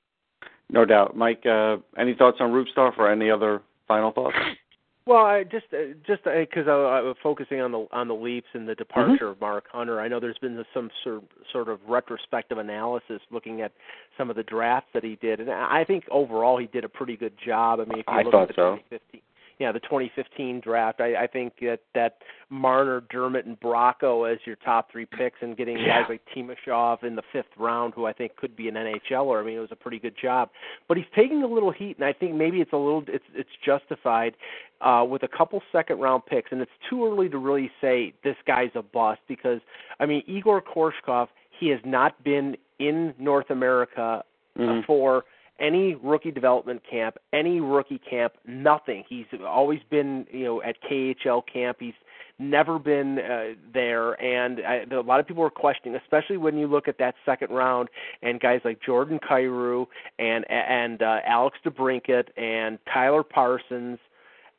No 0.70 0.84
doubt, 0.84 1.16
Mike. 1.16 1.46
Uh, 1.46 1.78
any 1.98 2.14
thoughts 2.16 2.38
on 2.42 2.52
Rubstar 2.52 2.92
or 2.98 3.10
any 3.10 3.30
other 3.30 3.62
final 3.88 4.12
thoughts? 4.12 4.36
Well, 5.08 5.26
I 5.26 5.44
just 5.44 5.66
uh, 5.74 5.94
just 6.06 6.26
because 6.26 6.68
I, 6.68 6.72
I 6.72 7.02
was 7.02 7.16
focusing 7.24 7.62
on 7.62 7.72
the 7.72 7.88
on 7.94 8.10
the 8.10 8.14
Leafs 8.14 8.48
and 8.54 8.68
the 8.68 8.76
departure 8.76 9.30
of 9.30 9.40
Mark 9.40 9.64
Hunter. 9.72 10.02
I 10.02 10.10
know 10.10 10.20
there's 10.20 10.38
been 10.40 10.62
some 10.74 10.90
sort 11.02 11.24
sort 11.54 11.70
of 11.70 11.80
retrospective 11.88 12.58
analysis 12.58 13.22
looking 13.32 13.62
at 13.62 13.72
some 14.18 14.30
of 14.30 14.36
the 14.36 14.44
drafts 14.44 14.90
that 14.94 15.06
he 15.06 15.16
did, 15.22 15.40
and 15.40 15.50
I 15.50 15.86
think 15.86 16.04
overall 16.12 16.58
he 16.58 16.68
did 16.68 16.84
a 16.84 16.90
pretty 16.90 17.16
good 17.16 17.34
job. 17.46 17.80
I 17.80 17.86
mean, 17.86 18.00
if 18.00 18.06
you 18.06 18.14
I 18.14 18.22
look 18.24 18.34
at 18.34 18.48
the 18.50 18.54
so. 18.54 18.76
2015, 18.90 19.22
yeah, 19.60 19.72
the 19.72 19.80
2015 19.80 20.60
draft, 20.60 21.02
I, 21.02 21.24
I 21.24 21.28
think 21.28 21.54
that 21.62 21.80
that 21.96 22.18
Marner, 22.50 23.02
Dermott, 23.10 23.46
and 23.46 23.60
Bracco 23.60 24.32
as 24.32 24.40
your 24.46 24.56
top 24.58 24.92
three 24.92 25.06
picks, 25.06 25.38
and 25.42 25.58
getting 25.58 25.78
Yeah. 25.80 26.02
guys 26.02 26.10
like 26.10 26.22
Timashov 26.36 27.04
in 27.04 27.16
the 27.16 27.24
fifth 27.34 27.56
round, 27.58 27.94
who 27.96 28.06
I 28.06 28.14
think 28.14 28.36
could 28.36 28.56
be 28.56 28.68
an 28.68 28.76
NHLer. 28.76 29.42
I 29.42 29.46
mean, 29.46 29.58
it 29.58 29.60
was 29.62 29.72
a 29.72 29.76
pretty 29.76 30.00
good 30.00 30.16
job. 30.22 30.50
But 30.88 30.98
he's 30.98 31.08
taking 31.16 31.42
a 31.44 31.48
little 31.48 31.72
heat, 31.72 31.98
and 31.98 32.06
I 32.06 32.14
think 32.14 32.36
maybe 32.36 32.62
it's 32.62 32.74
a 32.74 32.78
little 32.78 33.04
it's 33.08 33.26
it's 33.34 33.50
justified 33.66 34.36
uh, 34.82 35.06
with 35.10 35.24
a 35.24 35.28
couple 35.28 35.62
second 35.72 36.00
round 36.00 36.26
picks, 36.28 36.52
and 36.52 36.62
it's 36.62 36.72
too 36.90 37.06
early 37.06 37.28
to 37.30 37.38
really 37.38 37.72
say 37.82 38.14
this 38.24 38.36
guy's 38.46 38.72
a 38.76 38.84
bust 38.84 39.22
because 39.28 39.60
I 40.00 40.06
mean 40.06 40.24
Egor 40.28 40.62
Korshkov, 40.62 41.30
he 41.60 41.70
has 41.70 41.80
not 41.84 42.24
been 42.24 42.56
in 42.80 43.14
North 43.18 43.50
America 43.50 44.24
Mhm. 44.58 44.86
for 44.86 45.26
any 45.60 45.96
rookie 45.96 46.32
development 46.32 46.82
camp, 46.90 47.18
any 47.34 47.60
rookie 47.60 48.02
camp, 48.10 48.34
nothing. 48.46 49.04
He's 49.08 49.26
always 49.46 49.80
been, 49.90 50.26
you 50.32 50.46
know, 50.46 50.62
at 50.62 50.76
KHL 50.90 51.44
camp. 51.52 51.78
He's 51.80 51.94
never 52.40 52.78
been 52.78 53.20
uh, 53.20 53.56
there, 53.74 54.14
and 54.22 54.60
I, 54.60 54.86
a 54.92 55.02
lot 55.02 55.20
of 55.20 55.28
people 55.28 55.44
are 55.44 55.50
questioning, 55.50 56.00
especially 56.02 56.38
when 56.38 56.58
you 56.58 56.68
look 56.68 56.88
at 56.88 57.00
that 57.00 57.16
second 57.26 57.50
round 57.52 57.90
and 58.22 58.40
guys 58.40 58.62
like 58.64 58.80
Jordan 58.86 59.20
Kyrou 59.20 59.88
and 60.20 60.46
and 60.50 61.02
uh, 61.02 61.20
Alex 61.26 61.58
DeBrincat 61.66 62.26
and 62.38 62.78
Tyler 62.94 63.24
Parsons 63.24 64.00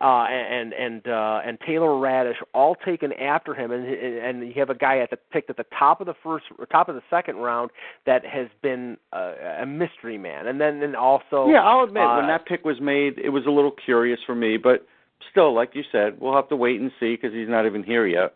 uh, 0.01 0.27
and 0.31 0.73
and 0.73 1.09
uh, 1.09 1.41
and 1.45 1.59
Taylor 1.67 1.89
Raddysh 1.89 2.37
all 2.55 2.77
taken 2.77 3.13
after 3.15 3.55
him, 3.55 3.73
and 3.73 3.85
and 3.85 4.47
you 4.47 4.55
have 4.57 4.71
a 4.71 4.75
guy 4.75 4.99
at 4.99 5.11
the 5.11 5.17
picked 5.33 5.51
at 5.51 5.57
the 5.57 5.67
top 5.77 6.01
of 6.01 6.07
the 6.07 6.15
first, 6.23 6.45
or 6.59 6.67
top 6.67 6.89
of 6.89 6.95
the 6.95 7.03
second 7.11 7.37
round 7.37 7.71
that 8.07 8.25
has 8.25 8.47
been 8.63 8.97
uh, 9.13 9.33
a 9.63 9.67
mystery 9.67 10.17
man, 10.17 10.47
and 10.47 10.61
then 10.61 10.83
and 10.83 10.95
also 10.95 11.49
yeah, 11.49 11.63
I'll 11.63 11.85
admit 11.85 12.05
uh, 12.05 12.17
when 12.17 12.29
that 12.29 12.47
pick 12.47 12.65
was 12.65 12.81
made, 12.81 13.19
it 13.19 13.31
was 13.31 13.45
a 13.47 13.51
little 13.51 13.73
curious 13.85 14.21
for 14.25 14.37
me, 14.37 14.57
but 14.57 14.87
still, 15.31 15.53
like 15.53 15.71
you 15.75 15.83
said, 15.91 16.21
we'll 16.21 16.35
have 16.35 16.49
to 16.51 16.57
wait 16.57 16.81
and 16.81 16.93
see 17.01 17.17
because 17.17 17.35
he's 17.35 17.49
not 17.49 17.67
even 17.67 17.83
here 17.83 18.07
yet. 18.07 18.35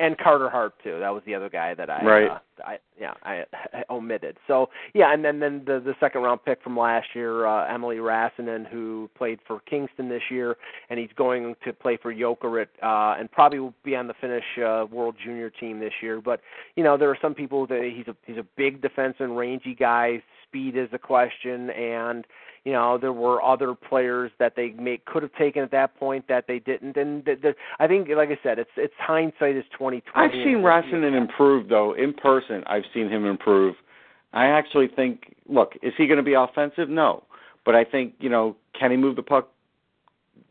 And 0.00 0.16
Carter 0.16 0.48
Hart 0.48 0.72
too. 0.82 0.98
That 0.98 1.10
was 1.10 1.22
the 1.26 1.34
other 1.34 1.50
guy 1.50 1.74
that 1.74 1.90
I, 1.90 2.02
right. 2.02 2.30
uh, 2.30 2.38
I 2.64 2.78
yeah, 2.98 3.12
I, 3.22 3.44
I 3.74 3.82
omitted. 3.90 4.38
So 4.46 4.70
yeah, 4.94 5.12
and 5.12 5.22
then 5.22 5.40
then 5.40 5.62
the 5.66 5.78
the 5.78 5.94
second 6.00 6.22
round 6.22 6.42
pick 6.42 6.62
from 6.62 6.76
last 6.76 7.08
year, 7.14 7.46
uh, 7.46 7.68
Eemeli 7.68 7.98
Rasanen 7.98 8.66
who 8.66 9.10
played 9.14 9.40
for 9.46 9.60
Kingston 9.68 10.08
this 10.08 10.22
year, 10.30 10.56
and 10.88 10.98
he's 10.98 11.10
going 11.16 11.54
to 11.64 11.72
play 11.74 11.98
for 12.00 12.14
Jokerit, 12.14 12.68
uh, 12.82 13.20
and 13.20 13.30
probably 13.30 13.60
will 13.60 13.74
be 13.84 13.94
on 13.94 14.06
the 14.06 14.14
Finnish 14.20 14.44
uh, 14.58 14.86
World 14.90 15.16
Junior 15.22 15.50
team 15.50 15.78
this 15.78 15.92
year. 16.00 16.22
But 16.22 16.40
you 16.76 16.82
know, 16.82 16.96
there 16.96 17.10
are 17.10 17.18
some 17.20 17.34
people 17.34 17.66
that 17.66 17.92
he's 17.94 18.08
a 18.08 18.16
he's 18.26 18.38
a 18.38 18.46
big 18.56 18.80
defensive, 18.80 19.28
rangy 19.28 19.74
guy. 19.78 20.22
Speed 20.48 20.78
is 20.78 20.88
a 20.92 20.98
question, 20.98 21.68
and 21.70 22.26
you 22.64 22.72
know 22.72 22.98
there 22.98 23.12
were 23.12 23.42
other 23.42 23.74
players 23.74 24.30
that 24.38 24.54
they 24.56 24.70
may 24.70 25.00
could 25.06 25.22
have 25.22 25.32
taken 25.34 25.62
at 25.62 25.70
that 25.70 25.96
point 25.98 26.26
that 26.28 26.44
they 26.46 26.58
didn't 26.58 26.96
and 26.96 27.24
the, 27.24 27.34
the, 27.40 27.54
i 27.78 27.86
think 27.86 28.08
like 28.14 28.28
i 28.28 28.38
said 28.42 28.58
it's 28.58 28.70
it's 28.76 28.94
hindsight 28.98 29.56
is 29.56 29.64
2020 29.72 30.02
I've 30.14 30.30
seen 30.44 30.58
Rasanen 30.58 31.16
improve 31.16 31.68
though 31.68 31.94
in 31.94 32.12
person. 32.12 32.62
I've 32.66 32.84
seen 32.92 33.08
him 33.08 33.24
improve. 33.24 33.74
I 34.32 34.46
actually 34.46 34.88
think. 34.88 35.34
Look, 35.48 35.72
is 35.82 35.92
he 35.96 36.06
going 36.06 36.18
to 36.18 36.22
be 36.22 36.34
offensive? 36.34 36.88
No, 36.88 37.24
but 37.64 37.74
I 37.74 37.84
think 37.84 38.14
you 38.20 38.28
know, 38.28 38.56
can 38.78 38.90
he 38.90 38.96
move 38.96 39.16
the 39.16 39.22
puck? 39.22 39.48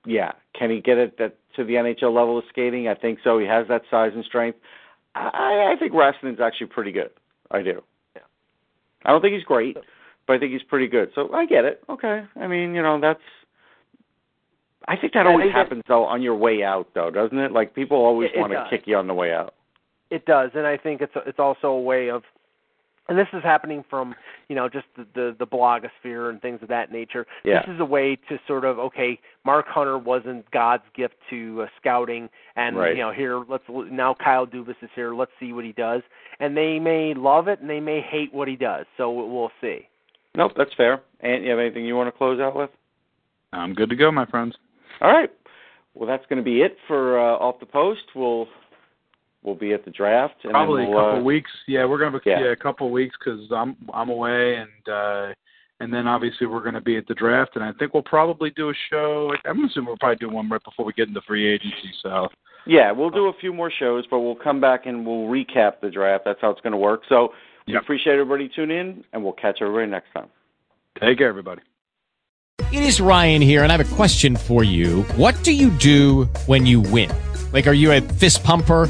Yeah. 0.06 0.32
Can 0.58 0.70
he 0.70 0.82
get 0.82 0.98
it 0.98 1.18
that 1.18 1.38
to 1.56 1.64
the 1.64 1.74
NHL 1.74 2.14
level 2.14 2.38
of 2.38 2.44
skating? 2.50 2.88
I 2.88 2.96
think 2.96 3.20
so. 3.24 3.40
He 3.40 3.46
has 3.46 3.68
that 3.70 3.84
size 3.90 4.12
and 4.16 4.26
strength. 4.26 4.58
I, 5.16 5.74
I 5.74 5.80
think 5.80 5.94
Rasanen's 5.94 6.40
actually 6.40 6.68
pretty 6.68 6.92
good. 6.92 7.10
I 7.52 7.62
do. 7.62 7.82
Yeah. 8.16 8.22
I 9.06 9.12
don't 9.12 9.22
think 9.22 9.34
he's 9.34 9.44
great, 9.44 9.78
but 10.30 10.36
I 10.36 10.40
think 10.40 10.52
he's 10.54 10.62
pretty 10.62 10.86
good. 10.88 11.10
So 11.16 11.34
I 11.34 11.48
get 11.48 11.66
it. 11.66 11.82
Okay. 11.90 12.24
I 12.40 12.46
mean, 12.46 12.76
you 12.76 12.84
know, 12.84 13.00
that's. 13.02 13.20
I 14.88 14.96
think 14.96 15.14
that 15.14 15.26
always 15.26 15.48
that- 15.48 15.56
happens 15.56 15.82
though 15.88 16.04
on 16.06 16.22
your 16.22 16.36
way 16.36 16.62
out, 16.64 16.88
though, 16.94 17.10
doesn't 17.10 17.38
it? 17.38 17.52
Like 17.52 17.74
people 17.74 17.98
always 17.98 18.30
want 18.36 18.54
to 18.54 18.68
kick 18.70 18.84
you 18.86 18.96
on 18.96 19.08
the 19.08 19.14
way 19.16 19.34
out. 19.34 19.56
It 20.12 20.26
does, 20.26 20.52
and 20.54 20.68
I 20.68 20.78
think 20.78 21.02
it's 21.02 21.14
it's 21.26 21.40
also 21.40 21.70
a 21.70 21.82
way 21.82 22.12
of, 22.12 22.22
and 23.08 23.18
this 23.18 23.28
is 23.34 23.42
happening 23.42 23.84
from 23.90 24.14
you 24.50 24.56
know 24.56 24.70
just 24.70 24.86
the 24.96 25.08
the, 25.16 25.36
the 25.40 25.48
blogosphere 25.48 26.30
and 26.30 26.40
things 26.44 26.60
of 26.62 26.68
that 26.70 26.92
nature. 26.92 27.26
Yeah. 27.44 27.64
This 27.66 27.74
is 27.74 27.82
a 27.82 27.86
way 27.86 28.16
to 28.30 28.38
sort 28.48 28.66
of 28.66 28.78
okay, 28.78 29.20
Mark 29.46 29.66
Hunter 29.68 29.98
wasn't 29.98 30.50
God's 30.52 30.84
gift 30.96 31.16
to 31.32 31.64
uh, 31.64 31.68
scouting, 31.82 32.30
and 32.56 32.78
Right. 32.78 32.96
you 32.96 33.02
know 33.02 33.12
here 33.12 33.44
let's 33.50 33.64
now 33.68 34.14
Kyle 34.24 34.46
Dubas 34.46 34.76
is 34.84 34.90
here. 34.94 35.16
Let's 35.16 35.32
see 35.40 35.54
what 35.54 35.66
he 35.66 35.72
does, 35.72 36.04
and 36.40 36.56
they 36.56 36.78
may 36.80 37.16
love 37.16 37.48
it 37.48 37.62
and 37.62 37.70
they 37.70 37.80
may 37.80 38.00
hate 38.02 38.32
what 38.32 38.48
he 38.48 38.56
does. 38.56 38.86
So 38.96 39.12
we'll 39.12 39.52
see. 39.60 39.88
Nope, 40.36 40.54
that's 40.56 40.74
fair. 40.76 41.02
And 41.22 41.44
you 41.44 41.50
have 41.50 41.60
anything 41.60 41.86
you 41.86 41.96
want 41.96 42.08
to 42.08 42.18
close 42.18 42.40
out 42.40 42.56
with? 42.56 42.70
I'm 43.52 43.74
good 43.74 43.90
to 43.90 43.96
go, 43.96 44.12
my 44.12 44.26
friends. 44.26 44.56
All 45.02 45.12
right. 45.12 45.32
Well, 45.94 46.08
that's 46.08 46.26
going 46.28 46.38
to 46.38 46.44
be 46.44 46.62
it 46.62 46.78
for 46.88 47.20
uh, 47.20 47.38
off 47.38 47.60
the 47.60 47.66
post. 47.66 48.04
We'll 48.16 48.48
we'll 49.44 49.56
be 49.56 49.74
at 49.74 49.86
the 49.86 49.92
draft. 49.92 50.36
And 50.44 50.52
Probably 50.52 50.84
a 50.86 50.90
we'll, 50.90 51.00
couple 51.00 51.20
uh, 51.20 51.24
weeks. 51.24 51.52
Yeah, 51.68 51.86
we're 51.86 51.98
gonna 51.98 52.12
have 52.12 52.22
a, 52.26 52.30
Yeah. 52.30 52.40
yeah. 52.42 52.52
a 52.52 52.56
couple 52.56 52.88
of 52.88 52.94
weeks 52.94 53.16
because 53.18 53.42
I'm 53.52 53.76
I'm 53.94 54.10
away 54.10 54.56
and 54.56 54.94
uh 54.94 55.34
and 55.80 55.94
then 55.94 56.08
obviously 56.08 56.46
we're 56.46 56.62
going 56.62 56.74
to 56.74 56.82
be 56.82 56.98
at 56.98 57.08
the 57.08 57.14
draft 57.14 57.52
and 57.56 57.64
I 57.64 57.72
think 57.80 57.94
we'll 57.94 58.04
probably 58.04 58.50
do 58.50 58.70
a 58.70 58.74
show. 58.90 59.34
I'm 59.46 59.64
assuming 59.64 59.88
we'll 59.88 59.98
probably 59.98 60.18
do 60.18 60.30
one 60.30 60.50
right 60.50 60.62
before 60.64 60.86
we 60.86 60.92
get 60.92 61.08
into 61.08 61.22
free 61.22 61.48
agency. 61.48 61.92
So 62.04 62.28
Yeah, 62.66 62.92
we'll 62.92 63.10
do 63.10 63.28
a 63.28 63.34
few 63.40 63.54
more 63.54 63.72
shows, 63.72 64.04
but 64.12 64.20
we'll 64.20 64.36
come 64.36 64.60
back 64.60 64.88
and 64.88 65.06
we'll 65.08 65.30
recap 65.30 65.80
the 65.82 65.90
draft. 65.90 66.26
That's 66.26 66.40
how 66.42 66.50
it's 66.50 66.60
going 66.60 66.72
to 66.72 66.78
work. 66.78 67.04
So 67.08 67.30
we 67.70 67.74
Yep. 67.76 67.84
appreciate 67.84 68.14
everybody 68.14 68.50
tuning 68.50 68.78
in, 68.78 69.04
and 69.14 69.24
we'll 69.24 69.34
catch 69.34 69.62
everybody 69.62 69.90
next 69.90 70.12
time. 70.14 70.28
take 71.00 71.20
care, 71.20 71.30
everybody. 71.30 71.62
It 72.74 72.84
is 72.84 73.00
Ryan 73.00 73.42
here, 73.42 73.64
and 73.64 73.72
I 73.72 73.78
have 73.78 73.90
a 73.92 73.96
question 73.96 74.36
for 74.36 74.64
you. 74.66 75.04
What 75.16 75.42
do 75.44 75.54
you 75.54 75.70
do 75.70 76.26
when 76.48 76.66
you 76.66 76.82
win? 76.82 77.10
Like, 77.54 77.68
are 77.68 77.74
you 77.74 77.92
a 77.94 78.02
fist 78.02 78.44
pumper? 78.44 78.90